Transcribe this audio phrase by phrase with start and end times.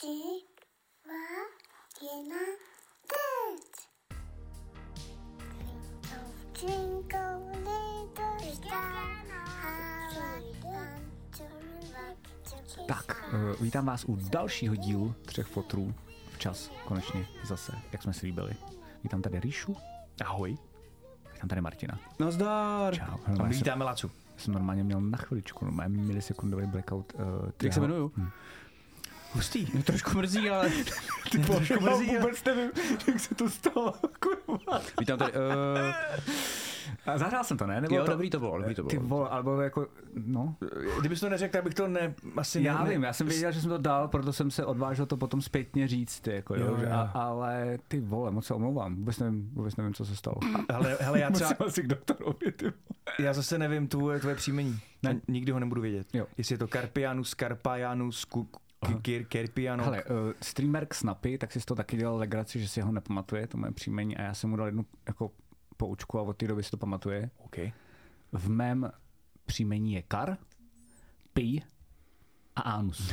[0.00, 1.22] Dziwa
[2.02, 2.36] jedna
[3.06, 3.88] teď.
[6.52, 9.26] Twinkle, twinkle, little star,
[12.88, 15.94] Tak, uh, vítám vás u dalšího dílu Třech fotrů.
[16.32, 18.52] Včas, konečně zase, jak jsme si líbili.
[19.04, 19.76] Vítám tady Ríšu.
[20.24, 20.58] Ahoj.
[21.34, 21.98] Vítám tady Martina.
[22.18, 22.94] No zdar.
[22.94, 23.18] Čau.
[23.40, 24.10] A vítáme Lacu.
[24.36, 27.12] jsem normálně měl na chviličku, normálně milisekundový blackout.
[27.14, 27.20] Uh,
[27.62, 28.12] Jak se jmenuju?
[29.34, 29.66] Hustý.
[29.74, 30.70] Mě trošku mrzí, ale...
[31.30, 32.18] Ty trošku mrzí, ale...
[32.18, 32.70] vůbec nevím,
[33.06, 33.94] jak se to stalo.
[34.20, 34.80] Kurva.
[35.00, 35.32] Vítám tady...
[35.32, 35.38] Uh,
[37.06, 37.80] A zahrál jsem to, ne?
[37.80, 39.08] Nebo jo, dobrý to bylo, dobrý to Ty bylo.
[39.08, 40.56] vole, alebo jako, no.
[41.00, 42.14] Kdybys to neřekl, tak bych to ne...
[42.36, 45.06] Asi Já ne, vím, já jsem věděl, že jsem to dal, proto jsem se odvážil
[45.06, 49.18] to potom zpětně říct, jako, jo, Jo, a, ale ty vole, moc se omlouvám, vůbec
[49.18, 50.36] nevím, vůbec nevím, co se stalo.
[50.72, 51.50] Hele, hele, já třeba...
[51.66, 52.74] Asi k doktorovi, ty vole.
[53.18, 54.78] Já zase nevím tvoje, tvoje příjmení.
[55.02, 55.20] Ne.
[55.28, 56.06] Nikdy ho nebudu vědět.
[56.12, 56.26] Jo.
[56.38, 58.24] Jestli je to Carpianus, Carpajanus,
[59.02, 59.84] Kir, Kerpiano.
[59.84, 60.10] Hele, uh,
[60.42, 64.16] streamer Snappy, tak si toho taky dělal legraci, že si ho nepamatuje, to moje příjmení,
[64.16, 65.30] a já jsem mu dal jednu jako
[65.76, 67.30] poučku a od té doby si to pamatuje.
[67.38, 67.56] OK.
[68.32, 68.90] V mém
[69.46, 70.36] příjmení je Kar,
[71.32, 71.62] Pi
[72.56, 73.08] a Anus.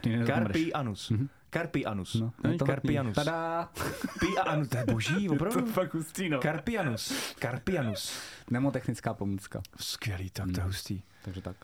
[0.00, 0.26] Ty nezapomeneš.
[0.26, 1.12] Carpianus.
[1.50, 2.14] Carpianus.
[2.14, 3.14] No, je to Carpianus.
[3.14, 3.70] Tada!
[4.20, 4.68] Pi a anus.
[4.68, 5.66] To je boží, To opravdu.
[5.66, 6.38] fakt hustý, no.
[6.40, 7.34] Carpianus.
[7.40, 8.18] Carpianus.
[8.50, 11.02] Nemotechnická pomůcka, Skvělý, tak to je hustý.
[11.24, 11.56] takže tak.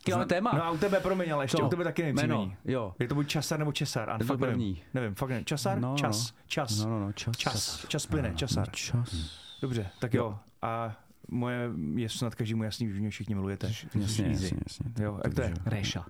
[0.00, 0.50] Jaký máme téma?
[0.54, 1.66] No a u tebe, promiň, ale ještě Co?
[1.66, 2.56] u tebe taky nevím Jméno, příjmení.
[2.64, 2.94] jo.
[2.98, 4.10] Je to buď časar nebo česar?
[4.10, 4.58] A To fakt byl nevím.
[4.60, 4.82] první.
[4.94, 5.44] Nevím, fakt nevím.
[5.44, 5.80] Časar?
[5.80, 6.34] No, čas.
[6.46, 6.78] Čas.
[6.84, 7.36] No, no, no, čas.
[7.36, 7.86] Čas.
[7.88, 8.70] Čas plyne, časar.
[8.70, 9.40] Čas.
[9.62, 10.38] Dobře, tak jo.
[10.62, 10.96] A
[11.28, 13.66] moje je snad každému jasný, že mě všichni milujete.
[13.66, 14.86] Jasně, jasně, jasně.
[15.04, 15.54] Jo, jak to je?
[15.66, 16.06] Réša.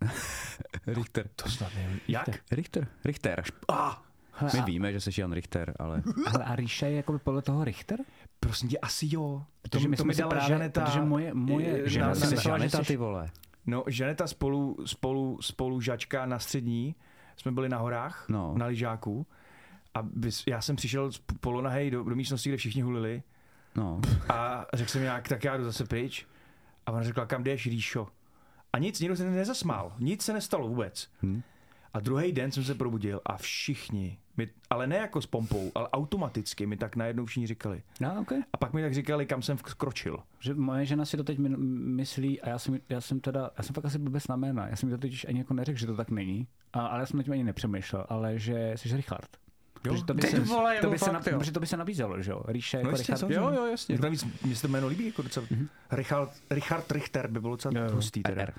[0.86, 1.28] Richter.
[1.36, 2.00] To snad nevím.
[2.08, 2.28] Jak?
[2.50, 2.86] Richter.
[3.04, 3.42] Richter.
[3.72, 3.94] Ah,
[4.54, 6.02] My a, víme, že jsi Jan Richter, ale...
[6.28, 7.98] hele, a Ríša je jako podle toho Richter?
[8.48, 9.42] Prosím tě, asi jo.
[9.62, 10.84] To, Protože my to jsme mi dala právě- Žaneta.
[10.84, 13.30] protože moje- moje eh, žena na- si na- myslela, na- že Žaneta, ty vole.
[13.66, 16.94] No, Žaneta spolu, spolu, spolu žačka na střední,
[17.36, 18.54] jsme byli na horách, No.
[18.58, 19.26] na lyžáku.
[19.94, 23.22] A bys, já jsem přišel z polonahej do, do místnosti, kde všichni hulili.
[23.76, 24.00] No.
[24.28, 26.26] A řekl jsem nějak, tak já jdu zase pryč.
[26.86, 28.08] A ona řekla, kam jdeš, Ríšo?
[28.72, 29.92] A nic, nikdo se nezasmál.
[29.98, 31.08] Nic se nestalo vůbec.
[31.22, 31.42] Hm.
[31.94, 35.88] A druhý den jsem se probudil a všichni, mi, ale ne jako s pompou, ale
[35.88, 37.82] automaticky mi tak najednou všichni říkali.
[38.00, 38.38] No, okay.
[38.52, 40.18] A pak mi tak říkali, kam jsem vkročil.
[40.40, 41.56] Že moje žena si to teď my-
[41.96, 44.76] myslí, a já jsem, já jsem teda, já jsem fakt asi blbec na jména, já
[44.76, 47.22] jsem to totiž ani jako neřekl, že to tak není, a, ale já jsem na
[47.22, 49.28] tím ani nepřemýšlel, ale že jsi Richard.
[49.82, 52.30] Protože to by, se, vole, to jako by fakt, protože to by se nabízelo, že
[52.30, 52.42] jo?
[52.48, 53.30] Ríše jako No jistě, Richard.
[53.30, 53.94] Jo, jo, jasně.
[53.94, 55.46] Mě navíc, mně se to jméno líbí, jako docela.
[55.46, 55.68] Mm-hmm.
[55.90, 57.94] Richard, Richard Richter by bylo docela Jo, jo.
[57.94, 58.42] hustý teda.
[58.42, 58.54] R.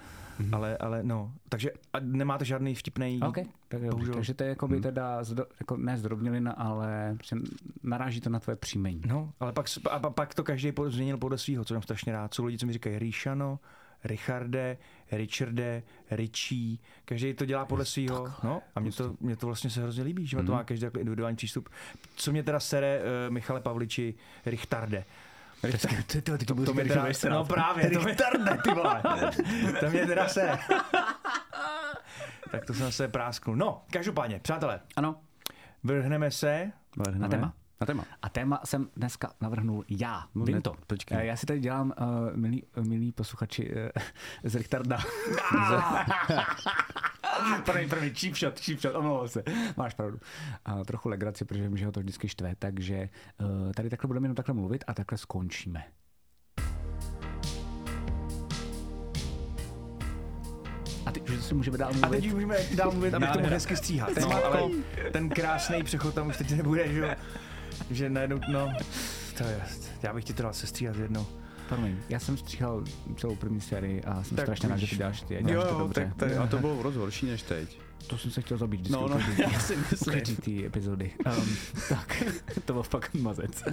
[0.51, 3.19] Ale, ale no, takže a nemáte žádný vtipný.
[3.28, 3.38] OK,
[3.68, 3.81] tak
[4.13, 7.35] takže to je jako by teda, zdo, jako ne zdrobnělina, ale prostě
[7.84, 9.01] naráží to na tvoje příjmení.
[9.06, 12.34] No, ale pak, a pa- pak to každý změnil podle svého, co mám strašně rád.
[12.34, 13.59] Jsou lidi, co mi říkají Ríšano,
[14.03, 14.78] Richarde,
[15.12, 18.34] Richarde, Richie, každý to dělá podle svého.
[18.44, 20.46] No, a mě to, mě to vlastně se hrozně líbí, že mm.
[20.46, 21.69] to má každý takový individuální přístup.
[22.16, 24.13] Co mě teda sere uh, Michale Pavliči,
[24.46, 25.06] Richtarde.
[25.72, 25.78] Ty,
[26.22, 29.02] ty, ty, to, To mě teda, no právě, to mě, Richtarde, ty vole.
[29.80, 30.58] to mě teda sere.
[32.52, 33.56] tak to jsem se prásknul.
[33.56, 35.22] No, každopádně, přátelé, Ano,
[35.84, 36.72] vrhneme se
[37.18, 37.53] na téma.
[37.81, 38.06] Na téma.
[38.22, 40.24] A téma jsem dneska navrhnul já.
[40.36, 40.75] No, Vím ne, to.
[40.88, 41.18] počkej.
[41.18, 43.90] Eh, Já si tady dělám, uh, milí, milí posluchači, uh,
[44.44, 44.97] z Richtarda.
[47.66, 49.44] první, první, cheap shot, cheap shot, omlouvám se.
[49.78, 50.19] Máš pravdu.
[50.69, 53.09] Uh, trochu legraci, protože vím, že ho to vždycky štve, takže
[53.40, 55.84] uh, tady takhle budeme jenom takhle mluvit a takhle skončíme.
[61.06, 62.06] A teď už si můžeme dál mluvit.
[62.06, 64.09] A teď už můžeme dál mluvit, abych to mohl hezky stříhat.
[64.22, 64.62] No, ale
[65.12, 67.08] ten krásný přechod tam už teď nebude, že jo?
[67.91, 68.74] Že najednou, no,
[69.38, 69.62] to je,
[70.03, 71.25] já bych ti to dal sestříhat jednou.
[71.69, 72.84] Promiň, já jsem stříhal
[73.18, 75.38] celou první sérii a jsem Tak strašně rád, že ty děláš ty.
[75.38, 76.12] a Jo, to dobře.
[76.18, 77.80] tak, tak, a to bylo roz horší než teď.
[78.08, 79.02] To jsem se chtěl zabít vždycky.
[79.02, 80.14] No, no, u každý- já si myslím.
[80.19, 81.12] každý té epizody.
[81.38, 81.47] Um,
[81.90, 82.24] tak,
[82.66, 83.64] to byl fakt mazec.
[83.68, 83.72] Uh,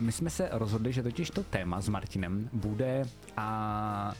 [0.00, 3.02] my jsme se rozhodli, že totiž to téma s Martinem bude
[3.36, 4.12] a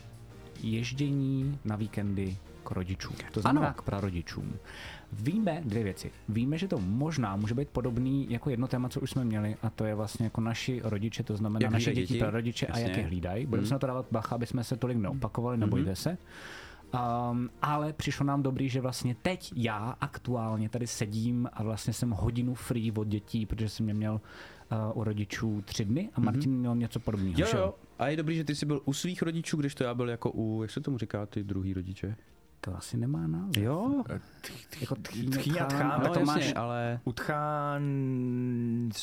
[0.62, 3.16] ježdění na víkendy k rodičům.
[3.32, 3.74] To znamená Ano.
[3.74, 4.52] k prarodičům.
[5.12, 6.10] Víme dvě věci.
[6.28, 9.70] Víme, že to možná může být podobný jako jedno téma, co už jsme měli, a
[9.70, 13.02] to je vlastně jako naši rodiče, to znamená Jak naše děti, prarodiče a jak Jasně.
[13.02, 13.46] je hlídají.
[13.46, 16.18] Budeme se na to dávat bacha, aby jsme se tolik neopakovali, nebojte se.
[17.30, 22.10] Um, ale přišlo nám dobrý, že vlastně teď já aktuálně tady sedím a vlastně jsem
[22.10, 24.20] hodinu free od dětí, protože jsem je měl
[24.94, 27.40] uh, u rodičů tři dny a Martin měl něco podobného.
[27.40, 27.74] Jo, jo.
[27.98, 30.30] A je dobrý, že ty jsi byl u svých rodičů, když to já byl jako
[30.30, 32.16] u, jak se tomu říká, ty druhý rodiče?
[32.60, 33.62] To asi nemá název.
[33.62, 34.02] Jo,
[34.80, 36.52] Jako tchýně, Tchýně a tchán, tchán, ale no to jasně, máš...
[36.56, 37.82] ale Utchán...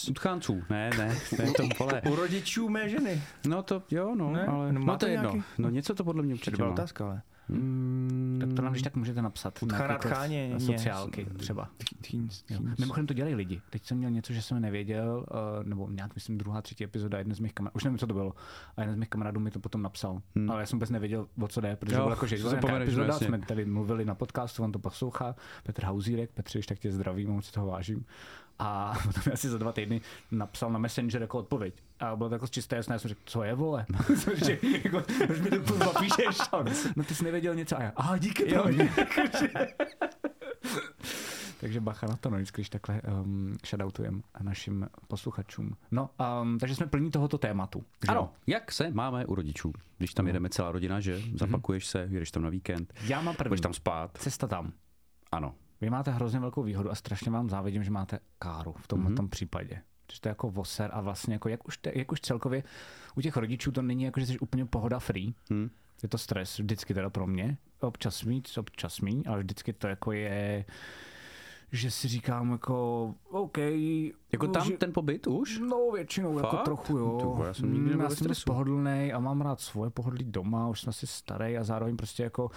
[0.10, 2.02] u tchánců, ne, ne, ne, to vole.
[2.02, 3.22] U rodičů mé ženy.
[3.48, 4.46] No to, jo, no, Ne?
[4.46, 5.30] ale, No no, to je jedno.
[5.32, 5.44] nějaký?
[5.58, 6.70] No něco to podle mě určitě má.
[6.70, 7.22] otázka, ale.
[7.50, 9.60] Mm, Tak to nám když tak můžete napsat.
[10.00, 10.76] Tcháně, s- ne.
[10.78, 11.70] Sociálky třeba.
[12.12, 12.60] Teens, Jo.
[12.64, 12.80] teens.
[12.80, 13.62] Mimochodem to dělají lidi.
[13.70, 15.26] Teď jsem měl něco, že jsem nevěděl,
[15.60, 18.14] uh, nebo nějak myslím druhá, třetí epizoda, jeden z mých kamarádů, už nevím, co to
[18.14, 18.34] bylo,
[18.78, 20.22] a jeden z mých kamarádů mi to potom napsal.
[20.36, 20.52] Hmm.
[20.52, 23.08] Ale já jsem vůbec nevěděl, o co jde, protože Jo, bylo jako, že zapomeneš, epizoda,
[23.08, 23.28] jasně.
[23.28, 27.30] jsme tady mluvili na podcastu, on to poslouchá, Petr Hauzírek, Petře, když tak tě zdravím,
[27.30, 28.06] moc si toho vážím.
[28.60, 30.02] A potom mi asi za dva týdny
[30.32, 31.84] napsal na Messenger jako odpověď.
[32.00, 33.86] A bylo to jako čisté jasné, já jsem řekl, co je vole?
[34.46, 36.38] Že, jako, proč mi to kurva píšeš?
[36.96, 38.66] No ty jsi nevěděl něco a já, aha, díky Jo.
[41.60, 45.76] Takže bacha na to, no, vždycky, když takhle um, shoutoutujeme našim posluchačům.
[45.92, 46.10] No,
[46.42, 47.80] um, takže jsme plní tohoto tématu.
[47.80, 49.74] že Ano, jak se máme u rodičů?
[49.98, 51.22] Když tam jedeme celá rodina, že?
[51.36, 53.50] Zapakuješ se, jedeš tam na víkend, Já mám první.
[53.50, 54.18] budeš tam spát.
[54.18, 54.72] Cesta tam.
[55.32, 55.56] Ano.
[55.82, 59.16] Vy máte hrozně velkou výhodu a strašně vám závidím, že máte káru v tomhle Mhm.
[59.18, 59.82] tom případě.
[60.14, 62.64] Že to je jako voser a vlastně jako jak už, te, jak už celkově
[63.18, 65.34] u těch rodičů to není jako, že jsi úplně pohoda free.
[65.54, 65.70] Hm.
[66.04, 67.58] Je to stres, vždycky teda pro mě.
[67.80, 70.66] Občas víc, občas míň, ale vždycky to jako je
[71.72, 73.58] že si říkám jako, OK.
[74.32, 75.60] Jako tam že- ten pobyt už?
[75.60, 76.64] No, většinou jako Fakt?
[76.66, 77.20] trochu, jo.
[77.36, 80.68] Vole, já jsem nikdy Mm, nebyl já jsem pohodlný a mám rád svoje pohodlí doma,
[80.68, 82.52] už jsem asi starý a zároveň prostě jako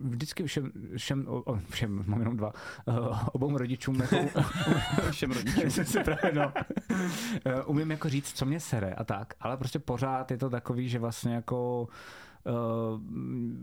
[0.00, 2.52] vždycky všem, všem, o, všem, mám jenom dva,
[2.86, 4.16] uh, obou rodičům jako,
[5.10, 5.70] Všem rodičům.
[5.84, 6.52] si právě, no,
[7.44, 10.88] Eh, umím jako říct, co mě sere a tak, ale prostě pořád je to takový,
[10.88, 11.88] že vlastně jako Uh,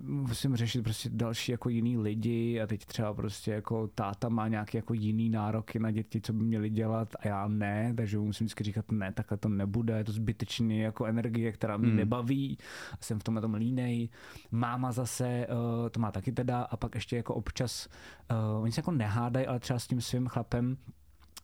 [0.03, 4.77] musím řešit prostě další jako jiný lidi a teď třeba prostě jako táta má nějaké
[4.77, 8.45] jako jiný nároky na děti, co by měli dělat a já ne, takže mu musím
[8.45, 11.97] vždycky říkat ne, takhle to nebude, je to zbytečný jako energie, která mě Hmm.
[11.97, 12.57] nebaví
[12.99, 14.09] jsem v tomhle tom línej.
[14.51, 17.87] Máma zase uh, to má taky teda a pak ještě jako občas,
[18.31, 20.77] uh, oni se jako nehádají, ale třeba s tím svým chlapem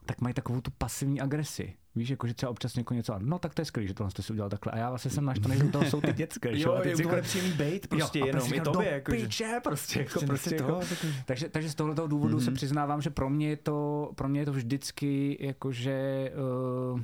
[0.07, 1.73] tak mají takovou tu pasivní agresi.
[1.95, 4.11] Víš, jako že třeba občas někoho něco, a no tak to je skvělý, že tohle
[4.11, 4.71] jste si udělal takhle.
[4.73, 6.59] A já vlastně jsem naštvaný, že toho jsou ty dětské.
[6.59, 8.89] Jo, a teď je si to jako- nepříjemný bejt prostě Jo, jenom, prostě i tobě.
[8.89, 12.07] do Jako, piče, prostě, jako, Prostě prostě nechci jako, to, takže- takže, takže z tohoto
[12.07, 12.43] důvodu mm-hmm.
[12.45, 16.31] se přiznávám, že pro mě je to, pro mě je to vždycky jakože
[16.93, 17.01] uh,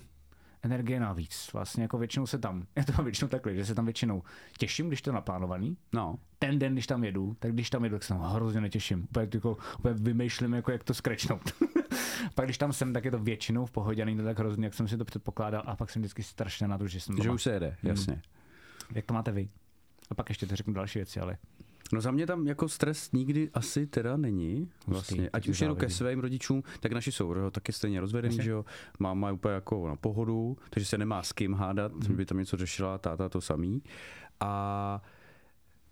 [0.63, 1.49] energie navíc.
[1.53, 4.23] Vlastně jako většinou se tam, já to mám většinou takhle, že se tam většinou
[4.57, 6.15] těším, když to je naplánovaný, No.
[6.39, 9.03] ten den, když tam jedu, tak když tam jedu, tak se tam hrozně netěším.
[9.03, 11.41] Úplně, jako, úplně vymýšlím, jako, jak to skrečnout.
[12.35, 14.65] pak když tam jsem, tak je to většinou v pohodě, a není to tak hrozně,
[14.65, 15.63] jak jsem si to předpokládal.
[15.65, 17.33] A pak jsem vždycky strašně na to, že jsem Že doma.
[17.33, 18.21] už se jede, jasně.
[18.95, 19.49] Jak to máte vy?
[20.09, 21.37] A pak ještě to řeknu další věci, ale
[21.93, 24.69] No za mě tam jako stres nikdy asi teda není.
[24.87, 25.29] Vlastně.
[25.33, 28.65] Ať už jedu ke svým rodičům, tak naši jsou jo, taky stejně rozvedený, že jo.
[28.99, 32.09] Máma je úplně jako na pohodu, takže se nemá s kým hádat, Mhm.
[32.09, 32.15] mm.
[32.17, 33.83] by tam něco řešila, táta to samý.
[34.39, 35.01] A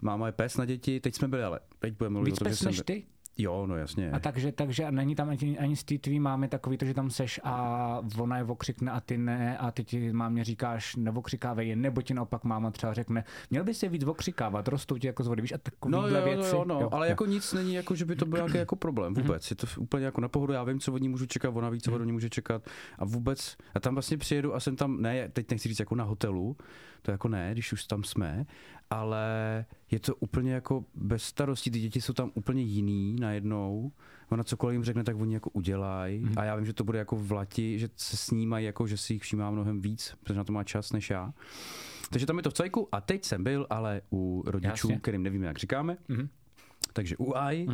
[0.03, 2.51] máma je pes na děti, teď jsme byli, ale teď budeme mluvit víc o tom,
[2.53, 2.73] že jsem...
[2.85, 3.05] ty?
[3.37, 4.11] Jo, no jasně.
[4.11, 7.39] A takže, takže není tam ani, ani z tvý mámy takový to, že tam seš
[7.43, 12.01] a ona je okřikne a ty ne a ty ti mámě říkáš neokřikávej je, nebo
[12.01, 15.41] ti naopak máma třeba řekne, měl by se víc okřikávat, rostou ti jako z vody,
[15.41, 16.55] víš, a No takovýhle jo, věci.
[16.55, 19.49] jo, no, ale jako nic není, jako, že by to byl nějaký jako problém vůbec.
[19.49, 21.81] Je to úplně jako na pohodu, já vím, co od ní můžu čekat, ona ví,
[21.81, 22.69] co od ní může čekat
[22.99, 26.03] a vůbec, a tam vlastně přijedu a jsem tam, ne, teď nechci říct jako na
[26.03, 26.57] hotelu,
[27.01, 28.45] to jako ne, když už tam jsme,
[28.91, 33.91] ale je to úplně jako bez starostí, ty děti jsou tam úplně jiný najednou,
[34.29, 37.15] ona cokoliv jim řekne, tak oni jako udělají a já vím, že to bude jako
[37.15, 40.53] v lati, že se snímají jako, že si jich všímá mnohem víc, protože na to
[40.53, 41.33] má čas než já.
[42.09, 44.99] Takže tam je to v cajku a teď jsem byl ale u rodičů, Jasně.
[44.99, 45.97] kterým nevíme, jak říkáme.
[46.07, 46.29] Mhm.
[46.93, 47.67] Takže u AI.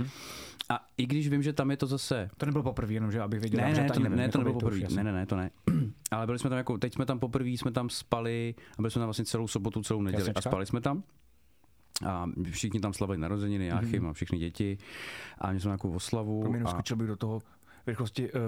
[0.70, 2.30] A i když vím, že tam je to zase...
[2.38, 4.28] To nebylo poprvé, jenom že abych věděl, Ne, že ne, to, ne, nevím, ne, to
[4.28, 4.96] jako nebylo by poprvé.
[4.96, 5.50] Ne, ne, ne, to ne.
[6.12, 9.00] Ale byli jsme tam jako, teď jsme tam poprvé, jsme tam spali a byli jsme
[9.00, 11.04] tam vlastně celou sobotu, celou neděli a spali jsme tam.
[12.08, 14.08] A všichni tam slavili narozeniny, Jáchym Mhm.
[14.10, 14.78] a všechny děti.
[15.38, 16.42] A měli jsme nějakou oslavu.
[16.42, 16.70] Promiň, a...
[16.70, 18.32] skočil bych do toho v rychlosti.
[18.32, 18.40] Uh,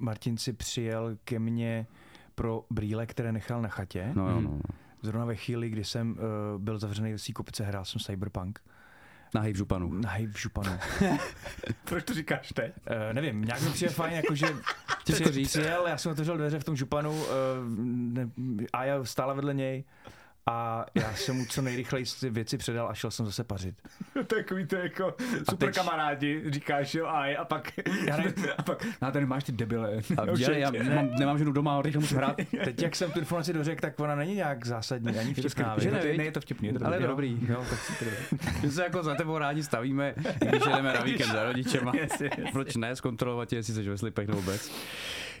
[0.00, 1.86] Martin si přijel ke mně
[2.34, 4.12] pro brýle, které nechal na chatě.
[4.14, 4.60] No jo, no.
[5.02, 8.60] Zrovna ve chvíli, kdy jsem uh, byl zavřený ve svý kopice, hrál jsem Cyberpunk.
[9.34, 9.92] Nahej v županu.
[9.92, 10.78] Nahej v županu.
[11.84, 12.72] Proč to říkáš teď?
[12.90, 14.46] Uh, nevím, nějak mi přijde fajn, jakože
[15.04, 15.48] Těžko říct.
[15.48, 17.28] přijel, já jsem otevřel dveře v tom županu uh,
[17.86, 18.30] ne,
[18.72, 19.84] a já stála vedle něj
[20.46, 23.74] a já jsem mu co nejrychleji ty věci předal a šel jsem zase pařit.
[24.26, 25.14] Takový to jako
[25.50, 27.72] super teď- kamarádi, říkáš jo a, a pak,
[28.06, 29.92] Já ne- a pak, no tady máš ty debile.
[30.16, 32.36] A No, dělej, já nemám, nemám ženu doma, ale rychle musím hrát.
[32.64, 35.74] Teď, jak jsem tu informaci dořekl, tak ona není nějak zásadní, ani vtipná.
[35.78, 36.68] Že ne, ne, je to vtipný.
[36.68, 37.34] Je to Ale je to dobrý.
[37.34, 37.52] dobrý.
[37.52, 38.50] Jo, tak si to dobrý.
[38.62, 41.92] My se jako za tebou rádi stavíme, když jdeme na víkend za rodičema.
[42.00, 42.44] Jasně, jasně.
[42.52, 44.72] Proč ne, zkontrolovat tě, jestli jsi ve slipech nebo bez.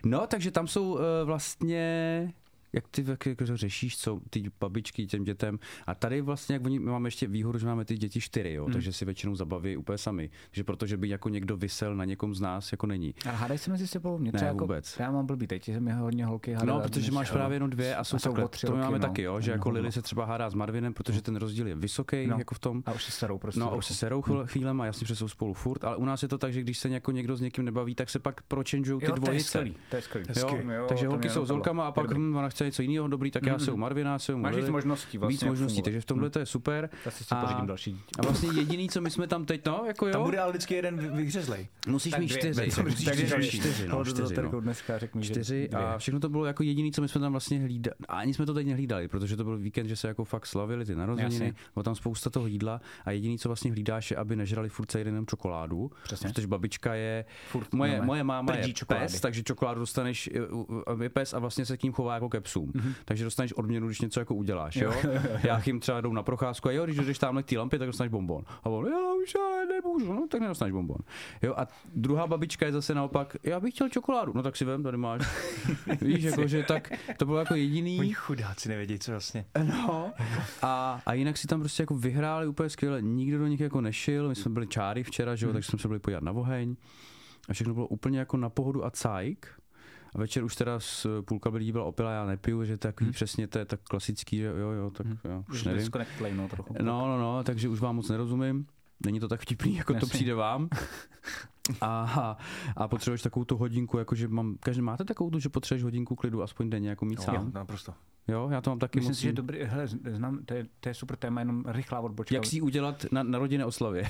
[0.04, 2.32] No, takže tam jsou uh, vlastně
[2.72, 5.58] jak ty jak, jak to řešíš, co ty babičky těm dětem.
[5.86, 8.64] A tady vlastně, jak oni, my máme ještě výhodu, že máme ty děti čtyři, jo,
[8.64, 8.72] Hmm.
[8.72, 10.30] takže si většinou zabaví úplně sami.
[10.50, 13.14] Takže protože by jako někdo vysel na někom z nás, jako není.
[13.28, 14.18] A hádají se mezi sebou?
[14.18, 14.96] Mě Ne, jako, vůbec.
[15.00, 16.78] Já mám blbý, teď mi hodně holky hádají.
[16.78, 18.48] No, protože máš právě jenom dvě a jsou, A jsou takhle.
[18.48, 19.08] to my roky, máme no.
[19.08, 19.80] taky, jo, že je jako hovno.
[19.80, 22.38] Lily se třeba hádá s Marvinem, protože ten rozdíl je vysoký, No.
[22.38, 22.82] jako v tom.
[22.86, 23.60] A už se starou prostě.
[23.60, 26.04] No a už se serou chvíle- chvílem a jasně, že jsou spolu furt, ale u
[26.04, 28.42] nás je to tak, že když se jako někdo s někým nebaví, tak se pak
[28.42, 29.64] prochangeou ty jo, dvojice.
[30.40, 32.22] Jo, Jo, takže holky jsou s holkama a pak Dobrý.
[32.22, 35.18] ona chce něco jiného dobrý, tak já jsem u Marvina, jsem u Máš víc možností
[35.18, 35.34] vlastně.
[35.34, 36.90] Víc možností, takže v tomhle to je super.
[37.04, 38.00] Já si A- další.
[38.18, 40.74] A vlastně jediný, co my jsme tam teď, no, jako Tam jo, bude ale vždycky
[40.74, 41.68] jeden vy- vyhřezlej.
[41.86, 42.70] musíš mít čtyři.
[42.70, 43.42] tak musíš tak mít dvě.
[43.50, 44.60] čtyři, no, čtyři, no.
[44.60, 47.94] dneska Čtyři a všechno to bylo jako jediný, co my jsme tam vlastně hlídali.
[48.08, 50.84] A ani jsme to teď nehlídali, protože to byl víkend, že se jako fakt slavili
[50.84, 54.68] ty narozeniny, bylo tam spousta toho jídla a jediný, co vlastně hlídáš, je, aby nežrali
[54.68, 55.90] furt celý den jenom čokoládu.
[56.04, 56.28] Přesně.
[56.28, 60.30] Protože babička je, Furt moje, moje máma je pes, takže čokoládu dostaneš,
[61.02, 62.70] je pes a vlastně se k ním chová jako ke psům.
[62.74, 62.94] Mhm.
[63.04, 64.76] Takže dostaneš odměnu, když něco jako uděláš.
[64.76, 64.92] Jo?
[65.42, 67.88] Já jim třeba jdou na procházku a jo, když jdeš tamhle k té lampě, tak
[67.88, 68.44] dostaneš bonbon.
[68.64, 70.96] A on, já už ale nemůžu, no tak nedostaneš bonbon.
[71.42, 74.82] Jo, a druhá babička je zase naopak, já bych chtěl čokoládu, no tak si vem,
[74.82, 75.22] tady máš.
[76.00, 77.98] Víš, jako, že tak to bylo jako jediný.
[77.98, 79.44] Oni chudáci nevědí, co vlastně.
[79.64, 80.12] No.
[80.62, 84.28] A, a jinak si tam prostě jako vyhráli úplně skvěle, nikdo do nich jako nešil,
[84.28, 86.76] my jsme byli čáry včera, že jo, takže jsme se byli podívat na oheň
[87.48, 89.61] a všechno bylo úplně jako na pohodu a cajk.
[90.14, 93.10] A večer už teda s půlka lidí byla opila, já nepiju, že to je takový
[93.10, 95.80] přesně, to je tak klasický, že jo, jo, tak jo, už Už nevím.
[95.80, 96.74] disconnectlej, no trochu.
[96.82, 98.66] No, no, no, takže už vám moc nerozumím.
[99.06, 100.08] Není to tak vtipný, jako to Jasně.
[100.08, 100.68] přijde vám.
[101.80, 102.36] A,
[102.76, 106.42] a potřebuješ takovou tu hodinku, jakože mám, každý máte takovou tu, že potřebuješ hodinku klidu
[106.42, 107.50] aspoň denně jako mít Jo, sám.
[107.54, 107.94] naprosto.
[108.28, 109.18] Jo, já to mám taky Myslím moc.
[109.18, 112.34] si, že dobrý, hele, znám, to je, to je super téma, jenom rychlá odbočka.
[112.34, 114.08] Jak si ji udělat na, na rodinné oslavě?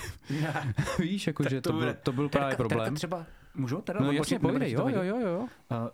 [0.99, 2.95] Víš, jako, že to, to byl, to byl právě problém.
[2.95, 5.39] třeba, můžu teda No jasně, povídej, jo, jo, jo, jo.
[5.41, 5.47] Uh,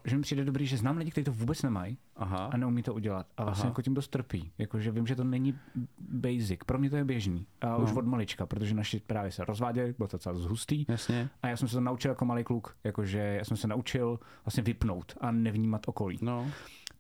[0.04, 2.36] že mi přijde dobrý, že znám lidi, kteří to vůbec nemají Aha.
[2.52, 3.26] a neumí to udělat.
[3.36, 3.70] A vlastně Aha.
[3.70, 4.52] jako tím dost trpí.
[4.58, 5.58] Jakože vím, že to není
[5.98, 6.60] basic.
[6.66, 7.46] Pro mě to je běžný.
[7.60, 7.98] A už No.
[7.98, 10.86] od malička, protože naši právě se rozváděli, bylo to docela zhustý.
[10.88, 11.28] Jasně.
[11.42, 12.76] A já jsem se to naučil jako malý kluk.
[12.84, 16.18] Jakože já jsem se naučil vlastně vypnout a nevnímat okolí.
[16.22, 16.46] No.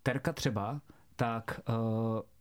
[0.02, 0.80] Terka třeba,
[1.16, 1.74] tak, uh,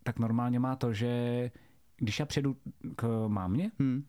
[0.04, 1.52] tak normálně má to, že
[1.98, 2.58] když já přijedu
[2.96, 4.04] k mámě, Hm.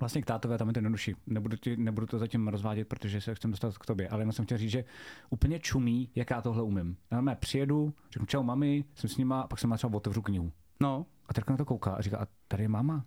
[0.00, 1.14] Vlastně k tátové, tam je to jednodušší.
[1.26, 4.44] Nebudu, ti, nebudu to zatím rozvádět, protože se chcem dostat k tobě, ale jenom jsem
[4.44, 4.84] chtěl říct, že
[5.30, 6.96] úplně čumí, jak já tohle umím.
[7.10, 10.22] Já normálně přijedu, řeknu čau mami, jsem s nima, a pak jsem má třeba otevřu
[10.22, 10.52] knihu.
[10.80, 11.06] No.
[11.28, 13.04] A Terka na to kouká a říká, a tady je máma.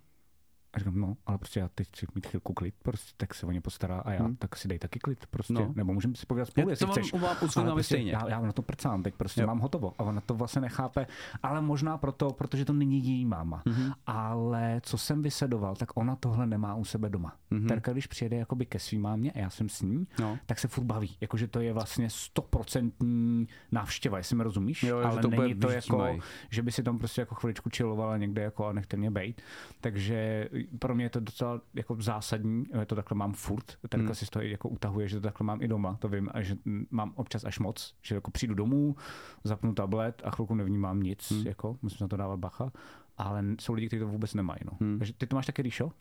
[0.73, 3.51] A říkám, no, ale prostě já teď chci mít chvilku klid, prostě, tak se o
[3.51, 4.35] ně postará a já, Hmm.
[4.35, 5.53] tak si dej taky klid, prostě.
[5.53, 5.71] No.
[5.75, 7.13] Nebo můžeme si povídat spolu, Já jestli to chceš.
[7.13, 8.11] mám, prostě stejně.
[8.11, 9.47] Já, já na to prcám, teď prostě Jo.
[9.47, 9.93] mám hotovo.
[9.97, 11.07] A ona to vlastně nechápe,
[11.43, 13.61] ale možná proto, protože to není její máma.
[13.65, 13.75] Mhm.
[13.79, 13.93] Mm-hmm.
[14.05, 17.35] Ale co jsem vysedoval, tak ona tohle nemá u sebe doma.
[17.49, 17.61] Mhm.
[17.61, 17.67] Mm-hmm.
[17.67, 20.37] Terka, když přijede jakoby ke svým mámě a já jsem s ní, No.
[20.45, 21.17] tak se furt baví.
[21.21, 24.83] Jakože to je vlastně stoprocentní návštěva, jestli mi rozumíš.
[24.83, 26.17] Jo, ale to není to jako,
[26.49, 29.41] že by si tam prostě jako chviličku chillovala někde jako a nechte mě bejt.
[29.81, 30.49] Takže
[30.79, 33.77] pro mě je to docela jako zásadní, já to takhle mám furt.
[33.89, 34.15] Terka Hmm.
[34.15, 36.55] si z toho jako utahuje, že to takhle mám i doma, to vím, a že
[36.91, 38.95] mám občas až moc, že jako přijdu domů,
[39.43, 41.47] zapnu tablet a chvilku nevnímám nic, Hmm.
[41.47, 42.71] jako musím na to dávat bacha,
[43.17, 44.59] ale jsou lidi, kteří to vůbec nemají.
[44.65, 44.71] No.
[44.81, 44.99] Hmm.
[44.99, 45.91] Takže ty to máš taky, Ríšo?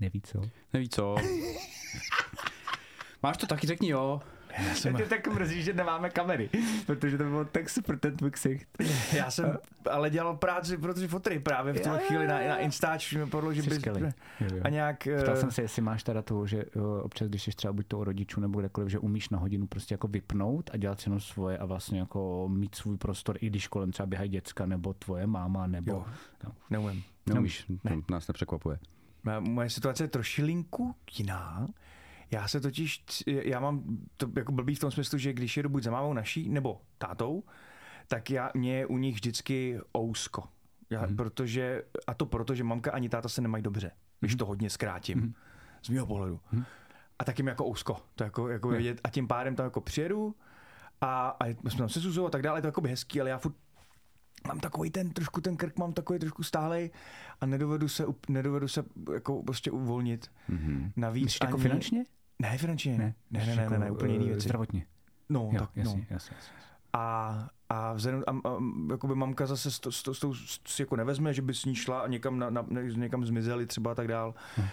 [0.00, 0.40] Neví co.
[0.72, 1.16] Neví co.
[3.22, 4.20] Máš to taky, řekni jo.
[4.58, 6.50] Já jsem, Ty tak mrzí, že nemáme kamery,
[6.86, 8.68] protože to bylo tak super ten tvůj ksicht.
[9.12, 9.58] já jsem
[9.90, 13.52] ale dělal práci pro ty fotry právě v tuhle chvíli na, na Instač mi podlo,
[13.52, 13.82] že bys...
[14.62, 15.08] A nějak...
[15.22, 17.86] Ptal eh, jsem se, jestli máš teda to, že uh, občas, když jsi třeba buď
[17.88, 21.08] to u rodičů nebo kdekoliv, že umíš na hodinu prostě jako vypnout a dělat si
[21.08, 24.94] jenom svoje a vlastně jako mít svůj prostor, i když kolem třeba běhají děcka nebo
[24.94, 25.92] tvoje máma nebo...
[25.92, 26.04] Jo.
[26.44, 26.52] No.
[26.70, 27.02] Neumím.
[27.26, 27.90] Neumíš, Ne.
[28.06, 28.78] to nás nepřekvapuje.
[29.24, 31.66] Moje- Moje situace je trošilinku jiná.
[32.30, 33.82] Já se totiž, já mám
[34.16, 37.42] to jako blbý v tom smyslu, že když jedu buď za mámou naší nebo tátou,
[38.08, 40.42] tak já, mě je u nich vždycky ousko.
[40.90, 41.16] Já, hmm.
[41.16, 44.38] protože, a to proto, že mamka ani táta se nemají dobře, když Mhm.
[44.38, 45.34] to hodně zkrátím, Mhm.
[45.82, 46.40] z mého pohledu.
[46.52, 46.64] Mhm.
[47.18, 47.96] A tak jim jako ousko.
[48.14, 48.76] To jako, jako Jo.
[48.76, 50.34] vidět, a tím pádem tam jako přijedu
[51.00, 53.38] a, a jsme tam se Zuzou a tak dále, je to jako hezký, ale já
[53.38, 53.54] furt
[54.46, 56.90] mám takový ten, trošku ten krk mám takový trošku stálej
[57.40, 60.30] a nedovedu se, nedovedu se jako prostě uvolnit.
[60.48, 60.92] Mhm.
[60.96, 62.04] Navíc Myslíš jako ani- finančně?
[62.38, 62.98] Ne, finančně.
[62.98, 64.48] Ne, ne, ne, ne, jako, ne, ne úplně jiný eh, věci.
[64.48, 64.86] Zdravotně.
[65.28, 66.06] No, Jo, tak, jasně, no.
[66.10, 66.52] jasně, jasně.
[66.92, 68.56] A, a, vzhledem, a, a
[68.90, 70.34] jakoby mamka zase s, to- s, to- s, tou
[70.66, 72.66] si jako nevezme, že by s ní šla a někam, na, na,
[72.96, 74.34] někam zmizeli třeba a tak dál.
[74.58, 74.60] Hm.
[74.62, 74.68] Uh,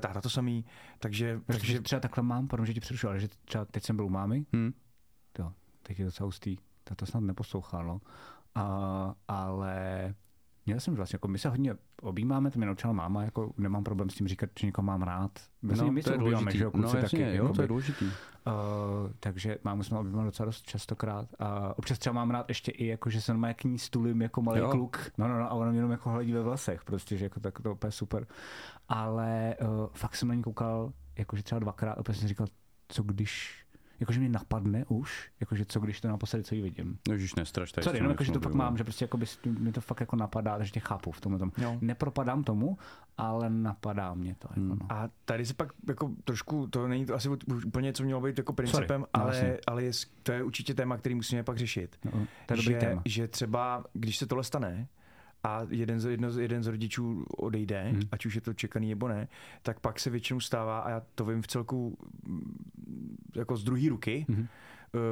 [0.00, 0.64] táta to samý.
[0.98, 3.96] Takže, Takže takže třeba takhle mám, pardon, že ti přerušu, ale že třeba teď jsem
[3.96, 4.72] byl u mámy, Hm.
[5.38, 5.52] jo,
[5.82, 8.00] teď je docela hustý, ta to snad neposlouchá, no.
[8.54, 10.14] A, ale
[10.66, 14.10] Měl jsem vlastně, jako my se hodně objímáme, to mě naučila máma, jako nemám problém
[14.10, 15.30] s tím říkat, že někoho mám rád.
[15.62, 17.36] Vlastně my to se je objímáme, že jo, no, jasně, taky.
[17.36, 18.04] jo, to je důležitý.
[18.04, 18.12] Uh,
[19.20, 21.28] takže mámu jsme objímali docela dost častokrát.
[21.38, 24.42] A občas třeba mám rád ještě i, jako, že jsem má k ní stulím jako
[24.42, 24.70] malý Jo.
[24.70, 25.10] kluk.
[25.18, 27.60] No, no, no, a ona mě jenom jako hledí ve vlasech, prostě, že jako tak
[27.60, 28.26] to je úplně super.
[28.88, 32.46] Ale uh, fakt jsem na ní koukal, jakože třeba dvakrát, a opět jsem říkal,
[32.88, 33.64] co když,
[34.00, 36.98] jakože mě napadne už, jakože co když to naposledy, co jí vidím.
[37.10, 37.84] Ježiš, nestraš tady.
[37.84, 38.64] Sorry, s tím jenom jako, že to fakt mluvit.
[38.64, 39.26] mám, že prostě jako by,
[39.58, 41.52] mě to fakt jako napadá, takže tě chápu v tomhle tom.
[41.58, 41.78] Jo.
[41.80, 42.78] Nepropadám tomu,
[43.18, 44.48] ale napadá mě to.
[44.50, 44.68] Jako Hmm.
[44.68, 44.86] no.
[44.88, 48.38] A tady se pak jako trošku, to není to asi už úplně, co mělo být
[48.38, 49.58] jako principem, Sorry, no, ale, jasně.
[49.66, 51.96] ale je, to je určitě téma, který musíme pak řešit.
[52.04, 52.10] No,
[52.46, 53.02] to je dobrý že, téma.
[53.04, 54.88] že třeba, když se tohle stane,
[55.44, 57.92] a jeden z, jedno, jeden z rodičů odejde, Hmm.
[57.92, 58.08] hmm.
[58.12, 59.28] ať už je to čekaný nebo ne,
[59.62, 63.88] tak pak se většinou stává, a já to vím v celku mm, jako z druhé
[63.88, 64.46] ruky, Mhm.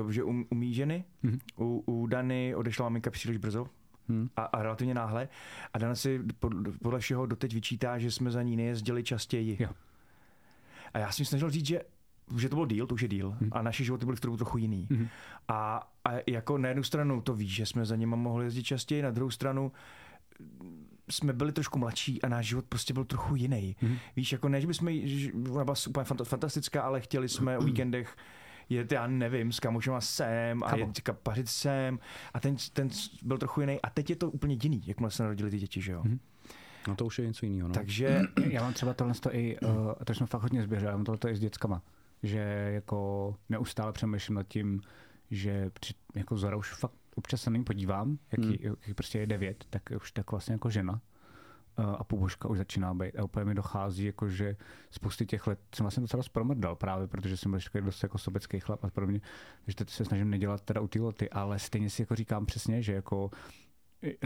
[0.08, 1.38] eh, že u, u mý ženy, Mhm.
[1.60, 3.66] u, u Dany odešla maminka příliš brzo,
[4.08, 4.28] Hm.
[4.36, 5.28] a, a relativně náhle.
[5.74, 9.56] A Dana si pod, podle všeho doteď vyčítá, že jsme za ní nejezdili častěji.
[9.60, 9.70] Jo.
[10.94, 11.80] A já jsem snažil říct, že
[12.36, 13.36] že to byl díl, to už je díl.
[13.40, 13.50] Mhm.
[13.52, 14.86] A naše životy byly v trochu, trochu jiný.
[14.90, 15.08] Mhm.
[15.48, 19.02] A, a jako na jednu stranu to víš, že jsme za nima mohli jezdit častěji,
[19.02, 19.72] na druhou stranu
[21.10, 23.76] jsme byli trošku mladší a náš život prostě byl trochu jiný.
[23.82, 23.96] Mhm.
[24.16, 27.62] Víš, jako ne, že bychom, že ona byla úplně fanta- fantastická, ale chtěli jsme o
[27.62, 28.16] víkendech
[28.68, 31.98] jet, já nevím, s kamošema sem a jet kapařit sem
[32.34, 32.88] a ten, ten
[33.22, 35.92] byl trochu jiný a teď je to úplně jiný, jakmile se narodili ty děti, že
[35.92, 36.02] jo.
[36.04, 36.20] Mhm.
[36.88, 37.68] No to už je něco jiného.
[37.68, 37.74] No.
[37.74, 41.32] Takže Já mám třeba tohle i, uh, to jsme fakt hodně zběřili, já mám tohle
[41.32, 41.82] i s dětskama,
[42.22, 42.38] že
[42.74, 44.80] jako neustále přemýšlím nad tím,
[45.30, 48.56] že při, jako Zora už fakt občas se na ní podívám, jaký, Hmm.
[48.64, 48.76] hmm.
[48.80, 51.00] jaký prostě je devět, tak už tak vlastně jako žena
[51.98, 54.56] a půbožka už začíná být a úplně mi dochází, jako že
[54.90, 58.60] spousty těch let jsem vlastně docela zpromrdal právě, protože jsem byl takový dost jako sobecký
[58.60, 59.20] chlap a podobně,
[59.64, 62.82] takže teď se snažím nedělat teda u ty loty, ale stejně si jako říkám přesně,
[62.82, 63.30] že jako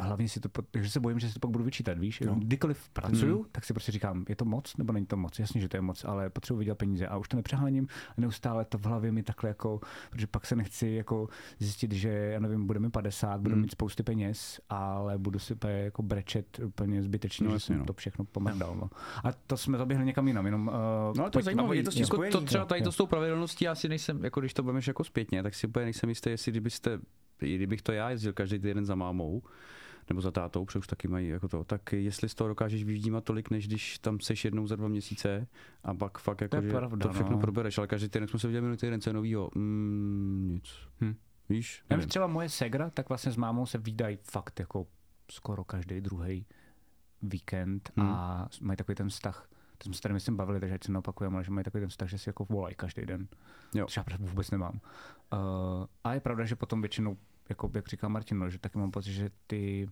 [0.01, 2.21] hlavně si to, pot- že se bojím, že si to pak budu vyčítat, víš?
[2.21, 2.35] No.
[2.35, 3.47] Kdykoliv pracuju, hmm.
[3.53, 5.39] tak si prostě říkám, je to moc nebo není to moc?
[5.39, 7.87] Jasně, že to je moc, ale potřebuji vydělat peníze a už to nepřeháním
[8.19, 11.29] a neustále to v hlavě mi takhle jako, protože pak se nechci jako
[11.59, 13.63] zjistit, že já nevím, budeme 50, budu Hmm.
[13.63, 17.85] mít spousty peněz, ale budu si jako brečet úplně zbytečně, No, že jsem no.
[17.85, 18.77] to všechno pomrdal.
[18.77, 18.91] No.
[19.25, 20.75] A to jsme zaběhli někam jinam, jenom uh,
[21.17, 23.65] No ale to je zajímavé, je to jako to třeba tady to s tou pravidelností,
[23.65, 26.53] já si nejsem, jako když to budeme jako zpětně, tak si úplně nejsem jistý, jestli
[26.53, 26.99] kdybyste,
[27.41, 29.43] i kdybych to já jezdil každý týden za mámou,
[30.09, 33.25] nebo za tátou, protože už taky mají jako to, tak jestli z toho dokážeš vyždímat
[33.25, 35.47] tolik, než když tam seš jednou za dva měsíce
[35.85, 37.41] a pak fakt jako, je že pravda, to všechno no.
[37.41, 40.71] probereš, ale každý týden jsme se viděli minulý týden, co je novýho, mm, nic.
[41.01, 41.15] Hm.
[41.49, 41.83] Víš?
[41.91, 42.01] Nevím.
[42.01, 44.87] vím, třeba moje segra, tak vlastně s mámou se výdají fakt jako
[45.31, 46.47] skoro každý druhý
[47.23, 48.09] víkend Hmm.
[48.09, 49.49] a mají takový ten vztah.
[49.85, 51.89] To jsme se tady myslím bavili, takže ať se neopakujeme, ale že mají takový ten
[51.89, 53.29] vztah, že si jako volají každý den.
[53.75, 53.87] Jo.
[53.87, 54.81] Což já prostě vůbec nemám.
[55.33, 55.39] Uh,
[56.05, 57.17] a je pravda, že potom většinou,
[57.49, 59.89] jako jak říká Martin, no, že taky mám pocit, že ty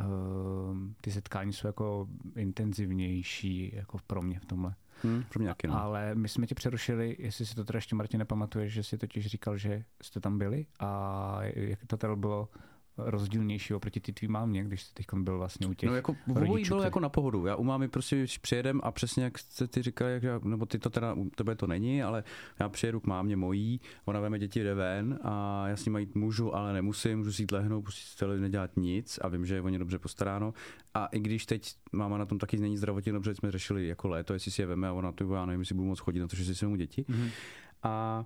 [0.00, 4.74] uh, ty setkání jsou jako intenzivnější jako pro mě v tomhle.
[5.04, 5.82] Hm, pro mě taky, no.
[5.82, 9.26] Ale my jsme tě přerušili, jestli si to teda ještě Martin nepamatuješ, že si totiž
[9.26, 12.48] říkal, že jste tam byli a jak to teda bylo
[12.98, 16.64] rozdílnější oproti ty tvý mámě, když jsi teď byl vlastně u těch No jako obojí
[16.64, 17.46] bylo kteří- jako na pohodu.
[17.46, 20.66] Já u mámy prostě když přijedem a přesně jak jste ty říkali, jak já, nebo
[20.66, 22.24] ty to teda, u tebe to není, ale
[22.60, 26.14] já přijedu k mámě mojí, ona veme děti jde ven a já s nimi jít
[26.14, 29.62] můžu, ale nemusím, můžu si jít lehnout, prostě celý nedělat nic a vím, že je
[29.62, 30.54] o ně dobře postaráno.
[30.94, 34.32] A i když teď máma na tom taky není zdravotně dobře, jsme řešili jako léto,
[34.32, 36.36] jestli si je veme a ona to já nevím, jestli budu moc chodit na to,
[36.36, 37.04] že si svou děti.
[37.08, 37.28] Mhm.
[37.82, 38.24] A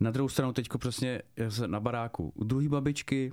[0.00, 2.32] na druhou stranu teďko přesně já jsem na baráku.
[2.34, 3.32] U druhé babičky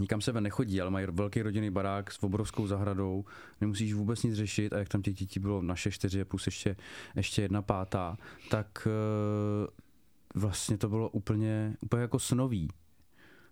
[0.00, 3.24] nikam se ven nechodí, ale mají velký rodinný barák s obrovskou zahradou,
[3.60, 6.76] nemusíš vůbec nic řešit a jak tam těch dětí bylo naše čtyři plus ještě,
[7.16, 8.16] ještě jedna pátá,
[8.50, 9.70] tak eh,
[10.34, 12.68] vlastně to bylo úplně, úplně jako snový.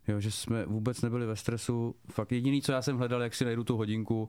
[0.09, 1.95] Jo, že jsme vůbec nebyli ve stresu.
[2.11, 4.29] Fakt jediný, co já jsem hledal, jak si najdu tu hodinku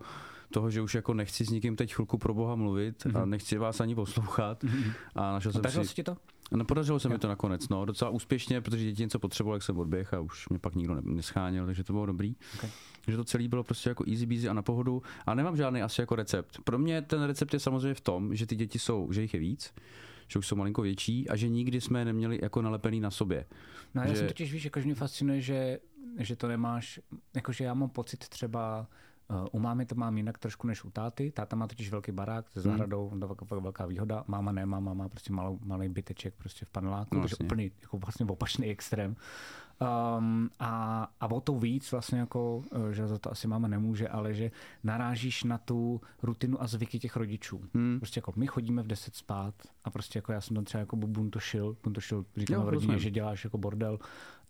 [0.52, 3.82] toho, že už jako nechci s nikým teď chvilku pro boha mluvit a nechci vás
[3.82, 4.64] ani poslouchat.
[5.16, 6.04] A našel A jsem si...
[6.04, 6.18] to?
[6.56, 9.78] No podařilo se mi to nakonec, no, docela úspěšně, protože děti něco potřebovali, jak jsem
[9.78, 12.36] odběh a už mě pak nikdo ne- nescháněl, takže to bylo dobrý.
[12.56, 12.70] Okay.
[13.06, 16.02] Takže to celé bylo prostě jako easy beasy a na pohodu a nemám žádný asi
[16.02, 16.60] jako recept.
[16.64, 19.40] Pro mě ten recept je samozřejmě v tom, že ty děti jsou, že jich je
[19.40, 19.74] víc,
[20.28, 23.46] že už jsou malinko větší a že nikdy jsme je neměli jako nalepený na sobě.
[23.96, 25.80] No já Že- jsem totiž, víš, jako, že mě fascinuje, že,
[26.20, 27.00] že to nemáš,
[27.36, 28.88] jakože já mám pocit třeba,
[29.52, 31.32] u mámy to mám jinak trošku než u táty.
[31.32, 34.24] Táta má totiž velký barák se zahradou, to je velká, velká výhoda.
[34.28, 37.46] Máma nemá, máma má prostě malou, malý byteček prostě v paneláku, No, takže jasně.
[37.46, 39.16] úplně jako vlastně opačný extrém.
[40.18, 44.10] Um, a, a o to víc vlastně jako, eh, že za to asi máma nemůže,
[44.10, 44.52] ale že
[44.84, 47.62] narážíš na tu rutinu a zvyky těch rodičů.
[47.74, 48.00] Hmm.
[48.00, 50.96] Prostě jako my chodíme v 10 spát a prostě jako já jsem tam třeba jako
[50.96, 54.00] buntošil, buntošil říkáme Jo, v rodině, že děláš jako bordel.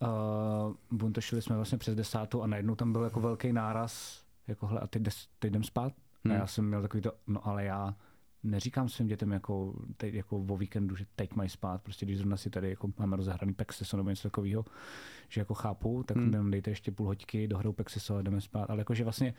[0.01, 4.79] Uh, buntošili jsme vlastně přes desátou a najednou tam byl jako velký náraz jako hele,
[4.79, 5.93] a teď, jde, teď jdem spát.
[6.23, 6.33] Hmm.
[6.33, 7.95] A já jsem měl takový to, no ale já
[8.43, 12.37] neříkám svým dětem jako, teď, jako o víkendu, že teď mají spát, prostě když zrovna
[12.37, 14.65] si tady jako máme rozehraný Pexeso nebo něco takového,
[15.29, 16.51] že jako chápu, tak hmm.
[16.51, 19.33] dejte ještě půl hoďky, dohrou Pexeso a jdeme spát, ale jakože vlastně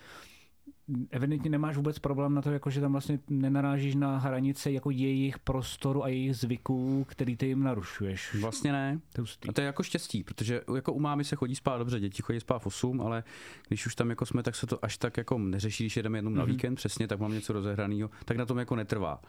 [1.10, 5.38] evidentně nemáš vůbec problém na to, jako že tam vlastně nenarážíš na hranice jako jejich
[5.38, 8.36] prostoru a jejich zvyků, který ty jim narušuješ.
[8.40, 9.00] Vlastně ne.
[9.12, 9.24] To.
[9.48, 12.40] A to je jako štěstí, protože jako u mámy se chodí spát dobře, děti chodí
[12.40, 13.24] spát v 8, ale
[13.68, 16.34] když už tam jako jsme, tak se to až tak jako neřeší, když jedeme jenom
[16.34, 19.20] na víkend, přesně, tak mám něco rozehraného, tak na tom jako netrvá.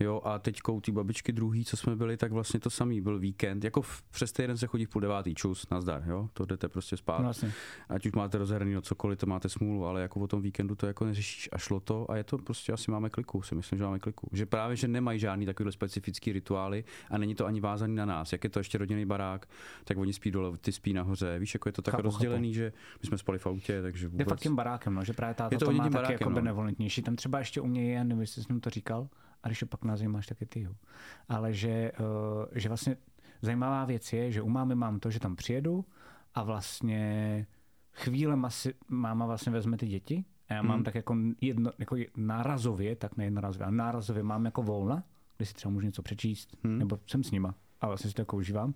[0.00, 3.64] Jo, a teď ty babičky druhý, co jsme byli, tak vlastně to samý byl víkend.
[3.64, 6.96] Jako v, přes týden se chodí v půl devátý, čus, nazdar, jo, to jdete prostě
[6.96, 7.20] spát.
[7.20, 7.52] Vlastně.
[7.88, 11.09] Ať už máte rozehraný cokoliv, to máte smůlu, ale jako o tom víkendu to jako
[11.10, 13.98] neřešíš a šlo to a je to prostě asi máme kliku, si myslím, že máme
[13.98, 14.28] kliku.
[14.32, 18.32] Že právě, že nemají žádný takovýhle specifický rituály a není to ani vázaný na nás.
[18.32, 19.46] Jak je to ještě rodinný barák,
[19.84, 21.38] tak oni spí dole, ty spí nahoře.
[21.38, 24.08] Víš, jako je to tak Chápu, rozdělený, že my jsme spali v autě, takže Je
[24.08, 24.28] vůbec...
[24.28, 26.34] fakt tím barákem, no, že právě táta Je to to, má taky jako no.
[26.34, 27.02] benevolentnější.
[27.02, 29.08] Tam třeba ještě u mě je, nevím, jestli jsem to říkal,
[29.42, 30.72] a když to pak nás zajímáš, tak je ty, jo.
[31.28, 32.96] Ale že, uh, že vlastně
[33.42, 35.84] zajímavá věc je, že u mámy mám to, že tam přijedu
[36.34, 37.46] a vlastně
[37.92, 40.84] chvíle masi, máma vlastně vezme ty děti a já mám Hmm.
[40.84, 45.02] tak jako, jedno, jako nárazově, tak ne nárazově, ale nárazově mám jako volna,
[45.36, 46.78] kdy si třeba můžu něco přečíst, Hmm.
[46.78, 48.74] nebo jsem s nima a vlastně si to jako užívám.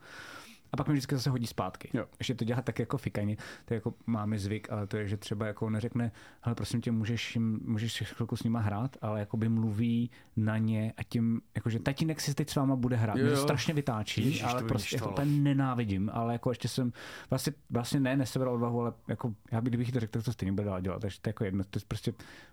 [0.74, 1.88] A pak mi vždycky zase hodí zpátky.
[1.92, 2.06] Jo.
[2.18, 5.16] Ještě to dělá tak jako fikaně, to je jako máme zvyk, ale to je, že
[5.16, 9.36] třeba jako neřekne, hele prosím tě, můžeš, jim, můžeš chvilku s nima hrát, ale jako
[9.36, 13.16] by mluví na ně a tím, jakože tatínek si teď s váma bude hrát.
[13.16, 13.42] Jo, Mě to jo.
[13.42, 16.92] strašně vytáčí, Ježiš, to ale mě prostě jako úplně nenávidím, ale jako ještě jsem,
[17.30, 20.52] vlastně, vlastně ne, nesebral odvahu, ale jako já bych, kdybych to řekl, tak to stejně
[20.52, 22.12] bude dál dělat, takže to je jako jedno, to je prostě,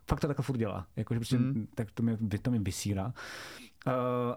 [0.10, 1.68] fakt to takhle furt dělá, jakože prostě, Mm.
[1.76, 3.14] tak to mi, to mi vysírá.
[3.88, 3.94] Uh,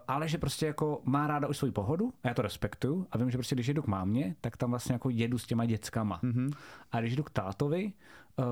[0.08, 3.30] ale že prostě jako má ráda už svoji pohodu a já to respektuju a vím,
[3.30, 6.20] že prostě když jedu k mámě, tak tam vlastně jako jedu s těma dětskama.
[6.22, 6.50] Mhm.
[6.92, 7.92] A když jdu k tátovi,
[8.36, 8.44] uh,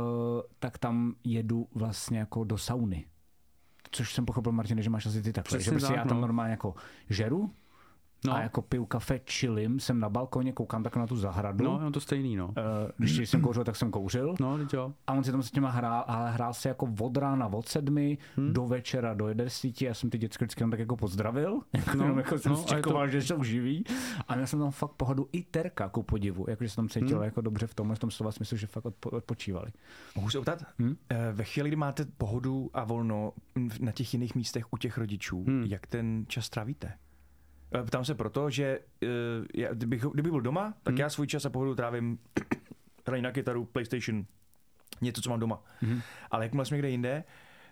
[0.59, 3.07] tak tam jedu vlastně jako do sauny.
[3.90, 5.59] Což jsem pochopil, Martin, že máš asi ty takhle.
[5.59, 6.20] Přesně že prostě tak, já tam no.
[6.20, 6.74] normálně jako
[7.11, 7.50] žeru
[8.26, 11.64] No, a jako piju kafe, chillim, jsem na balkoně, koukám tak na tu zahradu.
[11.64, 12.46] no, je to stejný, no.
[12.46, 12.52] Uh,
[12.98, 14.35] když jsem kouřil, tak jsem kouřil.
[14.40, 14.92] No, jo.
[15.06, 18.18] A on si tam s těma hrál, ale hrál se jako od rána od sedmi
[18.37, 18.52] hmm.
[18.52, 19.85] do večera do desíti.
[19.85, 21.61] Já jsem ty dětské vždycky jenom tak jako pozdravil.
[21.96, 23.85] No, No, jako jsem no, a je to- čekoval, že jsou živí.
[24.28, 26.44] A měl jsem tam fakt pohodu i terka, ku podivu.
[26.48, 27.24] Jakože se tam cítil hmm.
[27.24, 29.70] jako dobře v tomhle v tom slova smyslu, že fakt odpo, odpočívali.
[30.16, 30.64] Mohu se optat?
[30.78, 30.96] Hm?
[31.11, 33.32] Eh, Ve chvíli, kdy máte pohodu a volno
[33.80, 35.64] na těch jiných místech u těch rodičů, Hmm.
[35.64, 36.92] jak ten čas trávíte?
[37.74, 39.06] Eh, Ptám se proto, že eh,
[39.54, 41.00] já, kdybych, kdyby byl doma, tak Hmm.
[41.00, 42.18] já svůj čas a pohodu trávím
[43.06, 44.24] hraní na kytaru, PlayStation,
[45.00, 45.62] něco, co mám doma.
[45.82, 46.00] Mhm.
[46.30, 47.24] Ale jakmile jsem někde jinde,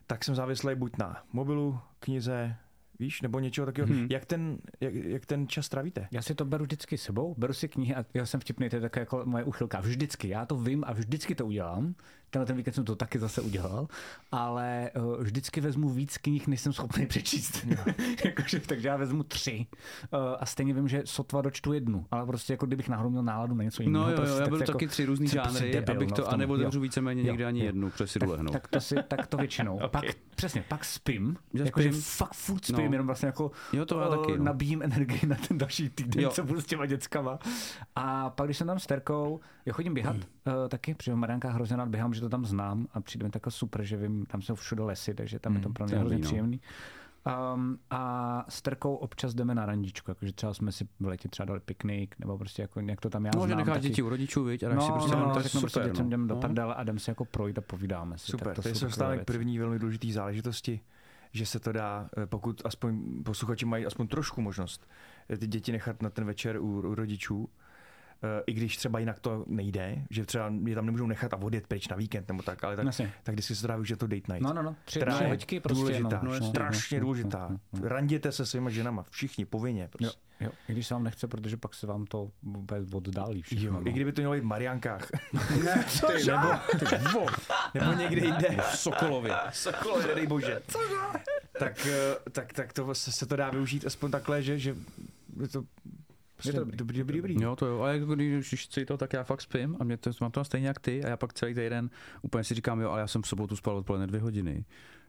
[0.06, 2.56] tak jsem závislý buď na mobilu, knize,
[2.98, 3.94] víš, nebo něčeho takového.
[3.94, 4.06] Mhm.
[4.10, 6.08] Jak, ten, jak, jak ten čas trávíte?
[6.10, 8.82] Já si to beru vždycky sebou, beru si knihy a já jsem vtipný, to je
[8.82, 9.80] taková jako moje uchylka.
[9.80, 11.94] Vždycky, já to vím a vždycky to udělám.
[12.30, 13.88] Tenhle ten víkend jsem to taky zase udělal,
[14.32, 17.66] ale uh, vždycky vezmu víc knih, než jsem schopný přečíst.
[18.24, 19.66] Jakože, takže já vezmu tři
[20.12, 23.54] uh, a stejně vím, že sotva dočtu jednu, ale prostě jako kdybych náhodou měl náladu
[23.54, 24.04] na něco jiného.
[24.04, 26.10] No jo, prostě, jo, já tak beru to taky tři různý prostě žánry, debil, abych
[26.10, 26.60] no, to, a nebo Jo.
[26.60, 27.66] otevřu víceméně Jo, někde ani jo.
[27.66, 28.52] jednu, protože si tak, lehnout.
[28.52, 29.78] tak, to si, tak to většinou.
[29.84, 29.90] Ok.
[29.90, 30.04] Pak,
[30.36, 32.92] přesně, pak spím, Že jakože fakt furt spím, No.
[32.92, 34.44] jenom vlastně jako Jo, to já eh, taky, no.
[34.44, 36.30] nabíjím energii na ten další týden, Jo.
[36.30, 37.38] co budu s těma dětskama.
[37.96, 40.56] A pak, když jsem tam s Terkou, já chodím běhat Hmm.
[40.62, 43.30] uh, taky, protože v Mariankách hrozně rád běhám, že to tam znám a přijde mi
[43.30, 45.90] takhle super, že vím, tam jsou všude lesy, takže tam je to Hmm, pro to
[45.90, 46.22] mě hrozně no.
[46.24, 46.60] příjemný.
[47.54, 51.46] Um, a s Terkou občas jdeme na randičku, jakože třeba jsme si v létě třeba
[51.46, 53.64] dali piknik, nebo prostě jako nějak to tam já No, znám.
[53.64, 53.80] taky.
[53.80, 54.62] děti u rodičů, viď?
[54.62, 56.40] A No, si prostě no, no, no, to je řeknu prostě dětem, jdeme do no.
[56.40, 58.30] prdele a jdeme si jako projít a povídáme si.
[58.30, 60.80] Super, tak to jsou se dostáváme k první velmi důležité záležitosti,
[61.32, 64.88] že se to dá, eh, pokud aspoň posluchači mají aspoň trošku možnost
[65.30, 67.48] eh, ty děti nechat na ten večer u, u rodičů,
[68.46, 71.88] i když třeba jinak to nejde, že třeba je tam nemůžou nechat a odjet pryč
[71.88, 73.12] na víkend nebo tak, ale tak, Jasně.
[73.22, 74.40] tak vždycky se to dá využít to date night.
[74.40, 74.76] No, no, no.
[74.84, 75.80] Tři, tři je hoďky prostě.
[75.80, 77.48] důležitá, no, no, strašně no, no, důležitá.
[77.50, 77.88] no, no.
[77.88, 79.82] Randěte se svýma ženama, všichni, povinně.
[79.82, 80.18] Jo, Prostě.
[80.40, 83.64] jo, i když se vám nechce, protože pak se vám to vůbec oddálí všechno.
[83.66, 83.88] Jo, no.
[83.88, 85.08] I kdyby to mělo být v Mariankách.
[85.64, 85.84] Ne,
[86.78, 87.26] Ty, nebo,
[87.74, 88.56] nebo někde jinde.
[88.72, 89.34] V Sokolově.
[89.52, 90.60] Sokolově, nedej bože.
[91.58, 94.76] Tak, eh, tak, tak to se, se to dá využít aspoň takhle, že, že
[95.42, 95.64] je to,
[96.42, 96.76] prostě to dobrý.
[96.76, 97.36] dobrý, dobrý, dobrý.
[97.40, 97.82] Jo, to jo.
[97.82, 100.44] A jako když, když chci to, tak já fakt spím a mě to, mám to
[100.44, 101.90] stejně jak ty a já pak celý týden
[102.22, 104.64] úplně si říkám, jo, ale já jsem v sobotu spal odpoledne dvě hodiny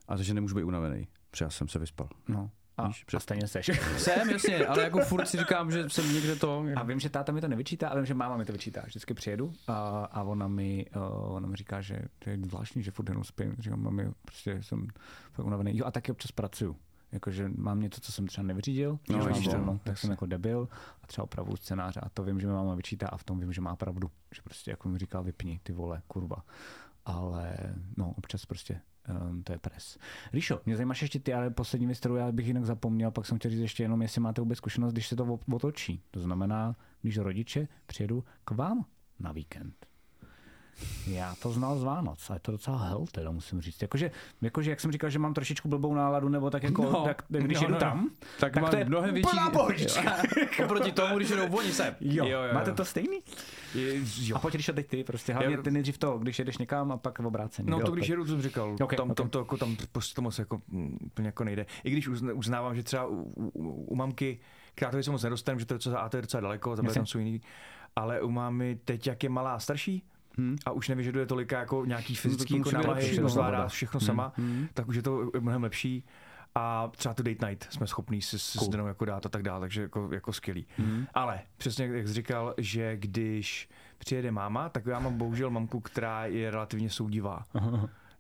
[0.08, 2.10] a takže nemůžu být unavený, protože já jsem se vyspal.
[2.28, 2.52] No.
[2.78, 3.72] A, Víš, a stejně seš.
[3.98, 6.65] Jsem, jasně, ale jako furt si říkám, že jsem někde to.
[6.76, 8.82] A vím, že táta mi to nevyčítá, ale vím, že máma mi to vyčítá.
[8.86, 12.91] Vždycky přijedu a, a ona, mi, uh, ona mi říká, že to je zvláštní, že
[12.91, 13.56] furt jenom spím.
[13.60, 14.88] Říkám, mami, prostě jsem
[15.32, 15.78] fakt unavený.
[15.78, 16.76] Jo, a taky občas pracuju.
[17.12, 20.67] Jakože mám něco, co jsem třeba nevyřídil, No, no, mám volno, tak jsem jako debil
[21.04, 23.54] a třeba opravu scénáře a to vím, že mi máma vyčítá a v tom vím,
[23.54, 24.12] že má pravdu.
[24.36, 26.45] Že prostě jako mi říká, vypni ty vole, kurva.
[27.06, 27.56] ale
[27.97, 28.82] no, občas prostě
[29.30, 29.97] um, to je pres.
[30.34, 33.38] Ríšo, mě zajímáš ještě ty, ale poslední věc, kterou já bych jinak zapomněl, pak jsem
[33.38, 36.04] chtěl říct ještě jenom, jestli máte vůbec zkušenost, když se to otočí.
[36.12, 38.86] To znamená, když rodiče přijedu k vám
[39.19, 39.90] na víkend.
[41.08, 43.82] Já to znal z Vánoc a je to docela hell, teda musím říct.
[43.82, 47.24] Jakože, jakože jak jsem říkal, že mám trošičku blbou náladu, nebo tak jako, No, tak,
[47.28, 49.38] když no, jedu no, tam, Tak, tak to je mnohem větší...
[49.54, 50.16] pohodička.
[50.66, 51.96] Oproti tomu, když jdou oni sem.
[52.02, 53.20] Jo, jo, jo, máte to stejný?
[53.76, 54.36] Je, jo.
[54.36, 57.20] A pojď, když teď ty, prostě hlavně ty nejdřív to, když jedeš někam a pak
[57.20, 57.70] v obrácení.
[57.70, 59.18] No Jo, to když jedu, to jsem říkal, Ok, tam, ok.
[59.18, 61.66] tam, to, jako, tam prostě to moc jako, mm, úplně jako nejde.
[61.84, 64.40] I když uzn- uznávám, že třeba u, u, u mamky,
[64.76, 67.18] která to moc nedostanu, že to je docela, a to je docela daleko, tam jsou
[67.20, 67.42] jiný,
[67.96, 70.04] ale u mámy teď, jak je malá a starší,
[70.38, 70.56] Hmm.
[70.65, 73.30] a už nevyžaduje tolika jako nějaký to fyzický jako musí být námahy, lepší, že no.
[73.30, 74.67] zvládá všechno sama, Hmm.
[74.74, 76.04] tak už je to mnohem lepší.
[76.56, 78.88] A třeba tu date night jsme schopní si s Cool.
[78.88, 80.65] jako dát a tak dále, takže jako, jako skvělý.
[80.78, 81.06] Hmm.
[81.13, 86.26] Ale přesně jak jsi říkal, že když přijede máma, tak já mám bohužel mamku, která
[86.26, 87.44] je relativně soudivá.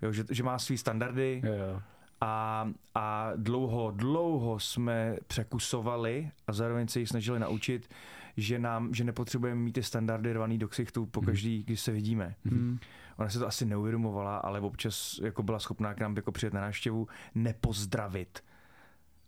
[0.01, 1.81] Jo, že, že má svý standardy Jo, jo.
[2.21, 7.89] a, a dlouho, dlouho jsme překusovali a zároveň se ji snažili naučit,
[8.37, 12.35] že nám, že nepotřebujeme mít ty standardy rvaný do ksichtu po každý, když se vidíme.
[12.45, 12.79] Hmm.
[13.17, 16.61] Ona se to asi neuvědomovala, ale občas jako byla schopná k nám jako přijet na
[16.61, 18.43] návštěvu, nepozdravit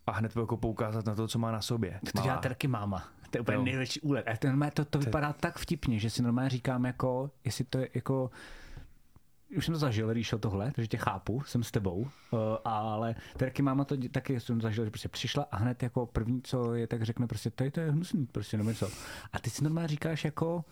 [0.06, 2.00] a hned jako poukázat na to, co má na sobě.
[2.04, 2.40] To dělá Malá.
[2.40, 3.08] terky máma.
[3.30, 3.62] To je úplně Jo.
[3.62, 4.28] největší úlet.
[4.28, 7.88] A to, to, to vypadá tak vtipně, že si normálně říkám jako, jestli to je
[7.94, 8.30] jako,
[9.56, 12.08] už jsem to zažil, Ríšo, tohle, takže tě chápu, jsem s tebou, uh,
[12.64, 16.74] ale terky máma to taky jsem zažil, že prostě přišla a hned jako první, co
[16.74, 18.88] je, tak řekne prostě, tady to je hnusný, prostě nebo něco.
[19.32, 20.64] A ty si normálně říkáš jako,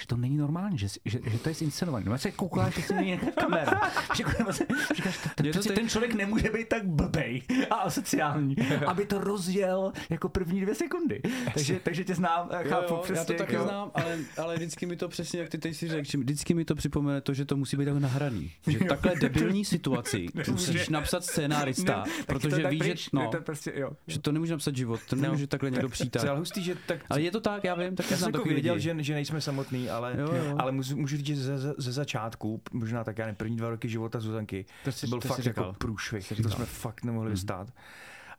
[0.00, 2.04] že to není normální, že, si- že, že to je zinscenované.
[2.10, 3.80] No se koukáš, jestli není nějaká kamera.
[4.16, 8.56] Že, se, říkáš, ten, to teď- ten člověk nemůže být tak blbej a asociální,
[8.86, 11.20] aby to rozjel jako první dvě sekundy.
[11.54, 13.18] Takže, takže tě znám, chápu jo, jo, přesně.
[13.18, 15.88] já to taky jako- znám, ale, ale vždycky mi to přesně, jak ty teď si
[15.88, 18.50] řekl, že vždycky mi to připomene to, že to musí být tak nahraný.
[18.66, 23.28] Že takhle debilní situaci musíš napsat scénárista, Ne, tak protože to tak víš, že, no,
[23.30, 23.90] to prostě, jo.
[24.06, 26.10] že to nemůže napsat život, to nemůže takhle někdo přijít.
[26.10, 26.24] Tak.
[26.24, 28.54] ale hustý, že tak Ale je to tak, já vím, taky Já jsem jako takový
[28.54, 28.82] věděl, lidi.
[28.84, 30.56] že, že nejsme samotný, ale, Jo, jo.
[30.58, 33.88] ale můžu, můžu říct, že ze, ze, začátku, možná tak já nevím, první dva roky
[33.88, 35.64] života Zuzanky, To jsi- byl to jsi fakt říkal.
[35.66, 36.26] jako průšvih.
[36.26, 37.68] jsi To jsme fakt nemohli vystát.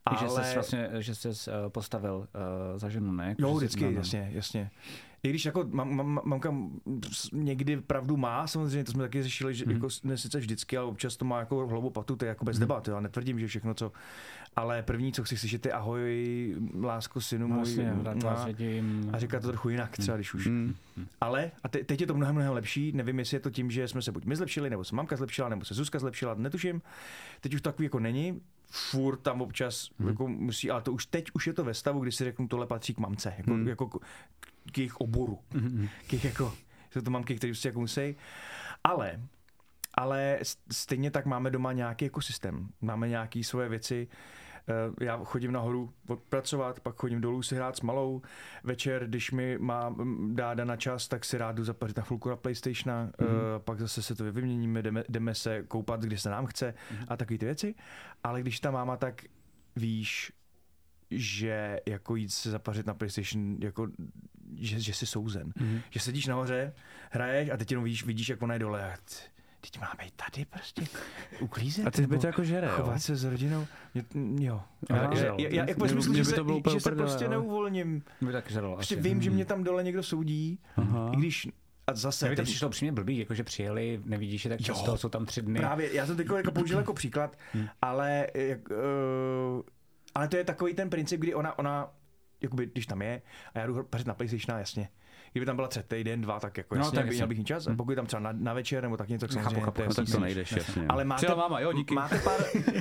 [0.09, 0.19] Ale...
[0.43, 1.33] Že jsi vlastně, že jsi uh,
[1.69, 3.27] postavil uh, za ženu, ne?
[3.29, 3.91] Jako, jo, jsi- vždycky, no.
[3.91, 4.71] jasně, jasně.
[5.23, 6.55] I když jako mam, mam, mamka
[7.33, 9.73] někdy pravdu má, samozřejmě to jsme taky řešili, že Mhm.
[9.75, 12.55] jako ne sice vždycky, ale občas to má jako hlavu patu, to je jako bez
[12.57, 12.59] Mhm.
[12.59, 13.91] debat, já netvrdím, že všechno co,
[14.55, 17.91] ale první, co chci slyšet, je ahoj, lásko synu No, můj, Vlastně,
[18.29, 19.09] a, vidím.
[19.13, 20.47] a říká to trochu jinak třeba, když už.
[20.47, 20.75] Mm.
[21.21, 23.87] Ale, a te, teď je to mnohem, mnohem lepší, nevím, jestli je to tím, že
[23.87, 26.81] jsme se buď my zlepšili, nebo se mamka zlepšila, nebo se Zuzka zlepšila, netuším.
[27.41, 30.07] Teď už takový jako není, furt tam občas hmm.
[30.07, 32.67] jako musí, ale to už teď už je to ve stavu, kdy si řeknu, tohle
[32.67, 33.67] patří k mamce, jako, hmm.
[33.67, 33.99] jako k,
[34.71, 35.39] k jejich oboru.
[35.53, 35.89] Mhm.
[36.07, 36.53] K jejich jako,
[36.91, 38.15] jsou to mamky, které prostě jako musí.
[38.83, 39.21] Ale,
[39.93, 40.39] ale
[40.71, 42.69] stejně tak máme doma nějaký ekosystém.
[42.81, 44.48] Máme nějaké svoje věci, Eh,
[45.01, 48.21] Já chodím nahoru odpracovat, pak chodím dolů si hrát s malou.
[48.63, 52.29] Večer, když mi má mm, dá na čas, tak si rád jdu zapařit na chvilku
[52.29, 53.59] na Playstationa, mm-hmm.
[53.59, 57.05] pak zase se to vyměníme, jdeme, jdeme se koupat, když se nám chce mm-hmm.
[57.07, 57.75] a takové ty věci.
[58.23, 59.21] Ale když ta máma, tak
[59.75, 60.31] víš,
[61.11, 63.87] že jako jít se zapařit na PlayStation, jako,
[64.55, 65.53] že, že jsi souzen.
[65.55, 65.81] Mhm.
[65.89, 66.73] Že sedíš nahoře,
[67.11, 68.97] hraješ a teď jenom vidíš, vidíš jak ona je dole.
[69.61, 70.81] Teď má být tady prostě,
[71.39, 71.87] uklízet.
[71.87, 72.73] A ty by to jako žere, jo?
[72.75, 73.67] Chovat se s rodinou.
[74.13, 74.61] Mě, jo.
[74.89, 75.35] Já Já, já, žel.
[75.39, 77.29] já, jako mě že, by se, to bylo úplně že se prostě jo.
[77.29, 78.03] neuvolním.
[78.21, 78.75] Mě taky žralo.
[78.75, 79.03] Prostě asi.
[79.09, 81.11] vím, že mě tam dole někdo soudí, Aha.
[81.13, 81.47] i když
[81.87, 84.65] a zase Mně by to teď- přišlo upřímně blbý, jakože přijeli, nevidíš je tak Jo.
[84.65, 85.59] často, jsou tam tři dny.
[85.59, 87.67] Právě, já jsem teď jako použil jako příklad, Hmm.
[87.81, 89.61] ale, jak, uh,
[90.15, 91.91] ale to je takový ten princip, kdy ona, ona
[92.41, 93.21] jakoby, když tam je
[93.53, 94.89] a já jdu pařit na PlayStation, jasně.
[95.31, 97.15] Kdyby tam byla třeba týden, dva, tak jako No, jasně, tak no, jasně.
[97.17, 97.67] měl bych mít čas.
[97.67, 99.75] A pokud je tam třeba na, na večer nebo tak něco, tak Chápu, samozřejmě chápu,
[99.75, 100.85] to je No, tak to nejdeš, jasně.
[100.87, 101.93] Ale máte, Přijela máma, jo, díky.
[101.95, 102.39] máte pár,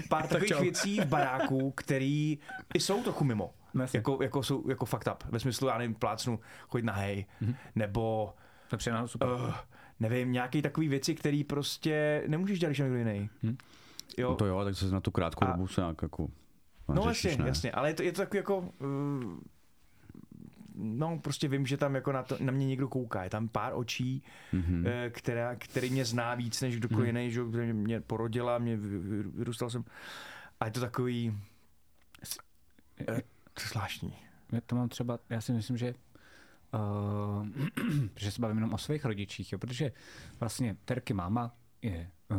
[0.09, 2.39] pár takových věcí v baráku, který
[2.75, 3.55] i jsou trochu mimo.
[3.75, 3.97] No, jasně.
[3.99, 5.25] Jako, jako, jsou jako fucked up.
[5.33, 7.55] Ve smyslu, já nevím, plácnu, chodit na hej, Mhm.
[7.75, 8.35] nebo
[8.73, 9.29] je přijde super.
[9.29, 9.55] uh,
[10.01, 13.31] nevím, nějaký takový věci, který prostě nemůžeš dělat, když někdo jiný.
[13.43, 13.57] Hm.
[14.19, 16.29] Jo, No to jo, tak se na tu krátkou A- dobu se nějak jako
[16.95, 18.59] no jasně, jasně, ale je to, je to takový jako...
[18.59, 18.67] Uh,
[20.81, 23.25] no, prostě vím, že tam jako na, to, na mě někdo kouká.
[23.25, 24.85] Je tam pár očí, Mhm.
[24.87, 27.17] eh, která, který mě zná víc než kdokoliv Mhm.
[27.17, 29.85] jiný, že mě porodila, mě vy- vy- vyrůstal jsem.
[30.61, 31.39] A je to takový,
[33.01, 33.05] eh,
[33.55, 34.15] to je zvláštní.
[34.53, 35.95] Já to mám třeba, já si myslím, že
[36.75, 37.47] uh,
[38.17, 39.93] že se bavím jenom o svých rodičích, jo, protože
[40.41, 42.39] vlastně Terky máma je uh,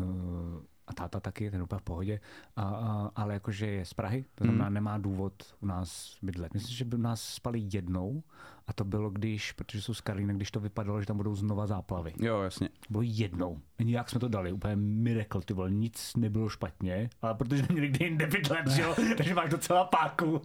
[0.90, 2.20] a táta taky, ten úplně v pohodě,
[2.56, 4.74] a, a, ale jakože je z Prahy, to znamená, Mhm.
[4.74, 6.54] nemá důvod u nás bydlet.
[6.54, 8.24] Myslím, že by u nás spali jednou
[8.70, 11.68] A to bylo, když, protože jsou z Karlína, když to vypadalo, že tam budou znova
[11.68, 12.14] záplavy.
[12.20, 12.70] Jo, jasně.
[12.90, 13.60] Bylo jednou.
[13.80, 18.06] Nějak jsme to dali, úplně miracle, ty vole, nic nebylo špatně, ale protože neměli kde
[18.06, 20.42] jinde bydlet, že jo, takže máš docela páku.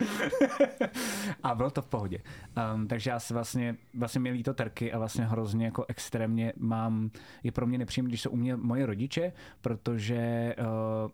[1.43, 2.19] a bylo to v pohodě.
[2.75, 7.11] Um, takže já si vlastně, vlastně mě líto terky a vlastně hrozně jako extrémně mám,
[7.43, 10.65] je pro mě nepříjemné, když jsou u mě moje rodiče, protože uh,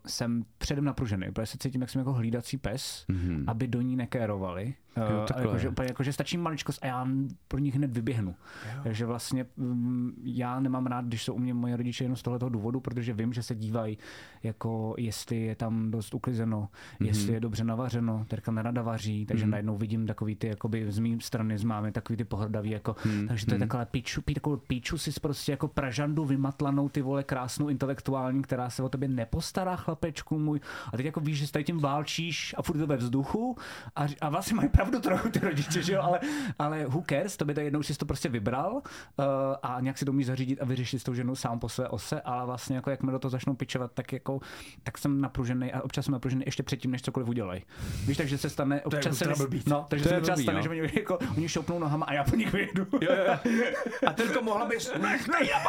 [0.07, 3.43] jsem předem napružený, protože se cítím, jak jsem jako hlídací pes, mm-hmm.
[3.47, 4.73] aby do ní nekérovali.
[4.97, 5.45] Jo, takhle.
[5.45, 7.07] jakože, jakože stačí maličkost a já
[7.47, 8.35] pro nich hned vyběhnu.
[8.83, 12.49] Takže vlastně mm, já nemám rád, když jsou u mě moje rodiče jenom z tohoto
[12.49, 13.97] důvodu, protože vím, že se dívají,
[14.43, 17.05] jako jestli je tam dost uklizeno, mm-hmm.
[17.05, 19.49] jestli je dobře navařeno, terka nerada vaří, takže mm-hmm.
[19.49, 23.27] najednou vidím takový ty, jakoby z mé strany, z mámy, takový ty pohrdavý, jako, mm-hmm.
[23.27, 27.23] takže to je takhle píču, pí, takovou píču si prostě jako pražandu vymatlanou, ty vole
[27.23, 30.59] krásnou intelektuální, která se o tebe nepostará, chlapečku můj.
[30.93, 33.57] A teď jako víš, že s tady tím válčíš a furt to ve vzduchu
[33.95, 36.19] a, a vlastně mají pravdu trochu ty rodiče, že jo, ale,
[36.59, 39.25] ale who cares, to by to jednou si to prostě vybral uh,
[39.63, 42.21] a nějak si to umíš zařídit a vyřešit s tou ženou sám po své ose,
[42.21, 44.39] ale vlastně jako jak mi do toho začnou pičovat, tak jako
[44.83, 47.63] tak jsem napružený a občas jsem napružený ještě předtím, než cokoliv udělají.
[48.05, 49.63] Víš, takže se stane, občas se, blbý.
[49.67, 50.63] no, takže To se občas blbý, stane, no.
[50.63, 52.87] že oni, jako, oni šoupnou nohama a já po nich vyjedu.
[53.01, 53.63] Jo, jo, jo.
[54.07, 54.91] A Terko, mohla bys...
[55.01, 55.63] Nech mě, já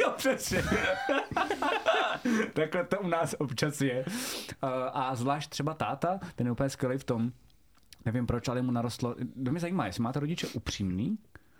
[0.00, 0.62] jo, přesně.
[2.52, 4.04] Takhle to u nás občas je.
[4.62, 7.32] Uh, a zvlášť třeba táta, ten je úplně skvělý v tom,
[8.06, 9.14] nevím proč, ale mu narostlo,
[9.44, 11.18] to mě zajímá, jestli máte rodiče upřímný,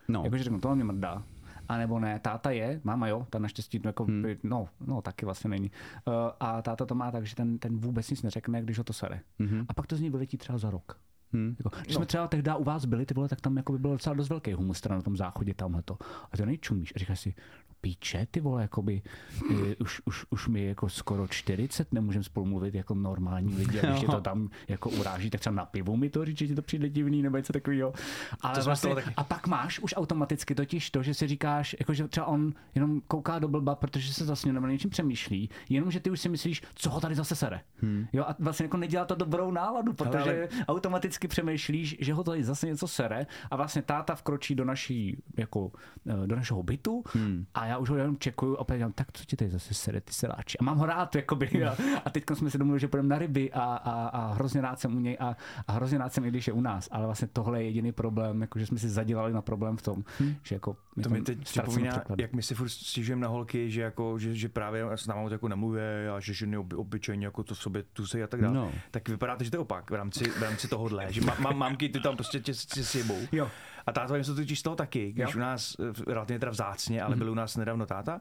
[0.09, 0.22] No.
[0.24, 1.22] jakože řeknu, to mě mrdá,
[1.68, 4.24] a nebo ne, táta je, máma jo, ta naštěstí, no, jako, hmm.
[4.42, 5.70] no, no, taky vlastně není.
[6.04, 8.92] Uh, a táta to má tak, že ten, ten vůbec nic neřekne, když ho to
[8.92, 9.20] sere.
[9.40, 9.66] Mm-hmm.
[9.68, 11.00] A pak to z něj vyletí třeba za rok.
[11.33, 11.57] Hmm.
[11.59, 11.98] Jako, když no.
[11.98, 14.28] jsme třeba tehdy u vás byli, ty vole, tak tam jako by byl docela dost
[14.28, 15.98] velký humus na tom záchodě tamhleto.
[16.33, 17.35] A ty nejčumíš a říkáš si,
[17.84, 19.02] píče, ty vole, jakoby,
[19.50, 23.80] e, už, už, už mi je jako skoro 40, nemůžeme spolu mluvit jako normální lidi,
[23.80, 26.46] a když je to tam jako uráží, tak třeba na pivu mi to říct, že
[26.46, 27.92] ti to přijde divný nebo něco takového.
[28.40, 29.10] Ale To vlastně, taky.
[29.16, 33.00] a pak máš už automaticky totiž to, že si říkáš, jako, že třeba on jenom
[33.00, 36.62] kouká do blba, protože se zase nebo něčím přemýšlí, jenom že ty už si myslíš,
[36.74, 37.60] co ho tady zase sere.
[37.82, 38.06] Hmm.
[38.12, 42.44] Jo, a vlastně jako nedělá to dobrou náladu, protože ale- automaticky přemýšlíš, že ho tady
[42.44, 45.72] zase něco sere a vlastně táta vkročí do naší, jako,
[46.06, 47.46] eh, do našeho bytu hmm.
[47.54, 50.12] a já už ho jenom čekuju a opět tak co ti tady zase sere, ty
[50.12, 50.58] seráči.
[50.58, 53.52] A mám ho rád, jakoby, a, a teď jsme si domluvili, že půjdeme na ryby
[53.52, 56.46] a, a, a, hrozně rád jsem u něj a, a hrozně rád jsem, i když
[56.46, 59.42] je u nás, ale vlastně tohle je jediný problém, jako, že jsme si zadělali na
[59.42, 60.34] problém v tom, hmm.
[60.42, 64.18] že jako To mi teď připomíná, jak my si furt stěžujeme na holky, že, jako,
[64.18, 65.80] že, že právě s námi jako nemluví
[66.16, 68.54] a že ženy oby, obyčejně jako to v sobě tu se a tak dále.
[68.54, 68.72] No.
[68.90, 71.52] Tak vypadá to, že to je opak v rámci, v rámci tohohle, že má, má,
[71.52, 73.18] mamky ty tam prostě tě, tě sjebou.
[73.32, 73.50] Jo.
[73.86, 75.36] A táta jim se totiž z toho taky, když Jo.
[75.36, 78.20] U nás, eh, relativně teda vzácně, ale byl u nás nedávno táta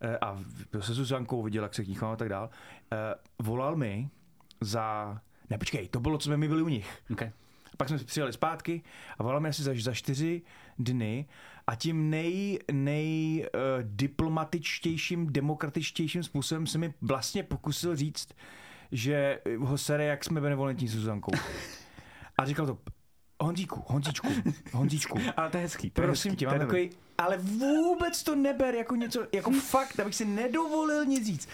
[0.00, 0.38] eh, a
[0.72, 2.50] byl se Zuzankou, viděl, jak se k ní chovám a tak dál,
[2.92, 2.96] eh,
[3.38, 4.08] volal mi
[4.60, 5.18] za,
[5.50, 7.02] ne počkej, to bylo, co jsme my byli u nich.
[7.12, 7.32] Okay.
[7.76, 8.82] Pak jsme přijeli zpátky
[9.18, 10.42] a voláme asi za, za čtyři
[10.78, 11.26] dny
[11.66, 18.28] a tím nej, nej uh, diplomatičtějším, demokratičtějším způsobem se mi vlastně pokusil říct,
[18.92, 21.32] že ho sere, jak jsme benevolentní s Zuzankou.
[22.38, 22.78] A říkal to,
[23.40, 24.28] Honzíku, Honzíčku,
[24.72, 25.90] Honzíčku, Ale to je hezký.
[25.90, 30.00] To je prosím hezký, tě, mám takový, ale vůbec to neber jako něco, jako fakt,
[30.00, 31.48] abych si nedovolil nic říct.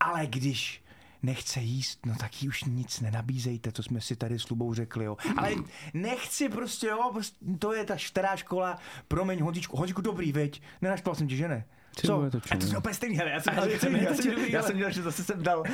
[0.00, 0.84] Ale když
[1.22, 5.04] nechce jíst, no tak jí už nic nenabízejte, co jsme si tady s Lubou řekli,
[5.04, 5.16] jo.
[5.36, 5.50] Ale
[5.94, 11.14] nechci prostě, jo, prostě, to je ta stará škola, promiň, Honzíčku, Honzíčku, dobrý, veď, nenaštval
[11.14, 11.64] jsem tě, že ne?
[11.96, 12.22] Co?
[12.50, 14.76] A to je úplně stejný, hele, já jsem, Ale je jsem, já jsem, já jsem
[14.76, 15.66] dělal, že zase jsem dal uh,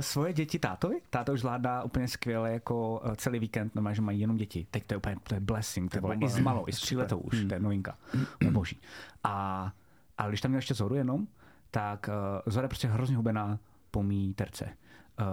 [0.00, 1.00] svoje děti tátovi.
[1.10, 4.66] Táta už zvládá úplně skvěle jako uh, celý víkend, normálně, že mají jenom děti.
[4.70, 6.42] Teď to je úplně, to je blessing, to je vole, i s no.
[6.42, 7.98] malou, i s tříletou už, to je novinka.
[8.40, 8.80] Je boží.
[9.24, 9.72] A,
[10.18, 11.26] a když tam měl ještě Zoru jenom,
[11.70, 13.58] tak uh, Zora je prostě hrozně hubená
[13.90, 14.64] po mý terce.
[14.64, 15.26] Uh,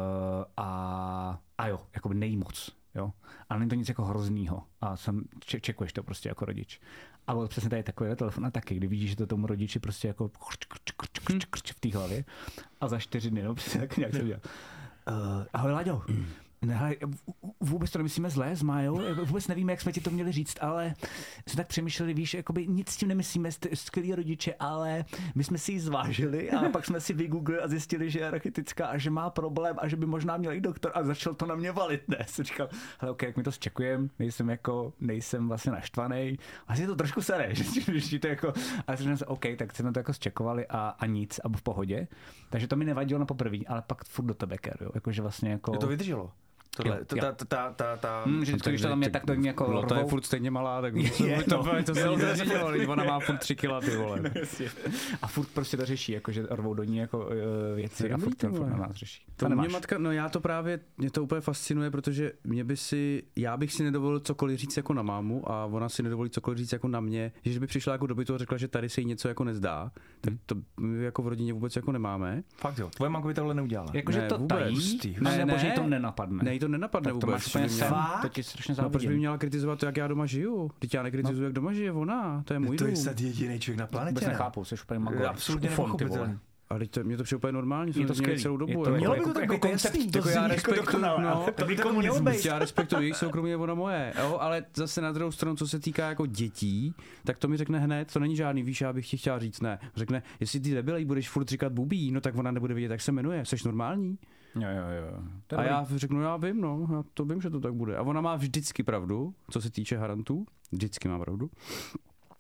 [0.58, 2.76] a, a jo, jakoby nejí moc.
[2.96, 3.14] Jo?
[3.50, 4.64] Ale není to nic jako hroznýho.
[4.82, 6.82] A jsem, če- čekuješ to prostě jako rodič.
[7.28, 10.08] A byl přesně tady takový telefon a taky, kdy vidíš, že to tomu rodiči prostě
[10.08, 12.26] jako krč, krč, krč, krč, krč v té hlavě.
[12.82, 14.42] A za čtyři dny, no přesně tak nějak jsem dělal.
[15.08, 16.02] Uh, ahoj Láďo,
[16.62, 20.32] ne, v- vůbec to nemyslíme zlé s Májou, vůbec nevíme, jak jsme ti to měli
[20.32, 20.94] říct, ale
[21.48, 25.58] jsme tak přemýšleli, víš, jakoby nic s tím nemyslíme, jste skvělí rodiče, ale my jsme
[25.58, 29.10] si ji zvážili a pak jsme si vygooglili a zjistili, že je rachitická a že
[29.10, 32.10] má problém a že by možná měl jít doktor a začal to na mě valit,
[32.10, 32.18] ne?
[32.28, 32.70] Jsem říkal,
[33.00, 37.56] hele, ok, jak mi to zčekujem, nejsem jako, nejsem vlastně naštvaný, asi to trošku sere,
[37.56, 38.54] že, že, to jako,
[38.88, 42.08] a jsem se, ok, tak jsme to jako zčekovali a, a nic, a v pohodě,
[42.50, 45.74] takže to mi nevadilo na poprvé, ale pak furt do tebe keru, jakože vlastně jako...
[45.74, 46.32] Je to vydrželo.
[46.76, 49.10] Tohle, Jo, ta, ta, ta, ta, ta, ta, Hm, že vždycky, když to tam je,
[49.10, 51.84] tak to jim jako no, to je furt stejně malá, tak Je, je, to, no.
[51.84, 54.22] to se nezměnilo, když ona má furt tři kila, ty vole.
[55.22, 57.26] A furt prostě to řeší, jako že rvou do ní jako uh,
[57.76, 59.24] věci To a furt, ty furt na nás řeší.
[59.36, 59.72] To mě nemáš.
[59.74, 63.74] matka, no já to právě, mě to úplně fascinuje, protože mě by si, já bych
[63.74, 67.00] si nedovolil cokoliv říct jako na mámu a ona si nedovolí cokoliv říct jako na
[67.00, 69.44] mě, že by přišla jako do bytu a řekla, že tady se jí něco jako
[69.44, 69.92] nezdá,
[70.22, 72.44] tak to my jako v rodině vůbec jako nemáme.
[72.58, 73.90] Fakt jo, tvoje mamka by tohle neudělala.
[73.94, 74.58] Jakože Ne, to vůbec.
[74.60, 75.16] tají, ne, hustý.
[75.38, 76.40] nebo že jí to Ne, nenapadne.
[76.62, 77.54] To nenapadne tak to vůbec.
[77.56, 80.72] máš měla- to ti strašně No proč by měla kritizovat to, jak já doma žiju?
[80.80, 82.96] Teď já nekritizuju, jak doma žije ona, to je můj to je dům.
[83.04, 84.12] snad jediný člověk na planetě.
[84.12, 84.30] Vůbec ne?
[84.30, 85.26] nechápu, jsi úplně Je magor.
[85.26, 86.38] absolutně nepochopitelný.
[86.70, 88.42] Ale teď to, mě to přijde úplně normální, Je to skvělý.
[88.42, 88.72] celou dobu.
[88.72, 91.02] Je to, jako- Mělo by jako, to tak jako je koncept, to já jako respektuju,
[91.02, 92.22] no, to by jako to komunismus.
[92.22, 92.46] být.
[92.46, 94.14] Já respektuji jejich soukromí, je ona moje.
[94.20, 96.94] Jo, ale zase na druhou stranu, co se týká jako dětí,
[97.24, 99.80] tak to mi řekne hned, to není žádný, víš, já bych ti chtěla říct, ne.
[99.96, 103.12] Řekne, jestli ty debilej budeš furt říkat bubí, no tak ona nebude vědět, jak se
[103.12, 104.18] jmenuje, jsi normální.
[104.56, 105.18] Jo, jo, jo.
[105.18, 105.68] A dobrý.
[105.68, 107.98] já řeknu, já vím, no, já to vím, že to tak bude.
[107.98, 111.50] A ona má vždycky pravdu, co se týče harantů, vždycky má pravdu.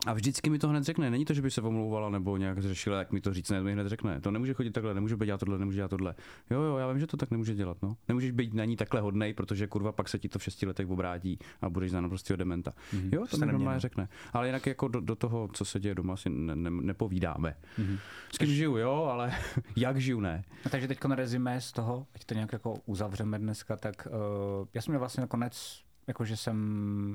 [0.08, 1.10] A vždycky mi to hned řekne.
[1.10, 3.74] Není to, že by se omlouvala nebo nějak řešila, jak mi to říct, ne, mi
[3.74, 4.22] hned řekne.
[4.22, 6.16] To nemůže chodit takhle, nemůže být dělat tohle, nemůže dělat tohle.
[6.49, 7.78] Jo, jo, já vím, že to tak nemůže dělat.
[7.82, 7.97] No.
[8.08, 10.89] Nemůžeš být na ní takhle hodnej, protože kurva pak se ti to v šesti letech
[10.89, 12.72] obrátí a budeš za naprostého dementa.
[12.72, 13.10] Mm-hmm.
[13.12, 13.80] Jo, to mi normálně no.
[13.80, 14.10] řekne.
[14.34, 17.56] Ale jinak jako do, do, toho, co se děje doma, si ne, ne, nepovídáme.
[17.80, 17.97] Mm-hmm.
[18.34, 19.34] S kým žiju, jo, ale
[19.76, 20.43] jak žiju, ne.
[20.66, 24.68] No, takže teď na rezime z toho, ať to nějak jako uzavřeme dneska, tak uh,
[24.74, 26.56] já jsem měl vlastně nakonec, jakože jsem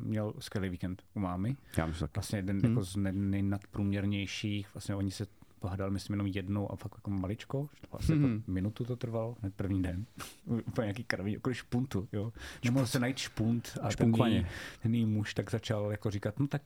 [0.04, 1.56] měl skvělý víkend u mámy.
[1.78, 2.08] Já myslím.
[2.14, 2.70] Vlastně jeden Hmm.
[2.70, 5.26] jako z nej- nejnadprůměrnějších, vlastně oni se
[5.60, 8.32] pohádali, myslím, jenom jednou a fakt jako maličko, vlastně Mhm.
[8.34, 10.06] jako minutu to trvalo, hned první den.
[10.46, 12.32] Úplně nějaký krví, jako špuntu, jo.
[12.64, 14.34] Nemohl se najít špunt a ten Špunkvaně.
[14.36, 14.46] její,
[14.82, 16.62] ten její muž tak začal jako říkat, no tak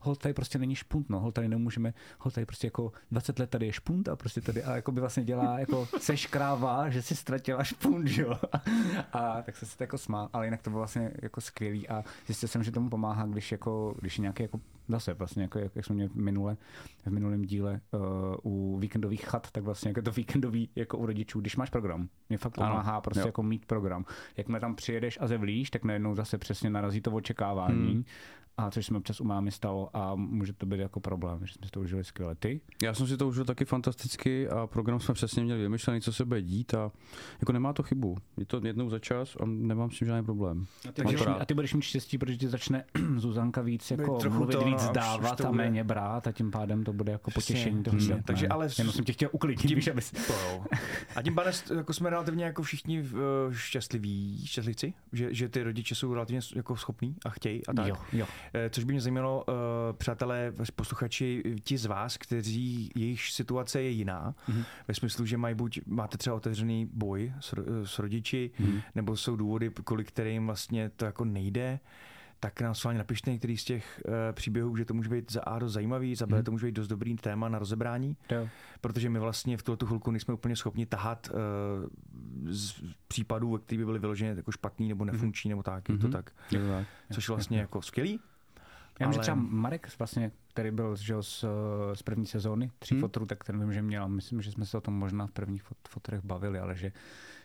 [0.00, 3.50] hol tady prostě není špunt, no, hol tady nemůžeme, hol tady prostě jako 20 let
[3.50, 7.02] tady je špunt a prostě tady a jako by vlastně dělá jako seš kráva, že
[7.02, 8.38] si ztratila špunt, jo.
[9.12, 12.48] A tak se to jako smál, ale jinak to bylo vlastně jako skvělý a zjistil
[12.48, 15.84] jsem, že tomu pomáhá, když jako, když je nějaký jako zase vlastně jako, jak, jak
[15.84, 16.56] jsme měli minule,
[17.06, 18.00] v minulém díle uh,
[18.52, 22.38] u víkendových chat, tak vlastně jako to víkendový jako u rodičů, když máš program, mě
[22.38, 23.26] fakt Ano, pomáhá prostě jo.
[23.26, 24.04] jako mít program.
[24.36, 27.92] Jakmile tam přijedeš a zevlíš, tak najednou zase přesně narazí to očekávání.
[27.92, 28.04] Hmm.
[28.56, 31.52] A což se mi občas u mámy stalo a může to být jako problém, že
[31.54, 32.34] jsme si to užili skvěle.
[32.34, 32.60] Ty?
[32.82, 36.24] Já jsem si to užil taky fantasticky a program jsme přesně měli vymyšlený, co se
[36.24, 36.90] bude dít a
[37.40, 38.16] jako nemá to chybu.
[38.36, 40.66] Je to jednou za čas a nemám s tím žádný problém.
[40.88, 42.84] A ty, budeš, a ty budeš mít štěstí, protože ti začne
[43.16, 45.56] Zuzanka víc jako trochu mluvit, to, víc no, dávat a bude.
[45.56, 48.22] méně brát a tím pádem to bude jako potěšení toho Hmm.
[48.22, 50.10] Takže ale Jenom jsem tě chtěl uklidnit, tím- víš, abys...
[50.10, 50.34] To.
[51.16, 53.08] A tím pádem jako jsme relativně jako všichni uh,
[53.52, 57.86] šťastliví, šťastlivci, že, že ty rodiče jsou relativně jako schopní a chtějí a tak.
[57.86, 58.26] Jo, jo.
[58.54, 59.54] Eh, Což by mě zajímalo, uh,
[59.96, 64.58] přátelé, posluchači, ti z vás, kteří jejich situace je jiná, Mhm.
[64.60, 64.64] mm-hmm.
[64.88, 68.68] ve smyslu, že mají buď máte třeba otevřený boj s, s rodiči, Mhm.
[68.70, 68.82] mm-hmm.
[68.94, 71.80] nebo jsou důvody, kvůli kterým vlastně to jako nejde,
[72.40, 75.58] tak nám sválně napište některý z těch uh, příběhů, že to může být za A
[75.58, 76.44] dost zajímavý, za B Mhm.
[76.44, 78.48] to může být dost dobrý téma na rozebrání, Jo.
[78.80, 81.38] protože my vlastně v tuto chvilku nejsme úplně schopni tahat uh,
[82.54, 82.74] z
[83.08, 86.12] případů, ve kterých by byly vyloženě jako špatný nebo nefunkční nebo tak, je to Mhm.
[86.12, 86.30] tak.
[86.52, 86.86] Je to tak.
[87.12, 88.20] Což je vlastně jako skvělý.
[89.00, 91.44] Já že Ale- třeba Marek, vlastně, který byl že, z,
[91.94, 93.00] z první sezóny, tří Hmm.
[93.00, 95.62] fotrů, tak ten vím, že měl, myslím, že jsme se o tom možná v prvních
[95.62, 96.92] fot, fotrech bavili, ale že,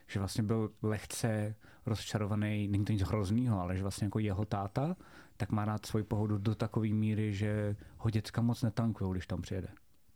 [0.07, 4.95] že vlastně byl lehce rozčarovaný, není to nic hroznýho, ale že vlastně jako jeho táta,
[5.37, 9.41] tak má rád svoji pohodu do takové míry, že ho děcka moc netankujou, když tam
[9.41, 9.67] přijede.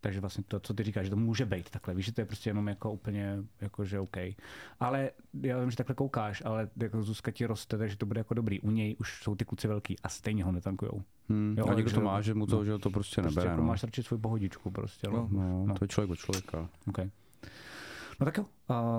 [0.03, 2.25] Takže vlastně to, co ty říkáš, že to může být takhle, víš, že to je
[2.25, 4.17] prostě jenom jako úplně, jako že OK.
[4.79, 8.33] Ale já vím, že takhle koukáš, ale jako Zuzka ti roste, takže to bude jako
[8.33, 8.59] dobrý.
[8.59, 11.03] U něj už jsou ty kluci velký a stejně ho netankujou.
[11.29, 11.55] Hmm.
[11.57, 12.65] Jo, a někdo to má, že mu to, no.
[12.65, 13.49] že to prostě Prostě nebere.
[13.49, 13.67] jako no.
[13.67, 15.07] máš radši svou pohodičku prostě.
[15.07, 15.75] No, no, no.
[15.75, 16.69] to je člověk od člověka.
[16.87, 17.09] Okay.
[18.19, 18.45] No tak jo,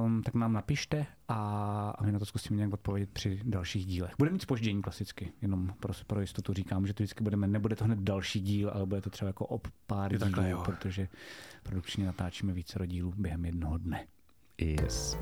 [0.04, 4.12] um, tak nám napište a, a my na to zkusíme nějak odpovědět při dalších dílech.
[4.18, 7.84] Bude mít spoždění klasicky, jenom pro, pro jistotu říkám, že to vždycky budeme, nebude to
[7.84, 10.62] hned další díl, ale bude to třeba jako ob pár Je dílů, takhle, jo.
[10.64, 11.08] protože
[11.62, 14.06] produkčně natáčíme více dílů během jednoho dne.
[14.58, 15.18] Yes.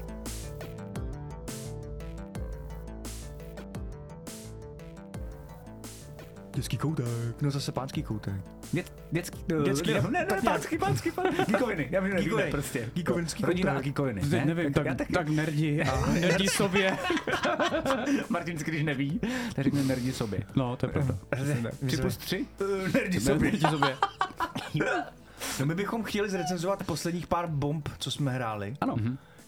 [6.55, 7.07] Dětský koutek.
[7.43, 8.35] No zase pánský koutek.
[8.73, 12.37] Dět, dětský, Dětský, ne, no, ne, ne, pánský, pánský, pánský, geekoviny, já vím, Geekoviny.
[12.37, 12.89] nevím, prostě.
[12.95, 14.21] Geekovinský Rodina koutek.
[14.21, 14.45] Teď ne?
[14.45, 16.99] nevím, tak, já tak, tak nerdi a nerdi sobě.
[18.29, 19.21] Martin, když neví,
[19.55, 20.41] tak řekne nerdi sobě.
[20.55, 21.15] No, to je pravda.
[21.87, 22.47] Tři plus tři?
[22.95, 23.97] Nerdi Nerdi sobě.
[25.61, 28.97] No my bychom chtěli zrecenzovat posledních pár bomb, co jsme hráli, Ano.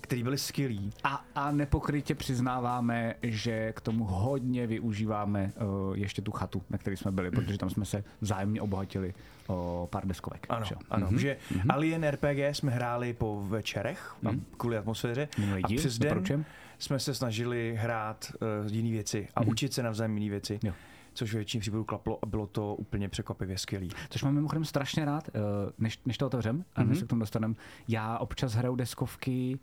[0.05, 0.91] Který byly skvělý.
[1.05, 5.53] A, a nepokrytě přiznáváme, že k tomu hodně využíváme
[5.89, 9.15] uh, ještě tu chatu, na které jsme byli, protože tam jsme se vzájemně obohatili
[9.47, 10.47] o pár deskovek.
[10.49, 11.17] Ano, že ano, mm-hmm.
[11.17, 11.75] že mm-hmm.
[11.75, 14.41] Alien RPG jsme hráli po večerech, mm-hmm.
[14.57, 15.29] kvůli atmosféře.
[15.39, 16.45] Minulý a díl, přes den, doporučujem.
[16.79, 18.33] jsme se snažili hrát
[18.67, 19.49] uh, jiné věci a Mhm.
[19.51, 20.59] učit se navzájem jiné věci.
[20.63, 20.73] Jo.
[21.17, 23.91] Což ve většině případů klaplo a bylo to úplně překvapivě skvělý.
[24.11, 25.41] Což mám mimochodem strašně rád, eh,
[25.79, 27.55] než, než to otevřem a než se k tomu dostaneme.
[27.89, 29.59] Já občas hraju deskovky,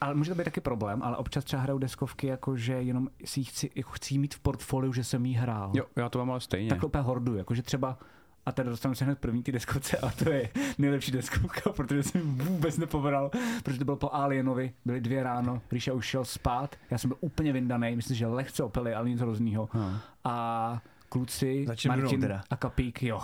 [0.00, 3.44] ale může to být taky problém, ale občas třeba hraju deskovky, jakože jenom si ji
[3.44, 5.70] chci, jako chci mít v portfoliu, že jsem jí hrál.
[5.74, 6.68] Jo, já to mám ale stejně.
[6.70, 7.98] Takhle úplně hordu, jakože třeba
[8.46, 12.20] a tady dostanu se hned první ty deskovce a to je nejlepší deskovka, protože jsem
[12.20, 13.30] ji vůbec nepovedal,
[13.62, 17.16] protože to bylo po Alienovi, byly dvě ráno, Ríša už šel spát, já jsem byl
[17.20, 19.68] úplně vyndaný, myslím, že lehce opily, ale nic hroznýho.
[19.74, 19.98] No.
[20.24, 23.20] A kluci, Začali Martin a Kapík, jo,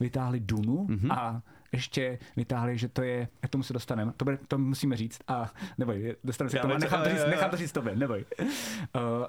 [0.00, 1.12] vytáhli Dunu Mhm.
[1.12, 1.42] a
[1.74, 5.52] ještě vytáhli, že to je, k tomu se dostaneme, to, bude, to musíme říct, a
[5.78, 8.24] neboj, dostaneme se k tomu, nechám to, říct, nechám to říct tobě, neboj.
[8.40, 8.48] Uh,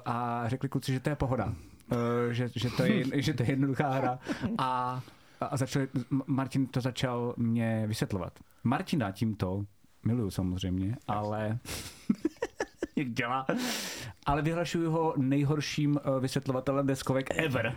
[0.04, 1.96] a řekli kluci, že to je pohoda, uh,
[2.30, 4.18] že, že, to je, že to je jednoduchá hra
[4.58, 5.02] a,
[5.40, 8.32] a začali, M- Martin to začal mě vysvětlovat.
[8.64, 9.64] Martina tímto
[10.04, 11.58] miluju samozřejmě, ale
[12.96, 13.46] jak dělá.
[14.26, 17.74] Ale vyhlašuju ho nejhorším eh, vysvětlovatelem deskovek ever.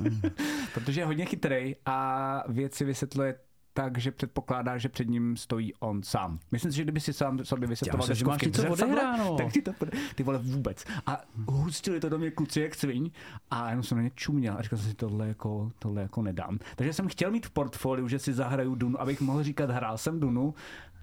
[0.74, 3.34] Protože je hodně chytrý a věci vysvětluje
[3.76, 6.38] tak, že předpokládá, že před ním stojí on sám.
[6.52, 9.36] Myslím si, že kdyby si sám sobě vysvětloval deskovky něco odehráno.
[9.36, 9.72] tak ti to
[10.14, 10.84] ty vole vůbec.
[11.06, 13.10] A hustili to do mě kluci jak sviň
[13.50, 16.58] a jenom jsem na ně čuměl a říkal jsem si, tohle jako, tohle jako nedám.
[16.76, 20.20] Takže jsem chtěl mít v portfoliu, že si zahraju Dunu, abych mohl říkat, hrál jsem
[20.20, 20.54] Dunu,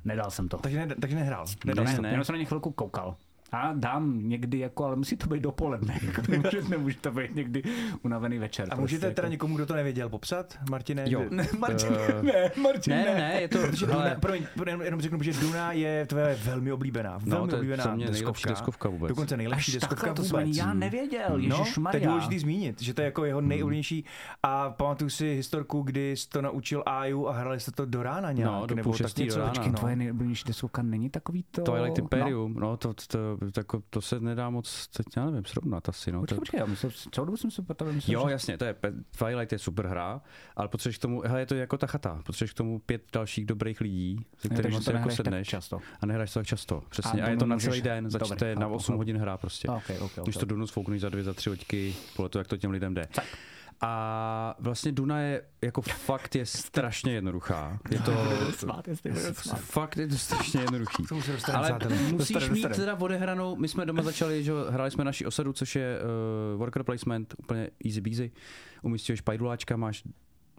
[0.06, 0.58] nedal jsem to.
[0.58, 1.46] Takže, ne, takže nehrál.
[1.66, 2.02] Nedal Ne, jsi ne, to.
[2.02, 2.10] ne.
[2.10, 3.16] Jenom jsem na ně chvilku koukal.
[3.54, 6.00] A dám někdy, jako, ale musí to být dopoledne.
[6.06, 7.64] Jako, nemůže, nemůže to být někdy
[8.02, 8.68] unavený večer.
[8.72, 9.32] A můžete prostě, teda jako.
[9.32, 10.58] někomu, kdo to nevěděl, popsat?
[10.70, 11.04] Martine?
[11.08, 11.24] Jo.
[11.30, 14.82] Ne, Martin, Eh, ne, Martin, Ne, ne, ne, je to, Protože Duna, hele, promiň, jenom,
[14.82, 17.18] jenom řeknu, že Duna je tvoje velmi oblíbená.
[17.18, 18.50] Velmi no, to je oblíbená mě nejlepší deskovka.
[18.50, 19.10] deskovka vůbec.
[19.10, 20.30] Dokonce nejlepší Až deskovka takhle, to vůbec.
[20.30, 24.06] jsem ani já nevěděl, No, to je důležité zmínit, že to je jako jeho nejoblíbenější.
[24.44, 28.32] A pamatuju si historku, kdy jsi to naučil Aju a hrali jste to do rána
[28.32, 28.52] nějak.
[28.52, 29.36] No, do nebo půl tak něco.
[29.36, 29.78] do rána, Počkej, no.
[29.78, 31.62] Tvoje nejoblíbenější deskovka není takový to...
[31.62, 35.46] Twilight Imperium, no, no to, to, to, to, to, se nedá moc, teď já nevím,
[35.46, 36.12] srovnat asi.
[36.12, 38.32] No, to, počkej, počkej, já myslel, celou dobu jsem se potom myslel, Jo, že...
[38.32, 38.76] jasně, to je,
[39.18, 40.22] Twilight je super hra,
[40.56, 43.46] ale potřebuješ k tomu, hele, je to jako ta chata, potřebuješ k tomu pět dalších
[43.46, 45.80] dobrých lidí, se kterými to jako tak sedneš často.
[46.02, 47.22] a nehraješ to tak často, přesně.
[47.22, 48.86] A A, je to na můžeš- celý den, za, Dobrý, to je na chápu, 8
[48.94, 48.98] chápu.
[48.98, 49.68] hodin hra prostě.
[49.68, 52.48] A, okay, okay, Když to Dunu sfoukneš za dvě, za tři hoďky, podle toho, jak
[52.48, 53.08] to těm lidem jde.
[53.16, 53.26] Tak.
[53.82, 57.80] A vlastně Duna je jako fakt je strašně jednoduchá.
[57.92, 58.12] Je to,
[58.58, 58.88] Smát,
[59.56, 61.04] fakt je to strašně jednoduchý.
[61.54, 61.80] Ale
[62.12, 65.76] musíš mít teda odehranou, my jsme doma začali, že jo, hráli jsme naši osadu, což
[65.76, 66.00] je
[66.54, 68.32] uh, worker placement, úplně easy beasy.
[68.82, 70.04] Umístuješ pajduláčka, máš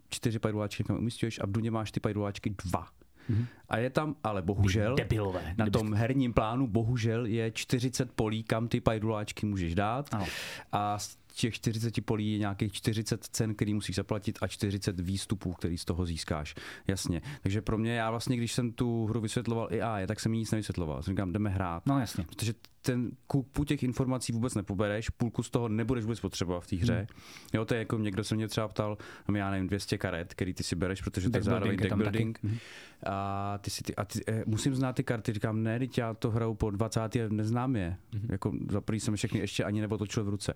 [0.09, 2.87] čtyři pajduláčky, kam umístuješ a v Duně máš ty pajduláčky dva.
[3.29, 3.45] Mhm.
[3.69, 5.53] A je tam, ale bohužel, Debilové.
[5.57, 10.13] na tom herním plánu bohužel je 40 polí, kam ty pajduláčky můžeš dát.
[10.13, 10.25] Ano.
[10.71, 10.97] A
[11.35, 15.85] těch 40 polí je nějakých 40 cen, který musíš zaplatit a 40 výstupů, který z
[15.85, 16.55] toho získáš.
[16.87, 17.21] Jasně.
[17.41, 20.39] Takže pro mě, já vlastně, když jsem tu hru vysvětloval i já, tak jsem jí
[20.39, 21.03] nic nevysvětloval.
[21.03, 21.85] Jsem říkám, jdeme hrát.
[21.85, 22.23] No jasně.
[22.23, 22.53] Protože
[22.85, 26.97] ten kupu těch informací vůbec nepobereš, půlku z toho nebudeš vůbec potřebovat v té hře.
[26.97, 27.07] Hmm.
[27.53, 30.53] Jo, to je jako někdo se mě třeba ptal, mám já nevím, 200 karet, který
[30.53, 32.39] ty si bereš, protože to je zároveň deck building.
[32.39, 32.59] taky.
[33.05, 36.13] A ty si ty, a ty, eh, musím znát ty karty, říkám, ne, teď já
[36.13, 37.15] to hraju po 20.
[37.15, 37.97] a neznám je.
[38.13, 38.27] Mhm.
[38.31, 40.53] Jako za prvý jsem všechny ještě ani nepotočil v ruce.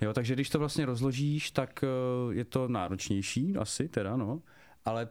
[0.00, 4.42] Jo, takže když to vlastně rozložíš, tak eh, je to náročnější, asi teda, no,
[4.84, 5.08] ale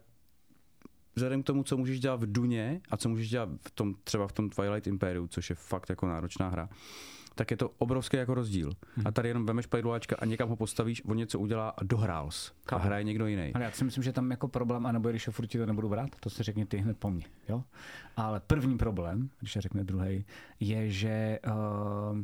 [1.17, 4.27] vzhledem k tomu, co můžeš dělat v Duně a co můžeš dělat v tom, třeba
[4.27, 6.69] v tom Twilight Imperiu, což je fakt jako náročná hra,
[7.35, 8.71] tak je to obrovský jako rozdíl.
[9.05, 12.51] A tady jenom vemeš pajduláčka a někam ho postavíš, on něco udělá a dohrál jsi.
[12.67, 13.51] A hraje někdo jiný.
[13.53, 16.09] Ale já si myslím, že tam jako problém, anebo když ho furt to nebudu brát,
[16.19, 17.25] to si řekni ty hned po mně.
[17.49, 17.63] Jo?
[18.17, 20.25] Ale první problém, když se řekne druhý,
[20.59, 22.19] je, že uh,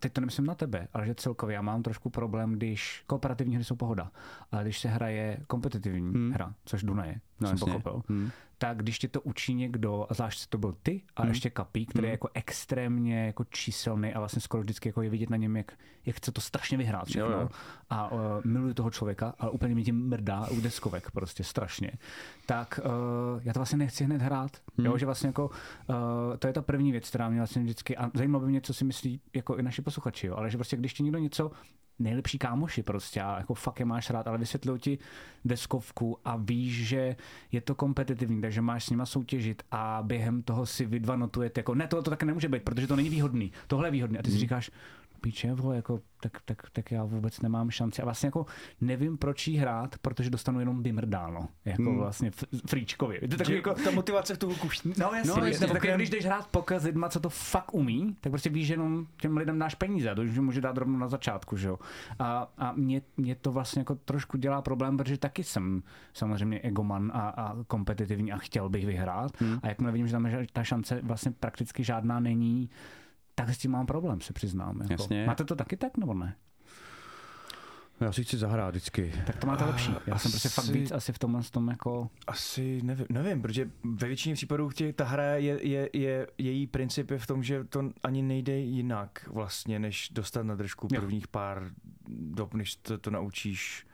[0.00, 3.64] teď to nemyslím na tebe, ale že celkově já mám trošku problém, když kooperativní hry
[3.64, 4.10] jsou pohoda,
[4.52, 6.30] ale když se hraje kompetitivní Hmm.
[6.32, 7.72] hra, což Duna je, No, jsem jasně.
[7.72, 8.30] pochopil, Hmm.
[8.58, 11.30] Tak když ti to učí někdo, a zvlášť to byl ty, a Hmm.
[11.30, 12.12] ještě Kapí, který je Hmm.
[12.12, 15.72] jako extrémně jako číselný a vlastně skoro vždycky jako je vidět na něm, jak,
[16.06, 17.30] jak chce to strašně vyhrát všechno.
[17.30, 17.48] Jo, jo.
[17.90, 21.92] A uh, miluju toho člověka, ale úplně mi tím mrdá u deskovek prostě strašně.
[22.46, 24.50] Tak uh, já to vlastně nechci hned hrát.
[24.76, 24.86] Hmm.
[24.86, 28.10] Jo, že vlastně jako uh, to je ta první věc, která mě vlastně vždycky, a
[28.14, 30.94] zajímalo by mě, co si myslí jako i naši posluchači, jo, ale že prostě když
[30.94, 31.50] ti někdo něco
[31.98, 34.98] nejlepší kámoši prostě a jako fakt je máš rád, ale vysvětlují ti
[35.44, 37.16] deskovku a víš, že
[37.52, 41.60] je to kompetitivní, takže máš s nima soutěžit a během toho si vy dva notujete,
[41.60, 44.22] jako ne, tohle to také nemůže být, protože to není výhodný, tohle je výhodný a
[44.22, 44.70] ty si říkáš,
[45.20, 48.02] píče, vole, jako, tak, tak, tak, já vůbec nemám šanci.
[48.02, 48.46] A vlastně jako
[48.80, 51.48] nevím, proč jí hrát, protože dostanu jenom vymrdáno.
[51.64, 51.96] Jako Hmm.
[51.98, 52.30] vlastně
[52.66, 53.18] fríčkově.
[53.22, 56.10] Je to takový jako, ta motivace v tu hluku No jasně, No, jasně, tak když
[56.10, 59.36] jdeš hrát poker s lidma, co to fakt umí, tak prostě víš, že jenom těm
[59.36, 61.78] lidem dáš peníze, to že může dát rovnou na začátku, že jo.
[62.18, 67.12] A, a mě, mě, to vlastně jako trošku dělá problém, protože taky jsem samozřejmě egoman
[67.14, 69.40] a, a kompetitivní a chtěl bych vyhrát.
[69.40, 69.58] Hmm.
[69.62, 72.70] A jakmile vidím, že tam že ta šance vlastně prakticky žádná není,
[73.38, 74.80] tak s tím mám problém, se přiznám.
[74.80, 74.92] Jako.
[74.92, 75.26] Jasně.
[75.26, 76.36] Máte to taky tak, nebo ne?
[78.00, 79.12] Já si chci zahrát vždycky.
[79.26, 79.94] Tak to máte lepší.
[80.06, 82.10] Já jsem prostě fakt asi- víc asi v tomhle s tom jako...
[82.26, 87.10] Asi nevím, nevím, protože ve většině případů tě, ta hra je, je, je, její princip
[87.10, 91.00] je v tom, že to ani nejde jinak vlastně, než dostat na držku Jo.
[91.00, 91.70] prvních pár
[92.08, 93.86] dob, než to, to naučíš.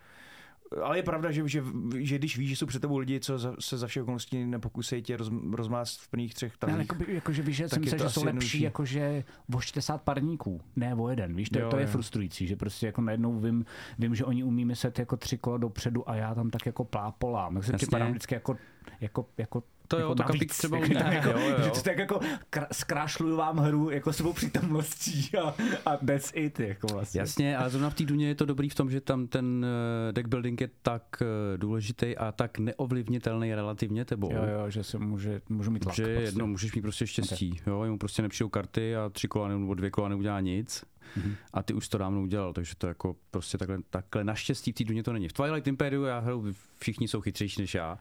[0.83, 1.62] Ale je pravda, že, že,
[1.97, 5.03] že když víš, že jsou před tebou lidi, co za, se za všech okolností nepokusí
[5.03, 6.75] tě roz, rozmást v prvních třech tahích.
[6.75, 10.95] ale jako, jakože víš, že jsem myslel, že jsou lepší jakože o 40 parníků, ne
[10.95, 11.89] o jeden, víš, to, Jo, to je jo.
[11.91, 13.64] frustrující, že prostě jako najednou vím,
[13.99, 17.55] vím, že oni umí myslet jako tři kola dopředu a já tam tak jako plápolám,
[17.55, 18.57] tak se připadám vždycky jako,
[19.01, 20.97] jako, jako To jo, jako to navíc, kapík třeba jako, umí.
[20.97, 21.64] tam jako, Jo, jo, jo.
[21.64, 22.20] že to tak jako
[22.53, 25.55] kr- zkrášluju vám hru jako svou přítomností a,
[25.87, 27.20] a that's it, jako vlastně.
[27.20, 29.66] Jasně, ale zrovna v té Duně je to dobrý v tom, že tam ten
[30.09, 34.32] eh, deck building je tak eh, důležitý a tak neovlivnitelný relativně tebou.
[34.32, 35.95] Jo, jo, že se může, můžu mít tlak.
[35.97, 36.22] že prostě.
[36.22, 37.51] jedno, můžeš mít prostě štěstí.
[37.51, 37.72] Okay.
[37.74, 40.85] Jo, jemu prostě nepřijou karty a tři kola nebo dvě kola neudělá nic.
[41.16, 41.34] Mhm.
[41.52, 44.84] A ty už to dávno udělal, takže to jako prostě takhle, takhle naštěstí v té
[44.84, 45.28] Duně to není.
[45.28, 47.98] V Twilight Imperiu já hraju, všichni jsou chytřejší než já.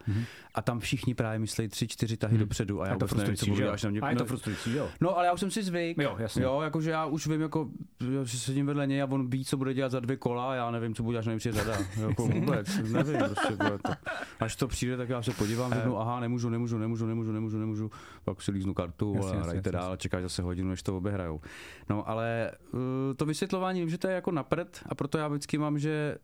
[0.56, 2.94] A tam všichni právě myslí tři, čtyři tahy dopředu a já.
[2.94, 4.02] A to nevím, co budu až na mě.
[4.02, 4.90] A je to frustrující, jo.
[5.02, 5.98] No, ale já už jsem si zvyk.
[5.98, 6.44] Jo, jasně.
[6.44, 7.70] Jo, jakože já už vím, jako,
[8.24, 10.72] že sedím vedle něj a on ví, co bude dělat za dvě kola a já
[10.72, 11.78] nevím, co bude, až na něj přijde řada.
[12.08, 13.92] Jako vůbec, nevím, prostě bude to.
[14.40, 17.92] Až to přijde, tak já se podívám, řeknu, aha, nemůžu, nemůžu, nemůžu, nemůžu, nemůžu, nemůžu,
[18.24, 21.42] pak si líznu kartu a hrajte dál, čekáš zase hodinu, než to obehrajou.
[21.90, 22.80] No, ale uh,
[23.16, 26.18] to vysvětlování, vím, že to je jako napřed a proto já vždycky mám, že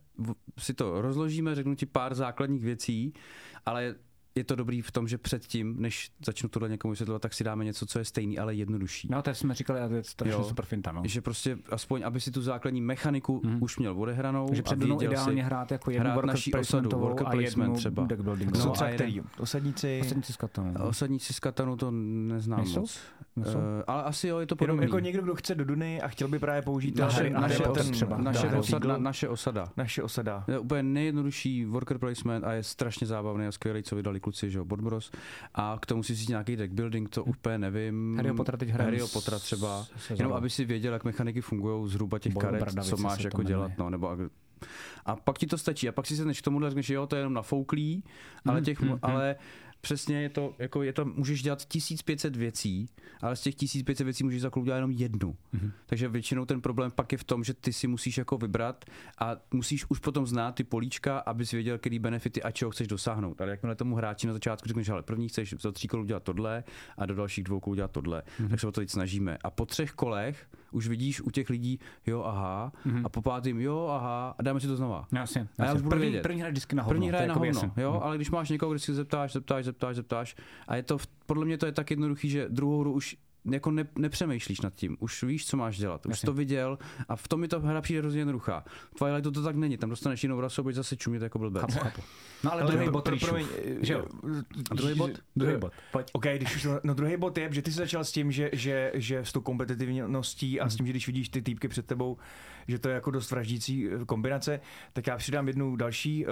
[0.58, 3.12] si to rozložíme, řeknu ti pár základních věcí,
[3.66, 3.94] ale
[4.40, 7.64] je to dobrý v tom, že předtím, než začnu tohle někomu vysvětlovat, tak si dáme
[7.64, 9.08] něco, co je stejný, ale jednodušší.
[9.10, 10.44] No, to jsme říkali, a to je strašně Jo.
[10.44, 11.02] super finta, no.
[11.04, 13.62] Že prostě aspoň, aby si tu základní mechaniku mm.
[13.62, 14.48] už měl odehranou.
[14.58, 17.76] A před ideálně si, hrát jako jednu hrát worker naší osadu, worker a placement jednu
[17.76, 18.06] třeba.
[18.06, 18.50] deck building.
[18.54, 19.22] No jsou a třeba který?
[19.38, 19.98] Osadníci?
[19.98, 20.72] Posledníci s katanou.
[20.78, 20.88] no.
[20.88, 22.80] Osadníci z Katanu to neznám Nejsou?
[22.80, 22.98] moc.
[23.36, 23.58] Nejsou?
[23.58, 24.84] Uh, ale asi jo, je to Jenom podobný.
[24.84, 27.30] jako někdo, kdo chce do Duny a chtěl by právě použít naše
[27.92, 28.16] třeba.
[28.18, 29.72] naše, Harry osada, naše osada.
[29.76, 30.44] naše osada.
[30.48, 34.58] Je úplně nejjednodušší worker placement a je strašně zábavný a skvělý, co vydali kluci, že
[34.58, 35.10] jo, Bodbros.
[35.54, 38.16] A k tomu si si nějaký deck building, to úplně nevím.
[38.16, 39.86] Harryho Pottera teď hrajeme Harryho s- Pottera třeba.
[39.98, 43.02] se Jenom aby si věděl, jak mechaniky fungují zhruba těch Boj o karet, bradavice co
[43.02, 43.72] máš se jako dělat.
[43.78, 44.10] No, nebo
[45.06, 45.88] a pak ti to stačí.
[45.88, 48.04] A pak si sedneš k tomu, řekneš, jo, to je jenom nafouklý,
[48.46, 49.36] ale, Mhm, těch, mhm, ale
[49.80, 52.88] přesně je to, jako je to, můžeš dělat 1500 věcí,
[53.20, 55.36] ale z těch 1500 věcí můžeš za klub dělat jenom jednu.
[55.52, 55.72] Mhm.
[55.86, 58.84] Takže většinou ten problém pak je v tom, že ty si musíš jako vybrat
[59.18, 63.40] a musíš už potom znát ty políčka, abys věděl, který benefity a čeho chceš dosáhnout.
[63.40, 66.64] Ale jakmile tomu hráči na začátku řekneš, ale první chceš za tří kolů dělat tohle
[66.98, 68.46] a do dalších dvou kolů dělat tohle, Mhm.
[68.46, 68.50] mm-hmm.
[68.50, 69.38] tak se o to teď snažíme.
[69.44, 73.02] A po třech kolech už vidíš u těch lidí, jo, aha, mm-hmm.
[73.04, 75.06] a po pátým, jo, aha, a dáme si to znova.
[75.12, 75.76] Jasně, A já jasně.
[75.76, 76.22] už budu první, vědět.
[76.22, 76.94] první hraje vždycky na hovno.
[76.94, 77.82] První to je na jakoby hovno, jasně.
[77.82, 80.36] jo, ale když máš někoho, když si zeptáš, zeptáš, zeptáš, zeptáš
[80.68, 83.84] a je to, podle mě to je tak jednoduchý, že druhou hru už jako ne,
[83.98, 86.26] nepřemýšlíš nad tím, už víš, co máš dělat, už Jasně.
[86.26, 86.78] to viděl
[87.08, 88.64] a v tom mi ta hra přijde hrozně jednoduchá.
[88.94, 91.62] V Twilightu to tak není, tam dostaneš jinou rasu a budeš zase čumět jako blbec.
[91.62, 92.02] Chápu, chápu.
[92.44, 93.26] No ale Ale druhý pro- bod pro- Ríšu.
[93.26, 93.46] promiň,
[93.80, 94.04] Že jo?
[94.70, 95.10] A druhý bod?
[95.36, 95.72] Druhý bod.
[95.92, 96.06] Pojď.
[96.12, 98.50] OK, když už to, no druhý bod je, že ty jsi začal s tím, že,
[98.52, 102.16] že, že s tou kompetitivností a s tím, že když vidíš ty týpky před tebou,
[102.70, 104.60] že to je jako dost vraždící eh, kombinace,
[104.92, 106.28] tak já přidám jednu další, eh,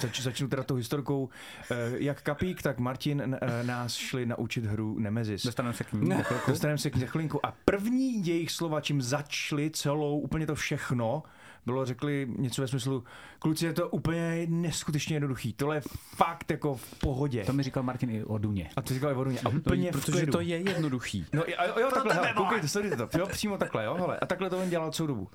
[0.00, 1.28] zač, začnu teda tou historkou.
[1.70, 5.42] Eh, Jak Kapík, tak Martin nás šli naučit hru Nemesis.
[5.42, 6.10] Dostaneme se k ní.
[6.48, 7.46] Dostaneme se k za chvilinku.
[7.46, 11.22] A první jejich slova, čím začali celou, úplně to všechno,
[11.66, 13.04] bylo, řekli něco ve smyslu,
[13.38, 15.52] kluci, je to úplně neskutečně jednoduchý.
[15.52, 15.82] Tohle je
[16.16, 17.44] fakt jako v pohodě.
[17.44, 18.70] To mi říkal Martin i o Duně.
[18.76, 19.40] A ty říkal Voduně.
[19.44, 20.32] A úplně v Protože klidu.
[20.32, 21.26] to je jednoduchý.
[21.32, 23.18] No jo, jo, jo takhle, hele, koukejte, sledujte to.
[23.18, 24.18] Jo, přímo takhle, jo, hele.
[24.18, 25.30] A takhle to on dělal celou dobu.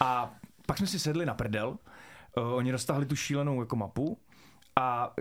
[0.00, 0.34] A
[0.66, 4.18] pak jsme si sedli na prdel, uh, oni roztáhli tu šílenou jako mapu
[4.80, 5.12] a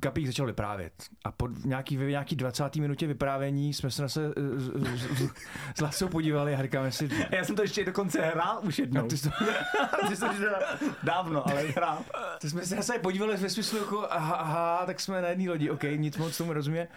[0.00, 0.92] Kapík začal vyprávět.
[1.24, 2.76] A po nějaký, ve nějaký 20.
[2.76, 5.30] minutě vyprávění jsme se na se s-
[5.76, 9.06] s Lacou podívali a říkáme si, Já jsem to ještě dokonce hrál už jednou.
[9.08, 9.36] ty jsi to,
[10.08, 10.28] Ty jsi to
[11.02, 11.98] dávno, ale hrál.
[12.40, 15.50] to jsme se na sebe podívali ve smyslu jako aha, aha, tak jsme na jedné
[15.50, 16.88] lodi, OK, nic moc tomu rozumíme.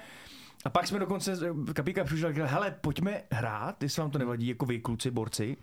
[0.65, 1.37] A pak jsme dokonce,
[1.73, 5.57] Kapíka přišel a říkal, hele, pojďme hrát, jestli vám to nevadí, jako vy kluci, borci,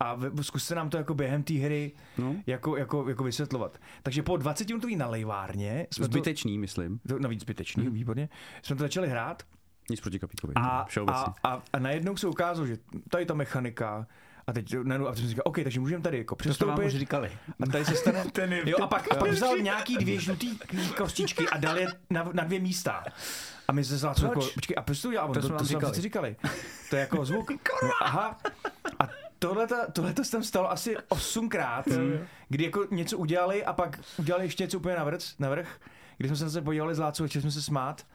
[0.00, 2.36] a zkuste nám to jako během té hry No.
[2.46, 3.78] jako, jako, jako vysvětlovat.
[4.02, 6.98] Takže po 20 minutový nalejvárně jsme Zbytečný, myslím.
[6.98, 8.28] to, to navíc zbytečný, výborně,
[8.62, 9.42] jsme to začali hrát
[9.90, 10.52] Nic proti kapíkovi.
[10.56, 12.78] a, a, a, a najednou se ukázalo, že
[13.10, 14.06] tady ta mechanika,
[14.46, 16.80] a teď najednou, a jsem říkal, OK, takže můžeme tady jako To jste vám už
[16.80, 16.98] přistoupit.
[17.00, 17.30] říkali.
[17.62, 18.24] A tady se stane...
[18.32, 20.58] Ten je- jo, a pak, a pak vzal nějaký dvě žlutý
[20.96, 23.04] kostičky a dal je na, na dvě místa.
[23.68, 25.78] A my se zláceli jako, počkej, a proč to To To, jsme to, to jsme
[25.78, 26.02] vám říkali.
[26.02, 26.36] říkali.
[26.90, 27.50] To je jako zvuk.
[28.02, 28.38] Aha.
[28.98, 29.08] A
[29.92, 31.84] tohle to se tam stalo asi osmkrát,
[32.48, 35.80] kdy jako něco udělali a pak udělali ještě něco úplně navrh, navrh
[36.18, 38.06] kdy jsme se zase podívali z Lácou, začali jsme se smát.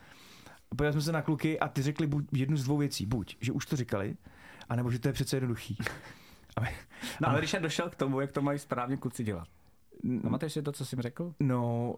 [0.70, 3.06] Podívali jsme se na kluky a ty řekli buď jednu z dvou věcí.
[3.06, 4.16] Buď, že už to říkali,
[4.70, 5.78] anebo že to je přece jednoduchý.
[6.56, 6.76] A my-
[7.22, 9.48] No ale když já došel k tomu, jak to mají správně kluci dělat.
[10.22, 11.34] Pamatuješ si to, co jsem řekl?
[11.40, 11.96] No,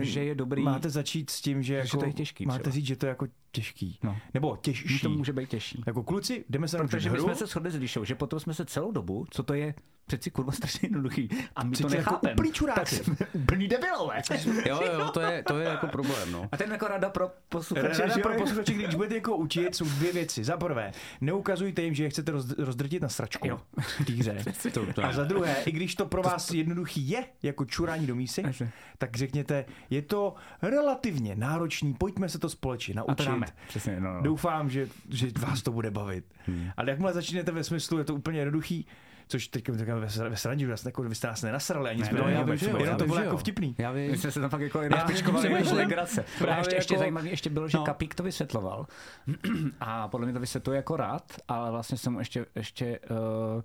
[0.00, 2.74] Že je dobrý- Máte začít s tím, že, Že jako, to je těžký Máte třeba.
[2.74, 3.98] říct, že to je jako těžký.
[4.02, 4.16] No.
[4.34, 4.98] Nebo těžší.
[5.00, 5.82] To může být těžší.
[5.86, 7.24] Jako kluci, jdeme se Protože my hru.
[7.24, 9.74] jsme se shodli s Líšou, že potom jsme se celou dobu, co to je
[10.08, 11.28] přeci kurva strašně jednoduchý.
[11.56, 12.32] A my to Přeci jako nechápeme.
[12.32, 12.96] úplný čuráci.
[12.96, 14.22] tak jsme úplný debilové.
[14.66, 16.48] Jo, jo, to je, to je jako problém, no.
[16.52, 20.12] A ten jako rada pro posluchače, Rada pro posluchače, když budete někoho učit, jsou dvě
[20.12, 20.44] věci.
[20.44, 23.60] Za prvé, neukazujte jim, že je chcete roz, rozdrtit na sračku Jo.
[24.18, 24.44] hře.
[24.72, 28.14] To, to A za druhé, i když to pro vás jednoduchý je, jako čurání do
[28.14, 28.42] mísy,
[28.98, 33.28] tak řekněte, je to relativně náročný, pojďme se to společně naučit.
[33.68, 34.22] Přesně, no, no.
[34.22, 36.24] Doufám, že, že vás to bude bavit.
[36.46, 36.70] Hmm.
[36.76, 38.86] Ale jakmile začnete ve smyslu, je to úplně jednoduchý,
[39.28, 42.20] což teď říkáme ve, ve srandu, že jako, vy jste nás nenasrali, ani Ne, jsme
[42.20, 43.74] ne, já vím, že jo, to bylo jako vtipný.
[43.78, 44.10] Já vím.
[44.10, 45.76] My jsme se tam fakt jako Já našpičkovali přemýšlím.
[45.76, 46.22] na legrace.
[46.22, 47.84] A Právě ještě, ještě jako- zajímavý ještě bylo, že No.
[47.84, 48.86] Kapík to vysvětloval.
[49.80, 52.98] A podle mě to vysvětluje jako rád, ale vlastně jsem mu ještě, ještě
[53.56, 53.62] uh,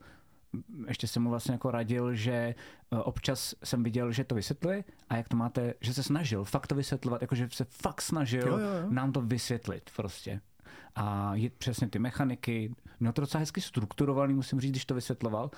[0.88, 2.56] ještě jsem mu vlastně jako radil, že eh,
[2.98, 6.76] občas jsem viděl, že to vysvětluje a jak to máte, že se snažil fakt to
[6.76, 8.88] vysvětlovat, jakože se fakt snažil Jo, jo, jo.
[8.90, 10.42] nám to vysvětlit prostě.
[10.96, 15.52] A je přesně ty mechaniky, no to docela hezky strukturovaný, musím říct, když to vysvětloval,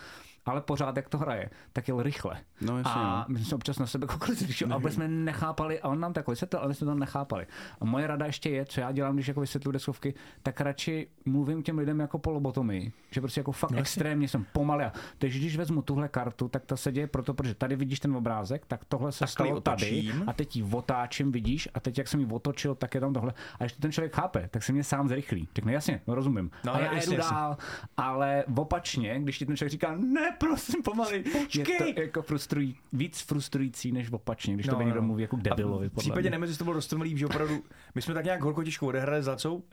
[0.45, 2.37] ale pořád, jak to hraje, tak jel rychle.
[2.61, 3.33] No, jasně, a no.
[3.33, 6.13] my jsme se občas na sebe koukali, když a vůbec jsme nechápali, a on nám
[6.13, 7.47] to jako vysvětlil, ale my jsme to nechápali.
[7.81, 11.63] A moje rada ještě je, co já dělám, když jako vysvětluji deskovky, tak radši mluvím
[11.63, 14.85] těm lidem jako po lobotomii, že prostě jako fakt no, extrémně jsem pomalý.
[15.17, 18.65] Takže když vezmu tuhle kartu, tak ta se děje proto, protože tady vidíš ten obrázek,
[18.65, 22.19] tak tohle se ji stalo tady a teď ji otáčím, vidíš, a teď jak jsem
[22.19, 23.33] ji otočil, tak je tam tohle.
[23.59, 25.47] A když to ten člověk chápe, tak se mě sám zrychlí.
[25.55, 26.51] Řekne, jasně, no rozumím.
[26.63, 27.35] No, No, a já jasně, jasně.
[27.35, 27.57] dál,
[27.97, 31.23] ale opačně, když ti ten člověk říká, ne, prosím, pomalej,
[31.55, 35.07] je to jako frustrují, víc frustrující než opačně, když to No, no, někdo no.
[35.07, 35.89] mluví jako debilovi.
[35.89, 36.29] V případě mě.
[36.29, 36.73] Nemesis to bylo
[37.17, 37.63] že opravdu,
[37.95, 39.63] my jsme tak nějak horko těžko odehráli s Lacou,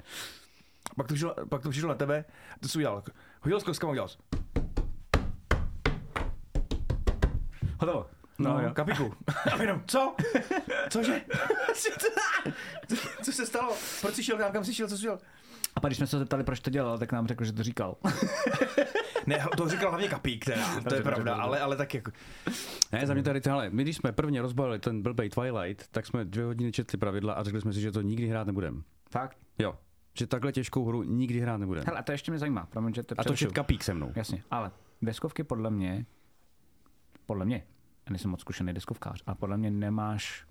[0.97, 3.03] pak to, přišlo, pak to přišlo na tebe, a to jsi udělal.
[3.41, 4.19] Hodil jsi kostkama, udělal jsi.
[7.81, 8.07] Hotovo.
[8.39, 8.71] No, No, jo.
[8.75, 9.15] kapiku.
[9.53, 10.15] A jenom, co?
[10.91, 11.21] Cože?
[13.23, 13.77] co se stalo?
[14.01, 15.19] Proč jsi šel tam, kam jsi šel, co jsi šel?
[15.77, 17.97] A pak když jsme se zeptali, proč to dělal, tak nám řekl, že to říkal.
[19.27, 22.11] Ne, to říkal hlavně kapík, teda, to je Dobře, pravda, dobře, ale, ale tak jako,
[22.93, 23.71] Ne, za mě tady tohle.
[23.71, 27.43] My když jsme prvně rozbalili ten blbej Twilight, tak jsme dvě hodiny četli pravidla a
[27.43, 28.83] řekli jsme si, že to nikdy hrát nebudeme.
[29.11, 29.39] Fakt?
[29.59, 29.79] Jo.
[30.19, 31.85] Že takhle těžkou hru nikdy hrát nebudeme.
[31.87, 34.13] Hele, a to ještě mě zajímá, promiň, že to A to čet kapík se mnou.
[34.17, 34.71] Jasně, ale
[35.03, 36.07] deskovky podle mě,
[37.27, 37.57] podle mě,
[38.07, 40.47] já nejsem moc zkušený deskovkář, a podle mě nemáš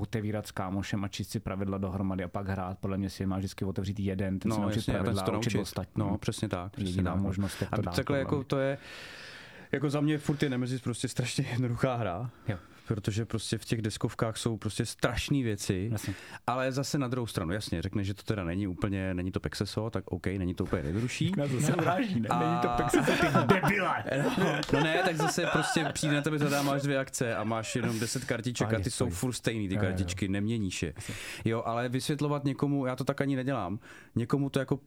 [0.00, 2.78] otevírat s kámošem a číst si pravidla dohromady a pak hrát.
[2.78, 5.26] Podle mě si je máš vždycky otevřít jeden, ten No, naučit jasně, a pravidla a
[5.26, 5.58] učit naučit.
[5.58, 5.92] ostatní.
[6.04, 6.72] No, přesně tak.
[6.72, 7.22] Přesně Jediná tak.
[7.22, 8.44] možnost, jak A to dát, takhle podle jako mě.
[8.44, 8.78] to je,
[9.72, 12.30] jako za mě furt je Nemesis prostě strašně jednoduchá hra.
[12.48, 12.56] Jo.
[12.94, 16.14] Protože prostě v těch deskovkách jsou prostě strašné věci, Jasně.
[16.46, 19.90] ale zase na druhou stranu, jasně, řekne, že to teda není úplně, není to Pexeso,
[19.90, 21.32] tak OK, není to úplně nejjednodušší.
[21.36, 22.28] Na to se uráží, ne?
[22.38, 24.04] Není to A- Pexeso, ty debile!
[24.72, 27.98] No ne, tak zase prostě přijde na tebe zadá, máš dvě akce a máš jenom
[28.00, 30.94] 10 kartiček a Pohodě, ty jsou furt stejný, ty kartičky, neměníš je.
[31.44, 33.78] Jo, ale vysvětlovat někomu, já to tak ani nedělám,
[34.14, 34.80] někomu to jako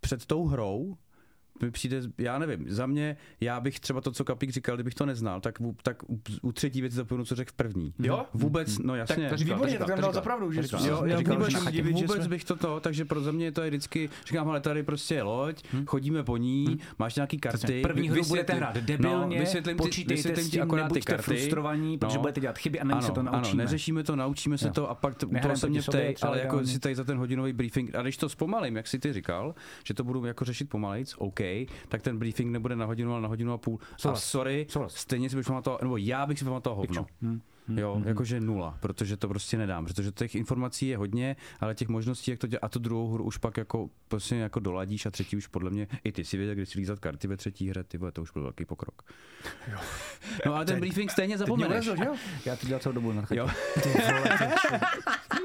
[0.00, 0.96] před tou hrou
[1.62, 5.06] mi přijde, já nevím, za mě, já bych třeba to, co Kapík říkal, kdybych to
[5.06, 7.94] neznal, tak, v, tak u, u třetí věci zapomenu, co řekl v první.
[7.98, 8.26] Jo?
[8.34, 9.28] Vůbec, no jasně.
[9.28, 10.86] to říkal, výborně, to tak dal to za pravdu, že říkal.
[10.86, 13.70] Jo, já říkal, vůbec, divit, vůbec jsme- bych to to, takže pro mě to je
[13.70, 17.82] vždycky, říkám, ale tady prostě je loď, chodíme po ní, máš nějaký karty.
[17.82, 20.92] První hru vysvětlím- budete hrát debilně, no, vysvětlím ti, počítejte vysvětlím s ti tím, akorát
[20.92, 21.22] ty karty.
[21.22, 23.62] frustrovaní, protože budete dělat chyby a není ano, se to Ano, naučíme.
[23.64, 26.66] neřešíme to, naučíme se to a pak to, se mě ptej, ale jako ideálně.
[26.72, 29.54] si tady za ten hodinový briefing, a když to zpomalím, jak si ty říkal,
[29.86, 31.40] že to budu jako řešit pomalejc, OK,
[31.88, 33.78] tak ten briefing nebude na hodinu, ale na hodinu a půl.
[33.94, 34.24] A Souhlas.
[34.24, 34.94] sorry, Souhlas.
[34.94, 37.06] stejně si bych pamatoval, nebo já bych si pamatoval hovno.
[37.22, 41.36] Hm, hm, Jo, hm, jakože nula, protože to prostě nedám, protože těch informací je hodně,
[41.60, 44.60] ale těch možností, jak to dělat, a tu druhou hru už pak jako, prostě jako
[44.60, 47.36] doladíš a třetí už podle mě, i ty si věděl, kdy si lízat karty ve
[47.36, 49.02] třetí hře, ty vole, to už byl velký pokrok.
[50.46, 51.86] No ale ten briefing stejně zapomeneš.
[51.86, 52.14] ulezl, že jo?
[52.44, 53.24] Já to dělal celou dobu na.
[53.30, 53.48] Jo.
[53.86, 54.24] Jo,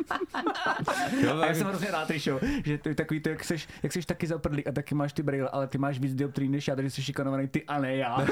[1.42, 4.28] a já jsem hrozně rád, Ríšo, že ty takový to, jak seš, jak seš taky
[4.28, 7.04] zaprdlý a taky máš ty brýle, ale ty máš víc dioptrií než já, takže jsi
[7.04, 8.18] šikanovaný ty a ne já.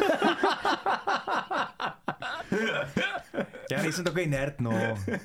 [3.72, 4.72] Já nejsem takový nerd, no.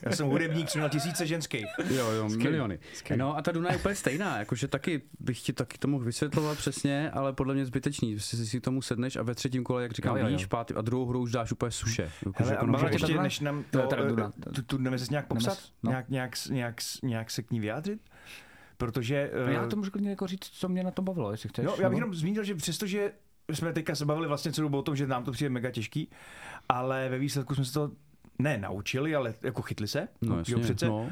[0.03, 1.65] Já jsem hudebník, jsem měl tisíce ženských.
[1.91, 2.79] Jo, jo, miliony.
[2.95, 3.19] skvělý.
[3.21, 6.59] No a ta Duna je úplně stejná, jakože taky bych ti taky to mohl vysvětlovat
[6.59, 9.93] přesně, ale podle mě zbytečný, si si k tomu sedneš a ve třetím kole, jak
[9.93, 12.11] říkám, víš, pátý a druhou hru už dáš úplně suše.
[12.37, 14.33] Hele, jako a no, máme že- ještě, než nám No, to, teda Duna.
[14.47, 15.59] eh, tu, tu Nemesis nějak popsat?
[15.83, 15.91] No.
[15.91, 18.01] Nějak, nějak, nějak, nějak se k ní vyjádřit?
[18.77, 19.31] Protože...
[19.35, 21.65] No eh, já to můžu klidně jako říct, co mě na to bavilo, jestli chceš.
[21.65, 23.13] Jo, já bych nebo- jenom zmínil, že přestože
[23.53, 26.11] jsme teďka se bavili vlastně celou dobu o tom, že nám to přijde mega těžký,
[26.69, 27.91] ale ve výsledku jsme se to
[28.39, 30.09] ne naučili, ale jako chytli se.
[30.23, 30.87] No jo, jasně, přece.
[30.89, 31.11] no.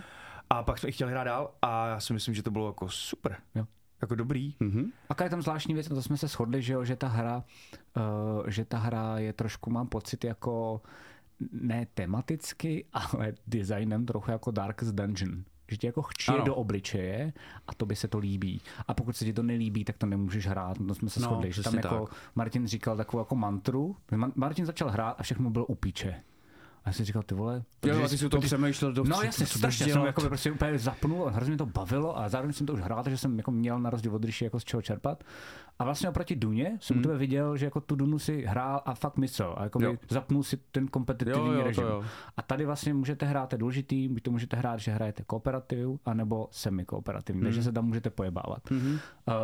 [0.50, 2.88] A pak jsme i chtěli hrát dál a já si myslím, že to bylo jako
[2.88, 3.36] super.
[3.54, 3.66] Jo.
[4.02, 4.54] jako dobrý.
[4.60, 4.84] Mhm.
[5.18, 7.44] A je tam zvláštní věc, na to jsme se shodli, že, jo, že ta hra,
[7.96, 10.80] uh, že ta hra je trošku, mám pocit, jako
[11.52, 15.44] ne tematicky, ale designem trochu jako Darkest Dungeon.
[15.70, 16.44] Že ti jako chčije Ano.
[16.44, 17.32] do obličeje
[17.66, 18.60] a to by se to líbí.
[18.88, 20.78] A pokud se ti to nelíbí, tak to nemůžeš hrát.
[20.88, 21.52] To jsme se No, shodli.
[21.52, 22.16] Že tam jako tak.
[22.34, 23.96] Martin říkal takovou jako mantru.
[24.12, 26.22] Ma- Martin začal hrát a všechno bylo u píče.
[26.84, 29.22] A já si říkal, ty vole, Jo, a ty jsi o tom přemýšlel do No
[29.22, 32.66] jasně, strašně jsem jako prostě úplně zapnul, a hrozně mě to bavilo a zároveň jsem
[32.66, 35.24] to už hrál, takže jsem jako měl na rozdíl od jako z čeho čerpat.
[35.78, 37.00] A vlastně oproti Duně jsem Hmm.
[37.00, 39.94] u tebe viděl, že jako tu Dunu si hrál a fakt myslel a jako Jo.
[40.10, 41.84] zapnul si ten kompetitivní Jo, jo, to režim.
[41.84, 42.04] jo.
[42.36, 46.00] A tady vlastně můžete hrát, to je důležitý, buď to můžete hrát, že hrajete kooperativu,
[46.04, 47.46] anebo semi-kooperativní, Hmm.
[47.46, 48.62] takže se tam můžete pojebávat.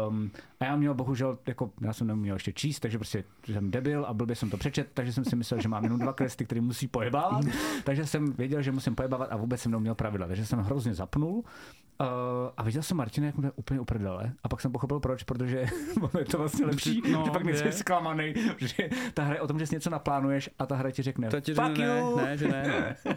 [0.08, 0.30] Um,
[0.60, 4.14] a já měl bohužel, jako já jsem neměl ještě číst, takže prostě jsem debil a
[4.14, 6.88] blbě jsem to přečet, takže jsem si myslel, že mám jenom dva questy, které musí
[7.28, 10.94] pojebávat, takže jsem věděl, že musím pojebávat a vůbec jsem neuměl pravidla, takže jsem hrozně
[10.94, 11.44] zapnul
[12.00, 12.06] uh,
[12.56, 15.58] a viděl jsem Martina, jak mu to úplně uprdele a pak jsem pochopil proč, protože
[16.18, 19.58] je to vlastně lepší, No, že pak nejsi zklamaný, že ta hra je o tom,
[19.58, 22.36] že si něco naplánuješ a ta hra ti řekne, To ti fuck ne, you, ne,
[22.36, 22.96] že ne.
[23.04, 23.16] ne.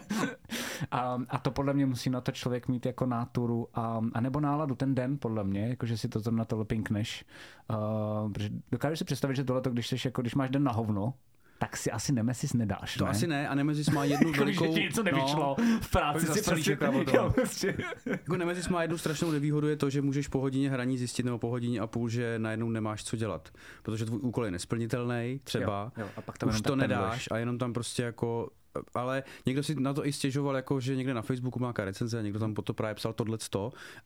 [0.90, 4.40] a, a to podle mě musí na to člověk mít jako náturu a, a nebo
[4.40, 7.24] náladu ten den, podle mě, jako že si to zrovna tohle pinkneš.
[7.70, 11.14] Uh, protože dokážeš si představit, že tohle, když, seš, jako, když máš den na hovno,
[11.60, 13.10] tak si asi Nemesis nedáš, To ne?
[13.10, 14.76] asi ne, a Nemesis má jednu Jako, když velikou...
[14.76, 16.78] něco nevyšlo v práci, Pak si prostě,
[17.14, 20.98] jo, prostě, Jako Nemesis má jednu strašnou nevýhodu, je to, že můžeš po hodině hraní
[20.98, 23.48] zjistit nebo po hodině a půl, že najednou nemáš co dělat.
[23.82, 25.92] Protože tvůj úkol je nesplnitelný, třeba.
[25.96, 27.28] Jo, jo, a pak tam už to nedáš pendluješ.
[27.30, 28.50] a jenom tam prostě jako
[28.94, 32.18] ale někdo si na to i stěžoval, jako že někde na Facebooku má nějaká recenze
[32.18, 33.38] a někdo tam po to právě psal tohle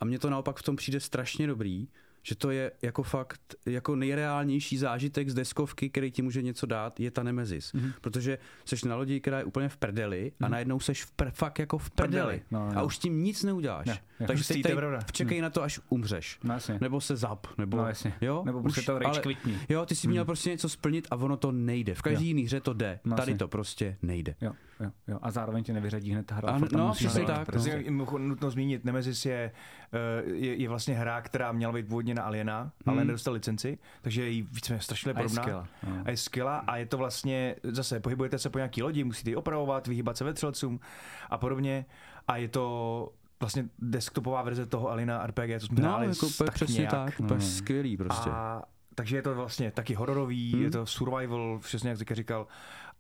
[0.01, 1.89] a mně to naopak v tom přijde strašně dobrý,
[2.27, 7.01] že to je jako fakt jako nejreálnější zážitek z deskovky, který ti může něco dát,
[7.01, 7.73] je ta Nemezis.
[7.73, 7.85] Mhm.
[7.87, 7.93] Mm-hmm.
[8.01, 11.59] Protože seš na lodi, která je úplně v prdeli a najednou seš v pr- fakt
[11.59, 12.43] jako v prdeli.
[12.51, 12.87] No, a no.
[12.87, 13.87] už s tím nic neuděláš.
[13.87, 14.27] Ne, ne.
[14.27, 15.01] Takže Hustý, teď tady pravda.
[15.13, 16.39] čekej na to, až umřeš.
[16.45, 16.79] No jasně.
[16.81, 18.13] Nebo se zap, nebo, No jasně.
[18.21, 18.43] jo?
[18.47, 19.59] Nebo prostě to rage quitni.
[19.69, 21.95] Jo, ty jsi měl prostě něco splnit a ono to nejde.
[21.95, 22.29] V každý Jo.
[22.29, 23.01] jiný hře to jde.
[23.05, 23.39] No Tady jasně.
[23.39, 24.35] to prostě nejde.
[24.41, 25.19] Jo, jo, jo.
[25.23, 26.49] A zároveň tě nevyřadí hned ta hra.
[26.49, 27.85] A no, přesně tak, prostě.
[28.19, 29.51] Nutno zmínit, Nemesis je,
[29.93, 33.07] eh, je, je vlastně hra, která měla být původně na Aliena, ale Hmm.
[33.07, 35.43] nedostal licenci, takže je jí více strašně A je podobná.
[35.43, 36.03] skvělá, no.
[36.05, 39.37] A je skvělá a je to vlastně, zase pohybujete se po nějaký lodi, musíte ji
[39.37, 40.81] opravovat, vyhýbat se vetřelcům
[41.31, 41.85] a podobně.
[42.29, 43.13] A je to
[43.45, 46.91] vlastně desktopová verze toho Alina RPG, co jsme No, hráli jako tak přesně nějak.
[46.91, 47.41] tak, úplně Mm.
[47.51, 48.31] skvělý prostě.
[48.31, 48.63] A
[48.95, 50.63] takže je to vlastně taky hororový, Hmm.
[50.63, 52.47] je to survival, přesně jak Zika říkal.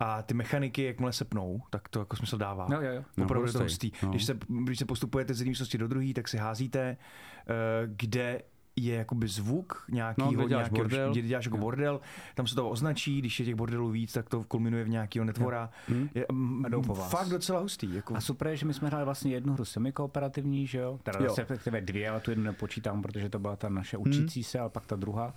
[0.01, 2.66] A ty mechaniky, jakmile se pnou, tak to jako smysl dává.
[2.72, 3.05] Jo, jo, jo.
[3.16, 3.92] No, Opravdu je to hustý.
[4.03, 4.11] No.
[4.11, 7.47] Když, se, když se postupujete z jedné místnosti do druhé, tak si házíte, eh,
[7.86, 8.42] kde
[8.77, 11.12] je jakoby zvuk nějakýho, No, kde děláš nějakého, bordel.
[11.12, 11.61] kde děláš jako Jo.
[11.61, 12.01] bordel,
[12.35, 15.70] tam se to označí, když je těch bordelů víc, tak to kulminuje v nějakého netvora.
[15.89, 16.09] Hm?
[16.14, 17.11] Je, mm, A jdou po vás.
[17.11, 17.95] fakt docela hustý.
[17.95, 20.99] Jako, A super je, že my jsme hráli vlastně jednu hru semikooperativní, že jo?
[21.03, 21.35] Teda Jo.
[21.39, 24.87] respektive dvě, ale tu jednu nepočítám, protože to byla ta naše učící se, ale pak
[24.87, 25.35] ta druhá.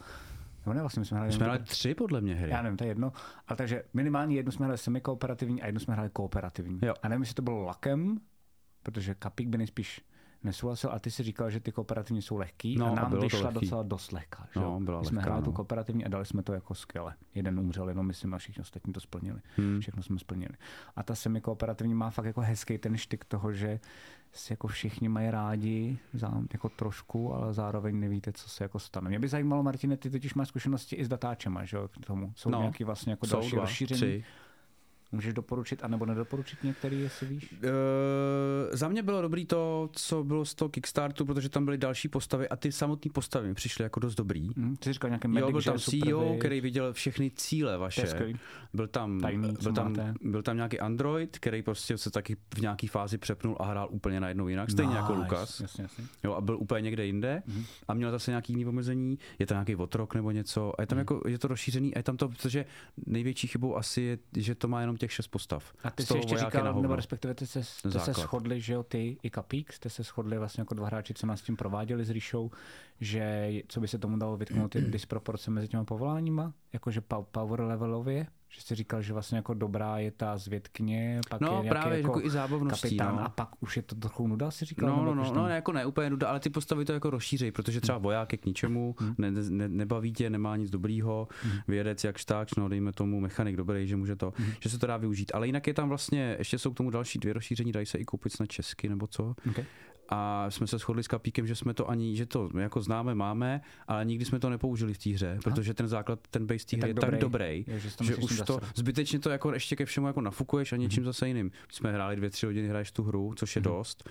[0.65, 2.51] No ne, vlastně my jsme hráli, My jsme hráli tři podle mě hry.
[2.51, 3.13] já nevím, to je jedno.
[3.47, 6.79] Ale takže minimálně jednu jsme hráli semikooperativní a jednu jsme hráli kooperativní.
[6.83, 6.93] Jo.
[7.03, 8.17] A nevím, jestli to bylo lakem,
[8.83, 10.01] protože Kapík by nejspíš
[10.43, 13.19] nesouhlasil a ty si říkal, že ty kooperativní jsou lehký No, a a nám to
[13.19, 14.47] vyšla docela dost lehká.
[14.53, 14.59] Že?
[14.59, 14.79] No, jo?
[14.79, 15.55] byla My jsme hráli tu no.
[15.55, 17.15] kooperativní a dali jsme to jako skvěle.
[17.35, 19.39] Jeden umřel, jenom myslím, a všichni ostatní to splnili.
[19.57, 19.79] Hmm.
[19.79, 20.53] Všechno jsme splnili.
[20.95, 23.79] A ta semikooperativní má fakt jako hezký ten štyk toho, že
[24.31, 29.09] si jako všichni mají rádi, za, jako trošku, ale zároveň nevíte, co se jako stane.
[29.09, 32.33] Mě by zajímalo, Martine, ty totiž máš zkušenosti i s datáčema, že jo, k tomu.
[32.35, 33.99] Jsou No, nějaký vlastně jako další dva, rozšíření.
[33.99, 34.23] tři.
[35.11, 37.51] Můžeš doporučit, anebo nedoporučit některý, jestli víš?
[37.63, 37.67] Uh,
[38.71, 42.49] za mě bylo dobrý to, co bylo z toho Kickstartu, protože tam byly další postavy
[42.49, 44.49] a ty samotné postavy mi přišly jako dost dobrý.
[44.57, 46.39] Hm, ty jsi říkal nějaký Jo, medic, byl že tam super, CEO, viď?
[46.39, 48.33] který viděl všechny cíle vaše.
[48.73, 50.13] Byl tam, Tajný, byl, tam, máte.
[50.21, 54.19] byl tam nějaký Android, který prostě se taky v nějaký fázi přepnul a hrál úplně
[54.19, 55.23] najednou jinak, stejně jako Nice.
[55.23, 55.59] Lukas.
[55.59, 56.03] Jasně, jasně.
[56.23, 57.63] Jo, a byl úplně někde jinde Mhm.
[57.87, 60.95] a měl zase nějaký jiný omezení, je tam nějaký otrok nebo něco a je tam
[60.95, 60.99] Mhm.
[61.01, 62.65] jako, je to rozšířený a je tam to, protože
[63.05, 65.73] největší chybou asi je, že to má jenom těch šest postav.
[65.83, 69.17] A ty jsi ještě říkal, nebo respektive ty se, jste se shodli, že jo, ty
[69.23, 72.51] i Kapík, jste se shodli vlastně jako dva hráči, co nás tím prováděli s Ríšou,
[73.01, 78.27] že co by se tomu dalo vytknout je disproporce mezi těma povoláníma, jakože power levelově,
[78.49, 81.97] že jsi říkal, že vlastně jako dobrá je ta zvědkyně, pak je No nějaký právě
[81.97, 82.81] jako jako i zábavností.
[82.81, 83.25] kapitán no.
[83.25, 84.89] a pak už je to trochu nuda, si říkal?
[84.89, 87.51] No, no, no, no, ne, jako ne úplně nuda, ale ty postavy to jako rozšířejí,
[87.51, 91.27] protože třeba voják je k ničemu, ne, ne, nebaví tě, nemá nic dobrýho,
[91.67, 94.97] vědec jakž tak, no dejme tomu mechanik dobrý, že může to, že se to dá
[94.97, 95.31] využít.
[95.33, 98.05] Ale jinak je tam vlastně, ještě jsou k tomu další dvě rozšíření, dají se i
[98.05, 99.35] koupit snad česky nebo co.
[99.49, 99.65] Okay.
[100.09, 103.61] A jsme se shodli s Kapíkem, že jsme to ani, že to jako známe, máme,
[103.87, 106.81] ale nikdy jsme to nepoužili v té hře, protože ten základ, ten base té Je
[106.81, 107.65] hry je tak tak dobrý.
[107.67, 108.63] Jo, že že už to zasrat.
[108.75, 111.51] zbytečně to jako ještě ke všemu jako nafukuješ a něčím zase jiným.
[111.71, 114.09] Jsme hráli dvě, tři hodiny, hraješ tu hru, což je dost.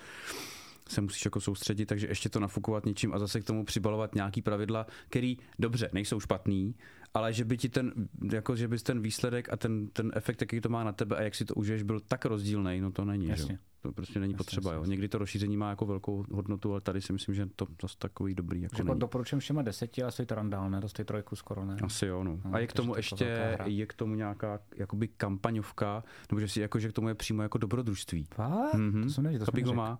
[0.89, 4.41] se musíš jako soustředit, takže ještě to nafukovat něčím a zase k tomu přibalovat nějaký
[4.41, 6.75] pravidla, který dobře, nejsou špatný,
[7.17, 7.93] ale že by ti ten,
[8.33, 11.21] jako že bys ten výsledek a ten, ten efekt, jaký to má na tebe a
[11.21, 13.31] jak si to užiješ, byl tak rozdílný, no to není, že?
[13.31, 13.53] Jasně.
[13.53, 13.59] jo.
[13.81, 14.89] To prostě není Jasně, potřeba, jasně, jo.
[14.91, 18.35] Někdy to rozšíření má jako velkou hodnotu, ale tady si myslím, že to zase takový
[18.35, 18.99] dobrý jako Jako není.
[18.99, 20.81] doporučím všema deseti, stojí to randál, ne?
[20.81, 21.75] To stojí trojku skoro, ne?
[21.83, 22.39] Asi jo, no.
[22.45, 26.47] No, A je k tomu jako ještě, je k tomu nějaká jakoby kampaňovka, nebo že
[26.47, 28.27] si jako, že k tomu je přímo jako dobrodružství.
[28.35, 28.73] Fakt?
[28.73, 29.03] Mhm.
[29.03, 29.99] To jsem nevěděl, to jsem Kapík ho má.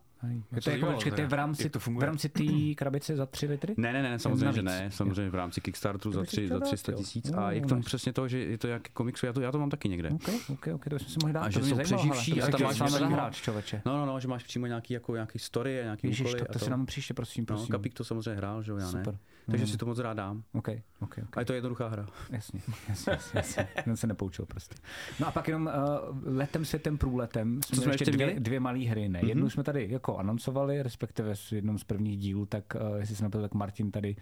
[0.51, 2.43] Je to jako, počkej, to je v rámci, to v rámci té
[2.75, 3.73] krabice za 3 litry?
[3.77, 4.89] Ne, ne, ne, samozřejmě, že ne.
[4.91, 6.97] Samozřejmě v rámci Kickstarteru za, bych tři, chtěl za dát, 300 jo.
[6.97, 7.31] tisíc.
[7.31, 9.41] No, A je k no, tomu přesně to, že je to jak komiksu, já to,
[9.41, 10.09] já to mám taky někde.
[10.09, 11.41] OK, OK, OK, to bychom si mohli dát.
[11.41, 13.81] A že jsou přeživší a tam máš zahrát, člověče.
[13.85, 16.39] No, no, no, že máš přímo nějaký, jako, nějaký story a nějaký Ježiš, úkoly.
[16.39, 17.71] to, to si nám příště, prosím, No, prosím.
[17.71, 18.91] Kapík to samozřejmě hrál, že jo, já ne.
[18.91, 19.17] Super.
[19.51, 19.71] Takže Mm.
[19.71, 20.43] si to moc rád dám.
[20.53, 20.67] OK,
[20.99, 21.37] OK, OK.
[21.37, 22.07] A je to jednoduchá hra.
[22.31, 23.67] Jasně, jasně, jasně, jasně.
[23.83, 24.75] Ten se nepoučil prostě.
[25.19, 28.59] No a pak jenom uh, letem světem průletem jsme, Co jsme ještě ještě dvě, dvě
[28.59, 29.09] malé hry.
[29.09, 29.19] Ne?
[29.19, 29.29] Mhm.
[29.29, 33.23] Jednu jsme tady jako anoncovali, respektive s jednou z prvních dílů, tak uh, jestli se
[33.23, 34.15] napadl, tak Martin tady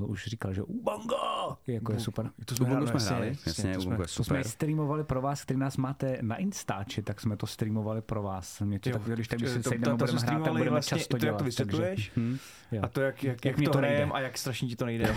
[0.00, 2.30] už říkal, že Ubanga jako je super.
[2.44, 4.44] To Ubungo jsme jasně, hráli, jasně, jasně, to jsme- je To jsme super.
[4.44, 8.60] streamovali pro vás, který nás máte na Instači, tak jsme to streamovali pro vás.
[8.60, 10.70] Mě to Jo, tak, když tak když to- se sejdeme, budeme jsme hrát, tak budeme
[10.70, 12.12] vlastně často to, jak to vysvětluješ.
[12.16, 12.36] Hm.
[12.82, 15.14] A to, jak, jak, Jak jak, mi to hrajem a jak strašně ti to nejde.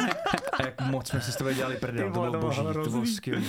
[0.52, 2.12] a jak moc jsme si s tebe dělali prdel.
[2.12, 3.42] To bylo boží, to bylo skvělé.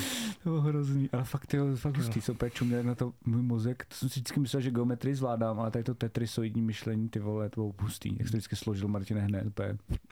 [0.43, 3.85] To bylo hrozný, ale fakt, jo, fakt hustý, jsou úplně čuměli na to můj mozek.
[3.85, 7.49] To jsem si vždycky myslel, že geometrii zvládám, ale tady to tetrisoidní myšlení, ty vole,
[7.49, 8.09] to bylo hustý.
[8.19, 9.43] Jak jsi to vždycky složil, Martine, hned,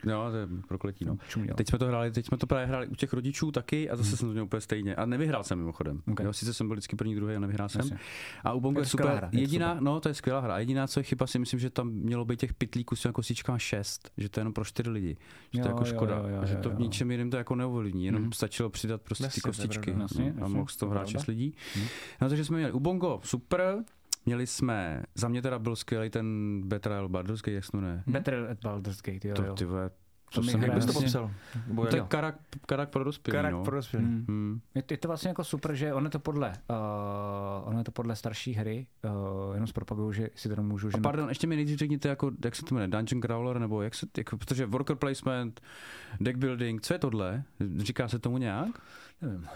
[0.10, 1.18] Jo, to je prokletí, no.
[1.30, 1.56] čuměl.
[1.56, 4.08] Teď jsme to hráli, teď jsme to právě hráli u těch rodičů taky a zase
[4.10, 4.18] Hmm.
[4.18, 4.96] jsem to měl úplně stejně.
[4.96, 6.02] A nevyhrál jsem mimochodem.
[6.12, 6.20] Ok.
[6.20, 7.80] Jo, sice jsem byl vždycky první, druhý a nevyhrál jsem.
[7.80, 7.98] Jasně.
[8.44, 9.08] A u Bongo Je je super.
[9.08, 9.84] hra, je Jediná, super.
[9.84, 10.60] no to je skvělá hra.
[10.60, 13.58] Jediná, co je chyba, si myslím, že tam mělo být těch pitlíků s těma kosíčkama
[13.60, 15.18] 6, že to je jenom pro 4 lidi.
[15.54, 16.18] Že to je Jo, jako jo, škoda.
[16.18, 16.80] jo, jo, a že jo, to v jo.
[16.80, 18.06] ničem jiném to jako neovlivní.
[18.06, 18.32] Jenom Mhm.
[18.32, 19.96] stačilo přidat prostě Jasně, ty je kostičky.
[20.00, 21.20] Jasně, a mohl z toho to je hrát pravda.
[21.20, 21.54] 6 lidí.
[21.76, 21.88] Mhm.
[22.22, 23.76] No takže jsme měli u Bongo super.
[24.26, 28.04] Měli jsme, za mě teda byl skvělý ten Betrayal Baldur's Gate, jak se to jmenuje.
[28.08, 29.56] Better at Baldur's Gate, jo, To, jo.
[29.56, 29.90] ty vole,
[30.38, 31.32] My jsem Jak bys to popsal?
[31.68, 33.64] Nebo to je karak, karak pro dospělí, Karak no.
[33.64, 34.06] pro dospělý.
[34.06, 34.26] Hmm.
[34.28, 34.62] Hmm.
[34.76, 37.84] Je, to, je to vlastně jako super, že ono je to podle, uh, ono je
[37.84, 41.48] to podle starší hry, uh, jenom zpropaguju, že si to můžu, že A pardon, ještě
[41.48, 44.66] mi nejdřív řekněte, jako, jak se to jmenuje, Dungeon Crawler, nebo jak se, jako, protože
[44.66, 45.62] worker placement,
[46.20, 47.44] deck building, co je tohle?
[47.78, 48.82] Říká se tomu nějak?
[49.22, 49.48] Nevím.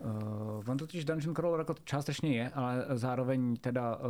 [0.00, 4.02] Uh, on totiž Dungeon Crawler jako částečně je, ale zároveň teda uh,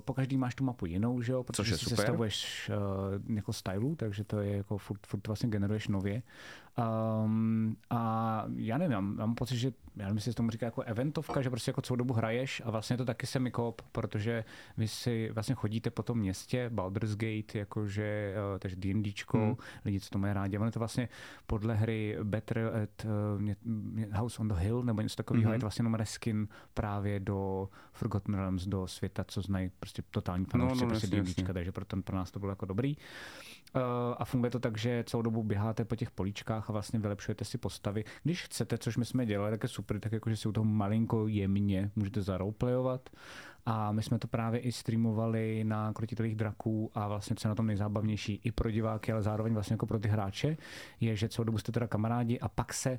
[0.00, 1.96] po každý máš tu mapu jinou, že jo, protože Což je si super.
[1.96, 2.70] sestavuješ
[3.28, 6.22] uh, jako stylu, takže to je jako furt, furt vlastně generuješ nově.
[6.78, 10.82] Um, a já nevím, já mám, pocit, že já nevím, jestli se tomu říká jako
[10.82, 14.44] eventovka, že prostě jako celou dobu hraješ a vlastně je to taky semikop, protože
[14.76, 19.46] vy si vlastně chodíte po tom městě, Baldur's Gate, jakože, uh, takže D&Dčko, Hmm.
[19.46, 19.56] hmm.
[19.84, 20.56] lidi, co to mají rádi.
[20.58, 21.08] Ono je to vlastně
[21.46, 25.52] podle hry Better at uh, House on the Hill, nebo něco takového, mm-hmm.
[25.52, 30.44] je to vlastně jenom reskin právě do Forgotten Realms, do světa, co znají prostě totální
[30.44, 31.54] fanoušci, No, no, prostě jasně, D&Dčka, jasně.
[31.54, 32.96] takže pro, ten, pro nás to bylo jako dobrý.
[33.76, 33.82] Uh,
[34.18, 37.58] a funguje to tak, že celou dobu běháte po těch políčkách a vlastně vylepšujete si
[37.58, 38.04] postavy.
[38.22, 40.64] Když chcete, což my jsme dělali, tak je super, tak jako, že si u toho
[40.64, 43.10] malinko jemně můžete zaroleplayovat.
[43.66, 47.54] A my jsme to právě i streamovali na krotitelých draků a vlastně co je na
[47.54, 50.56] tom nejzábavnější i pro diváky, ale zároveň vlastně jako pro ty hráče,
[51.00, 52.98] je, že celou dobu jste teda kamarádi a pak se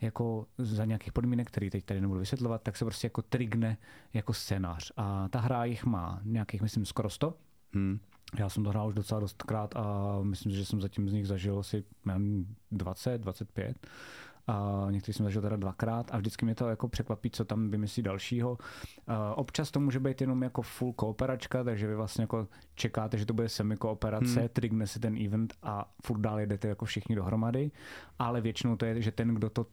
[0.00, 3.76] jako za nějakých podmínek, který teď tady nebudu vysvětlovat, tak se prostě jako trigne
[4.14, 4.92] jako scénář.
[4.96, 7.34] A ta hra jich má nějakých, myslím, skoro 100.
[7.74, 8.00] Hmm.
[8.38, 11.58] Já jsem to hrál už docela dostkrát a myslím, že jsem zatím z nich zažil
[11.58, 13.86] asi já nevím, 20, 25.
[14.50, 18.02] A některý jsem zažil teda dvakrát a vždycky mě to jako překvapí, co tam vymyslí
[18.02, 18.58] dalšího.
[19.06, 23.26] A občas to může být jenom jako full kooperačka, takže vy vlastně jako čekáte, že
[23.26, 24.48] to bude semi-kooperace, hmm.
[24.48, 27.70] trigne si ten event a furt dál jedete jako všichni dohromady,
[28.18, 29.66] ale většinou to je, že ten, kdo to,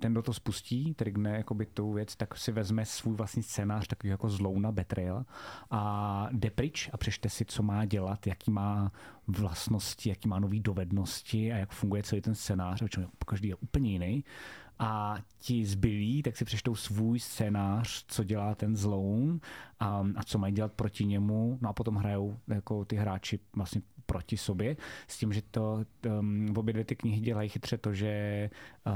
[0.00, 4.10] ten, kdo to spustí, trigne jakoby tu věc, tak si vezme svůj vlastní scénář, takový
[4.10, 5.24] jako zlouna betrayal
[5.70, 8.92] a jde pryč a přečte si, co má dělat, jaký má
[9.32, 13.92] vlastnosti, jaký má nové dovednosti a jak funguje celý ten scénář, protože každý je úplně
[13.92, 14.24] jiný.
[14.78, 19.40] A ti zbylí, tak si přečtou svůj scénář, co dělá ten zloun
[19.80, 21.58] a, a co mají dělat proti němu.
[21.60, 24.76] No a potom hrajou jako ty hráči vlastně proti sobě,
[25.08, 25.84] s tím, že to
[26.18, 28.50] um, obě dvě ty knihy dělají chytře to, že
[28.86, 28.92] uh,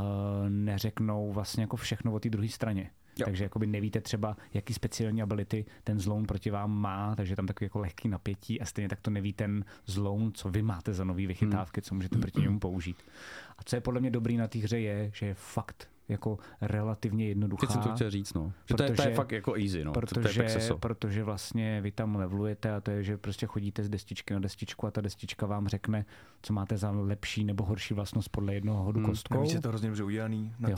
[0.49, 2.91] neřeknou vlastně jako všechno o té druhé straně.
[3.18, 3.24] Jo.
[3.24, 7.66] Takže jakoby nevíte třeba, jaký speciální ability ten zloun proti vám má, takže tam takový
[7.66, 11.26] jako lehký napětí a stejně tak to neví ten zloun, co vy máte za nový
[11.26, 12.96] vychytávky, co můžete proti němu použít.
[13.58, 17.28] A co je podle mě dobrý na té hře je, že je fakt jako relativně
[17.28, 17.60] jednoduchá.
[17.60, 18.52] Teď jsem to chtěl říct, no.
[18.68, 19.92] Že to, je, to je Protože- fakt jako easy, no.
[19.92, 23.84] to, to je Protože, protože vlastně vy tam levelujete a to je, že prostě chodíte
[23.84, 26.04] z destičky na destičku a ta destička vám řekne,
[26.42, 29.34] co máte za lepší nebo horší vlastnost podle jednoho hodu Hmm, kostkou.
[29.34, 30.76] Navíc je to hrozně dobře udělaný na Jo.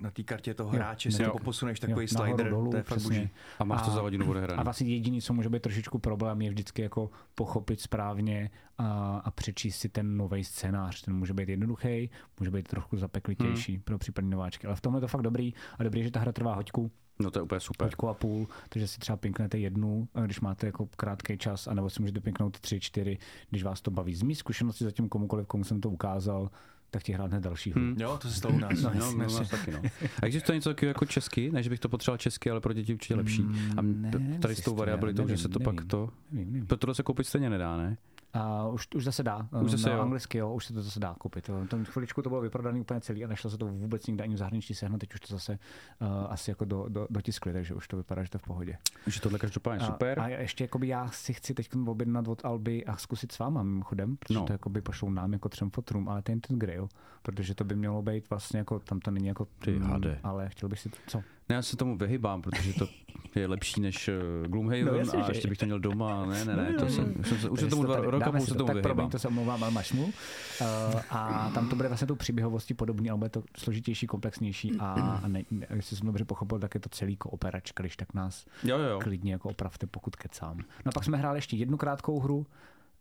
[0.00, 1.30] Na té kartě toho hráče si jo.
[1.30, 3.30] to poposuneš takový Jo, nahoru, slider, dolů, to je fakt boží.
[3.58, 4.60] A máš to za hodinu odehrané.
[4.60, 9.30] A vlastně jediný, co může být trošičku problém, je vždycky jako pochopit správně a, a
[9.30, 11.02] přečíst si ten nový scénář.
[11.02, 13.82] Ten může být jednoduchý, může být trochu zapeklitější Hmm.
[13.82, 14.66] pro případní nováčky.
[14.66, 17.30] Ale v tomhle je to fakt dobrý a dobrý, že ta hra trvá hoďku, No
[17.30, 17.86] to je úplně super.
[17.86, 22.02] hoďku a půl, takže si třeba pinknete jednu, když máte jako krátký čas, anebo si
[22.02, 23.18] můžete pinknout tři, čtyři,
[23.50, 24.14] když vás to baví.
[24.14, 26.50] Z mý zkušenosti zatím komukoliv, komu jsem to ukázal,
[26.94, 27.80] tak ti hrát hned další hru.
[27.80, 27.96] Hmm.
[28.00, 28.82] Jo, to se stalo u nás.
[28.82, 29.82] No, No, no, no, taky, no.
[30.22, 33.14] A existuje něco takového jako česky, než bych to potřeboval česky, ale pro děti určitě
[33.14, 33.44] lepší.
[33.76, 35.76] A Mm, ne, t- tady s tou variabilitou, že se to nevím.
[35.76, 36.10] pak to...
[36.32, 36.66] Nevím, nevím.
[36.66, 37.96] Pro se koupit stejně nedá, ne?
[38.34, 39.48] A už, už zase dá.
[39.62, 40.02] Už zase na jo.
[40.02, 41.48] anglicky, jo, už se to zase dá koupit.
[41.48, 41.66] Jo.
[41.70, 44.38] Tam chviličku to bylo vyprodané úplně celý a nešlo se to vůbec nikde ani v
[44.38, 45.00] zahraničí sehnat.
[45.00, 45.52] Teď už to zase
[46.00, 48.76] uh, asi jako do, do, dotiskli, takže už to vypadá, že to v pohodě.
[49.06, 50.20] Že tohle každopádně A, super.
[50.20, 54.16] a ještě jakoby já si chci teď objednat od Alby a zkusit s váma mimochodem,
[54.16, 54.40] protože No.
[54.40, 54.46] no.
[54.46, 56.88] to jakoby pošlou nám jako třem fotrům, ale ten ten grill,
[57.22, 60.18] protože to by mělo být vlastně jako, tam to není jako, Ty hade.
[60.22, 61.22] ale chtěl bych si, co?
[61.48, 62.88] Ne, já se tomu vyhybám, protože to
[63.34, 65.50] je lepší než uh, Gloomhaven No, jasně, a že ještě je.
[65.50, 66.26] bych to měl doma.
[66.26, 68.40] Ne, ne, ne, to jsem, už jsem se, už se tomu to dva roka půl
[68.40, 68.54] se to.
[68.54, 69.10] tomu Tak promiň, vyhybám.
[69.10, 70.04] to se omlouvám, ale máš smůl.
[70.04, 75.20] Uh, a tam to bude vlastně tou příběhovostí podobný, ale bude to složitější, komplexnější a,
[75.24, 75.42] a ne,
[75.74, 78.98] jestli jsem dobře pochopil, tak je to celý kooperačka, když tak nás jo, jo.
[79.02, 80.56] klidně jako opravte, pokud kecám.
[80.58, 82.46] No a pak jsme hráli ještě jednu krátkou hru,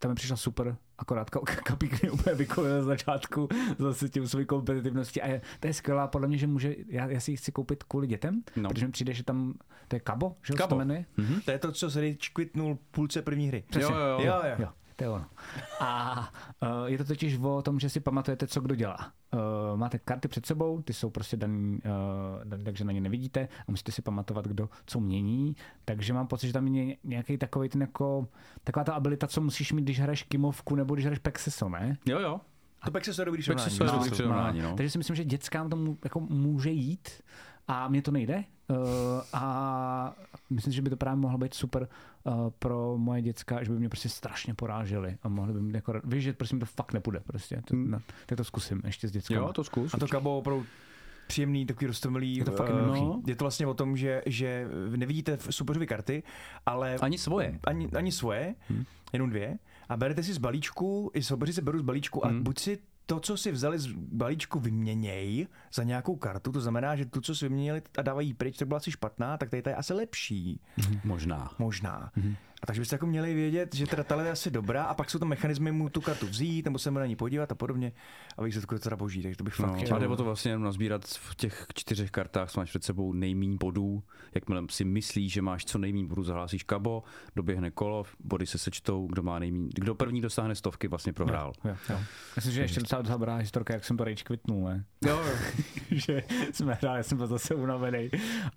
[0.04, 3.49] ta mi přišla super, akorát ka- kapík mě úplně vykolil na začátku
[3.80, 7.20] zase tím svojí kompetitivností a je, to je skvělá, podle mě, že může, já, já
[7.20, 8.70] si ji chci koupit kvůli dětem, No.
[8.70, 9.54] protože mi přijde, že tam,
[9.88, 10.70] to je Kabo, že Kabo.
[10.70, 11.06] to jmenuje?
[11.45, 13.64] To je to, co se quitnul půlce první hry.
[13.80, 14.20] Jo, jo, jo.
[14.20, 14.56] jo, jo.
[14.60, 15.26] Jo, to je ono.
[15.80, 16.20] A
[16.62, 18.98] uh, je to totiž o tom, že si pamatujete, co kdo dělá.
[19.34, 19.39] Uh,
[19.80, 23.72] máte karty před sebou, ty jsou prostě daný, uh, daný takže na ně nevidíte a
[23.72, 25.56] musíte si pamatovat, kdo co mění.
[25.86, 28.28] Takže mám pocit, že tam je nějaký takový ten jako,
[28.64, 31.98] taková ta abilita, co musíš mít, když hraješ Kimovku nebo když hraješ Pexeso, ne?
[32.06, 32.41] Jo, jo.
[32.86, 33.54] To pak se to dobrý to
[33.86, 33.91] No.
[33.91, 34.76] dobrý přirovnání, no.
[34.76, 37.10] Takže si myslím, že dětskám to jako může jít
[37.68, 38.44] a mně to nejde.
[38.68, 38.78] Uh,
[39.34, 40.16] a
[40.50, 41.88] myslím, že by to právě mohlo být super
[42.59, 46.24] pro moje děcka, že by mě prostě strašně poráželi a mohli by mě jako, víš,
[46.24, 47.61] že prostě mi to fakt nepůjde prostě.
[47.65, 47.91] To, Hmm.
[47.91, 49.39] no, tak to zkusím ještě s dětskama.
[49.47, 49.93] Jo, to zkus.
[49.93, 50.65] A to kabo opravdu
[51.28, 52.36] příjemný, takový roztomilý.
[52.36, 53.24] Je to fakt eh, jednoduchý.
[53.28, 56.24] Je to vlastně o tom, že, že nevidíte v soupeřovi karty,
[56.65, 56.95] ale...
[56.95, 57.59] Ani svoje.
[57.63, 58.84] Ani, ani svoje, hmm.
[59.13, 59.57] jenom dvě.
[59.89, 62.43] A berete si z balíčku, i soupeři se berou z balíčku a Hmm.
[62.43, 66.51] buď si to, co si vzali z balíčku, vyměněj za nějakou kartu.
[66.51, 69.49] To znamená, že tu, co si vyměnili a dávají pryč, tak byla asi špatná, tak
[69.49, 70.62] tady ta je asi lepší.
[71.04, 71.51] Možná.
[71.60, 72.12] Možná.
[72.64, 75.20] A takže byste jako měli vědět, že teda tahle je asi dobrá a pak jsou
[75.20, 77.91] tam mechanismy mu tu kartu vzít nebo se mu na ní podívat a podobně.
[78.38, 79.95] A výsledku je to teda boží, takže to bych fakt No, chtěl.
[79.95, 83.14] a jde o to vlastně jenom nazbírat v těch čtyřech kartách, co máš před sebou
[83.14, 84.03] nejmíň bodů.
[84.36, 87.03] Jakmile si myslíš, že máš co nejmíň bodů, zahlásíš kabo,
[87.36, 91.53] doběhne kolo, body se sečtou, kdo má nejmíň, kdo první dosáhne stovky, vlastně prohrál.
[91.66, 91.99] Jo, jo.
[92.36, 94.86] Myslím, že ještě docela docela dobrá historka, jak jsem to rage quitnul, ne?
[95.05, 95.34] Jo, jo.
[95.91, 98.09] že jsme hráli, jsem byl zase unavený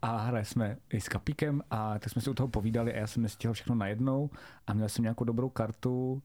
[0.02, 3.06] a hráli jsme i s Kapíkem a tak jsme si u toho povídali a já
[3.06, 4.30] jsem nestihl všechno najednou
[4.66, 6.22] a měl jsem nějakou dobrou kartu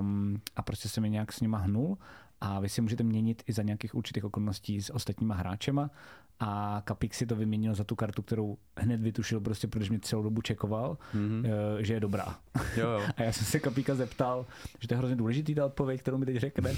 [0.00, 1.98] um, a prostě jsem je nějak s nima hnul
[2.40, 5.90] a vy si můžete měnit i za nějakých určitých okolností s ostatníma hráčema
[6.40, 10.22] a Kapík si to vyměnil za tu kartu, kterou hned vytušil prostě, protože mě celou
[10.22, 11.44] dobu čekoval, mm-hmm.
[11.78, 12.36] že je dobrá.
[12.76, 13.02] Jo, jo.
[13.16, 14.46] A já jsem se Kapíka zeptal,
[14.80, 16.76] že to je hrozně důležitý ta odpověď, kterou mi teď řekne, uh,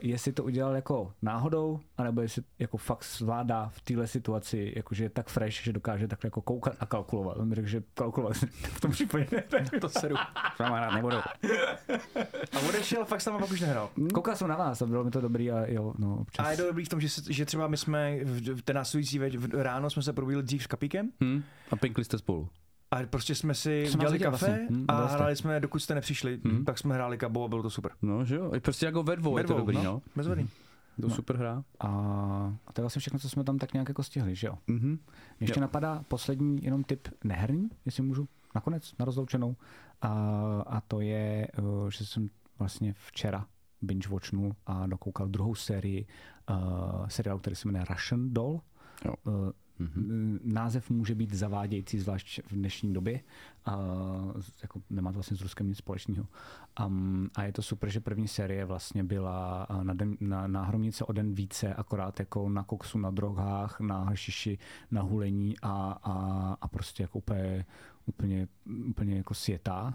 [0.00, 5.10] jestli to udělal jako náhodou, anebo jestli jako fakt zvládá v téhle situaci, jakože je
[5.10, 7.36] tak fresh, že dokáže takhle jako koukat a kalkulovat.
[7.36, 9.80] On mi řekl, že kalkulovat v tom případě ne.
[9.80, 10.16] To seru.
[10.56, 11.16] S váma hrát nebudu.
[12.52, 13.90] A odešel, fakt jsem pak už nehrál.
[14.14, 16.46] Koukal jsem na vás a bylo mi to dobrý a jo, no občas.
[16.46, 18.76] A je to dobrý v tom, že, se, že třeba my jsme v, v ten
[18.76, 21.42] následující več, v, ráno jsme se probudili dřív s Kapíkem Hm?
[21.70, 22.48] A pinkli jste spolu.
[22.90, 24.66] a prostě jsme si viděl kafe vlastně.
[24.70, 25.16] Hm, a jste.
[25.16, 26.64] hráli jsme, dokud jste nepřišli, Hm.
[26.64, 27.92] tak jsme hráli kabo a bylo to super.
[28.02, 28.54] No, že jo.
[28.54, 30.02] I Prostě jako ve dvou je to Ve dvou, dobrý, no.
[30.16, 30.48] Bezvadný.
[31.00, 31.64] To je super hra.
[31.80, 31.88] A,
[32.66, 34.58] a to je vlastně všechno, co jsme tam tak nějak jako stihli, že jo?
[34.66, 34.88] Mhm.
[34.88, 34.98] Mě
[35.40, 35.62] ještě Jo.
[35.62, 39.56] napadá poslední jenom typ neherní, jestli můžu, nakonec, na rozloučenou.
[40.02, 40.08] A,
[40.66, 43.46] a to je, eh, že jsem vlastně včera
[43.82, 46.06] binge watchnul a dokoukal druhou sérii
[46.50, 48.60] uh, seriálu, který se jmenuje Russian Doll.
[49.04, 49.14] Jo.
[49.24, 49.50] Uh,
[49.80, 50.38] Mhm.
[50.44, 53.20] Název může být zavádějící, zvlášť v dnešní době.
[53.64, 53.78] A
[54.62, 56.26] jako nemá to vlastně s Ruskem nic společného.
[56.86, 60.64] Um, a je to super, že první série vlastně byla a, na, den, na, na
[60.64, 64.58] hromnice o den více, akorát jako na koksu, na drogách, na hašiši,
[64.90, 66.12] na hulení a, a,
[66.60, 67.66] a prostě jako úplně,
[68.06, 68.48] úplně,
[68.88, 69.94] úplně jako světá.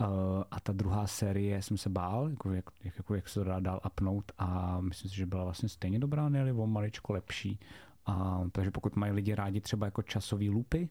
[0.00, 0.06] Uh,
[0.50, 3.60] a ta druhá série jsem se bál, jako jak, jak, jako jak se to dá
[3.60, 7.60] dál upnout a myslím si, že byla vlastně stejně dobrá, ne o maličko lepší.
[8.06, 10.88] A, takže pokud mají lidi rádi třeba jako časové lupy,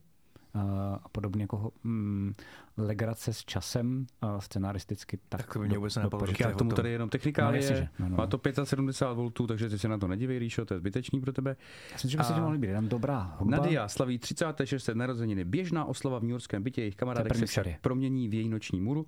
[1.02, 2.32] a podobně jako mm,
[2.76, 5.18] legrace s časem uh, scenaristicky.
[5.28, 7.62] Tak, Tak to by mě vůbec nenapadlo, že je tomu tady jenom No, technikálie.
[7.62, 7.88] jasně, že.
[7.98, 8.38] No, no, Má no.
[8.38, 11.56] to 75 V, takže ty se na to nedívej, Ríšo, to je zbytečný pro tebe.
[11.92, 13.56] Já si myslím, že by se to mohlo být jenom dobrá hudba.
[13.56, 14.88] Nadia slaví 36.
[14.94, 15.44] narozeniny.
[15.44, 19.06] Běžná oslava v New Yorkském bytě, jejich kamarádek se však promění v její noční můru.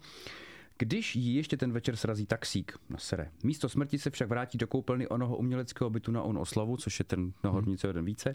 [0.78, 3.30] Když jí ještě ten večer srazí taxík na sere.
[3.44, 7.04] Místo smrti se však vrátí do koupelny onoho uměleckého bytu na on oslavu, což je
[7.04, 8.34] ten na hornice jeden více.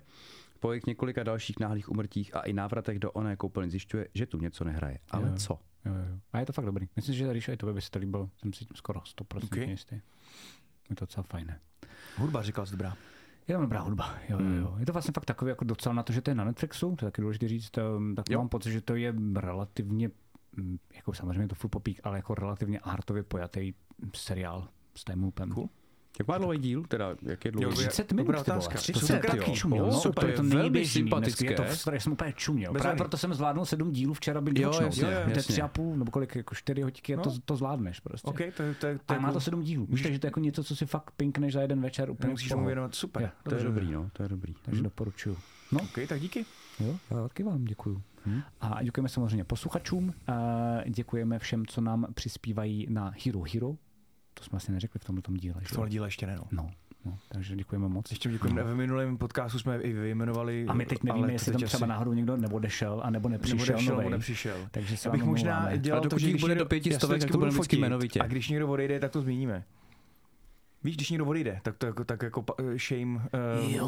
[0.62, 4.38] Po jejich několika dalších náhlých umrtích a i návratech do oné koupelny zjišťuje, že tu
[4.38, 5.00] něco nehraje.
[5.12, 5.36] Ale Jo.
[5.36, 5.60] co?
[5.86, 6.20] Jo, jo.
[6.34, 6.88] A je to fakt dobrý.
[6.96, 8.30] Myslím, že Ríšo, i tobě by se to líbilo.
[8.42, 9.56] Jsem si tím skoro 100% Ok.
[9.58, 9.96] jistý.
[10.90, 11.60] Je to docela fajné.
[12.18, 12.96] Hudba říkal jsi dobrá.
[13.48, 14.16] Je tam dobrá hudba.
[14.30, 14.76] Jo, jo, jo.
[14.80, 17.06] Je to vlastně fakt takový jako docela na to, že to je na Netflixu, to
[17.06, 18.38] je taky důležité říct, um, tak Jo.
[18.40, 20.10] mám pocit, že to je relativně,
[20.58, 23.74] mm, jako samozřejmě je to full popík, ale jako relativně artově pojatý
[24.16, 25.50] seriál s loopem.
[25.52, 25.70] Cool.
[26.20, 26.84] Jak má dlouhý díl?
[26.88, 27.66] Teda, jak je dlouhý?
[27.66, 28.58] Jo, 30 minut, Dobrá ty vole.
[28.58, 28.74] otázka.
[28.76, 29.56] To 30 jsem krátký, taky jo.
[29.56, 31.02] čuměl, no, super, to je velmi nejběžný.
[31.02, 31.56] Dneska Je sympatické.
[31.86, 32.74] to, já jsem úplně čuměl.
[32.74, 35.36] Právě proto jsem zvládnul sedm dílů včera být Jo, jasně, To je jasně.
[35.54, 37.36] tři a půl, nebo kolik, jako čtyři hoďky a to, No.
[37.46, 38.28] to zvládneš prostě.
[38.30, 38.74] OK, to je, to je,
[39.06, 39.42] to je A má to cool.
[39.42, 39.86] sedm dílů.
[39.90, 42.50] Víš, takže to je jako něco, co si fakt pinkneš za jeden večer úplně Musíš
[42.50, 43.24] tomu věnovat, super.
[43.24, 44.54] Jo, To je Dobře, dobrý, no, to je dobrý.
[44.62, 44.84] Takže Hm.
[44.84, 45.38] doporučuju.
[45.72, 46.46] No, OK, tak díky.
[46.80, 48.02] jo, já taky vám děkuju.
[48.62, 50.34] A děkujeme samozřejmě posluchačům, a
[50.90, 53.76] děkujeme všem, co nám přispívají na Hero Hero.
[54.34, 55.62] To jsme asi neřekli v tomto díle.
[55.62, 55.76] V že?
[55.76, 56.44] tohle díle ještě ne, no.
[56.52, 56.72] No,
[57.06, 58.12] no, takže děkujeme moc.
[58.12, 58.64] Ještě děkujeme.
[58.64, 60.66] V minulém podcastu jsme i vyjmenovali.
[60.68, 63.74] A my teď nevíme, jestli tam třeba asi náhodou někdo neodešel, a nebo nepřišel nebo
[63.74, 64.68] odešel, nebo nepřišel.
[64.72, 65.78] Takže se bych možná omlouváme.
[65.78, 68.20] dělal A to, že bude někdo, do pěti si stovek, tak to budeme vždycky jmenovitě.
[68.20, 69.64] A když někdo odejde, tak to zmíníme.
[70.84, 72.46] Víš, když někdo odejde, tak to jako, tak jako
[72.88, 73.16] shame.
[73.16, 73.88] Uh, Jo,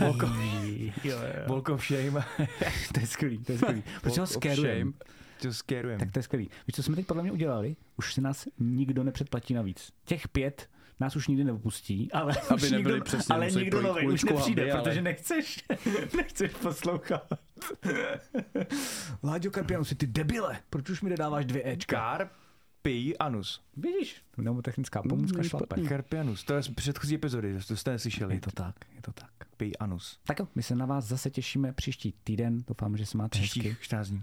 [0.00, 0.92] Walk of, skvělý.
[1.04, 1.44] Jo, jo.
[1.48, 2.24] walk of shame.
[2.94, 3.82] to je skvělý, to je skvělý.
[4.00, 4.94] Proč ho Walk
[5.42, 5.48] skerujeme?
[5.48, 5.98] to scarujem.
[5.98, 6.44] Tak to je skvělý.
[6.66, 7.76] Víš, co jsme teď podle mě udělali?
[7.96, 9.92] Už si nás nikdo nepředplatí navíc.
[10.04, 10.68] Těch pět
[11.00, 14.62] nás už nikdy neopustí, ale Aby už nebyli nikdo, přesně, ale nikdo nový už nepřijde,
[14.62, 15.64] hamby, ale- protože nechceš,
[16.16, 17.26] nechceš poslouchat.
[19.22, 22.18] Láďo Karpianu, si ty debile, proč už mi nedáváš dvě Ečka?
[22.18, 23.60] Carpi anus.
[23.76, 25.64] Vidíš, mnemotechnická pomůcka není šlape.
[25.66, 25.88] špatný.
[25.88, 26.44] Carpi anus.
[26.44, 28.34] To je z předchozí epizody, to jste neslyšeli.
[28.34, 29.30] Je to tak, je to tak.
[29.38, 30.18] Carpi anus.
[30.26, 32.64] Tak jo, my se na vás zase těšíme příští týden.
[32.68, 33.60] Doufám, že se máte hezky.
[33.60, 34.22] Příštích 14 dní.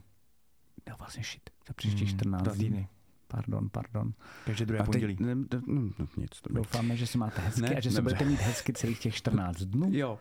[0.90, 2.64] No vlastně shit, za příští Hmm, 14 dva dní.
[2.64, 2.88] týdny.
[3.28, 4.14] Pardon, pardon.
[4.46, 5.18] Každé druhé pondělí.
[5.20, 8.02] ne, ne, no, no, nic, to Doufáme, že se máte hezky Ne, a že se
[8.02, 9.88] budete mít hezky celých těch 14 dnů.
[9.94, 10.20] Jo.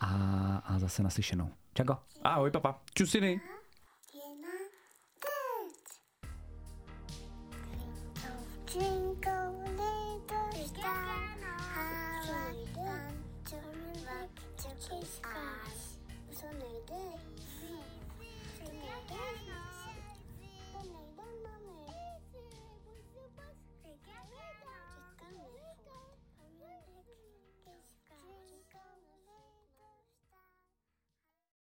[0.00, 1.50] A, a zase naslyšenou.
[1.74, 1.96] Čago.
[2.24, 2.80] Ahoj, papa.
[2.94, 3.40] Čusiny.
[4.14, 4.48] Jedna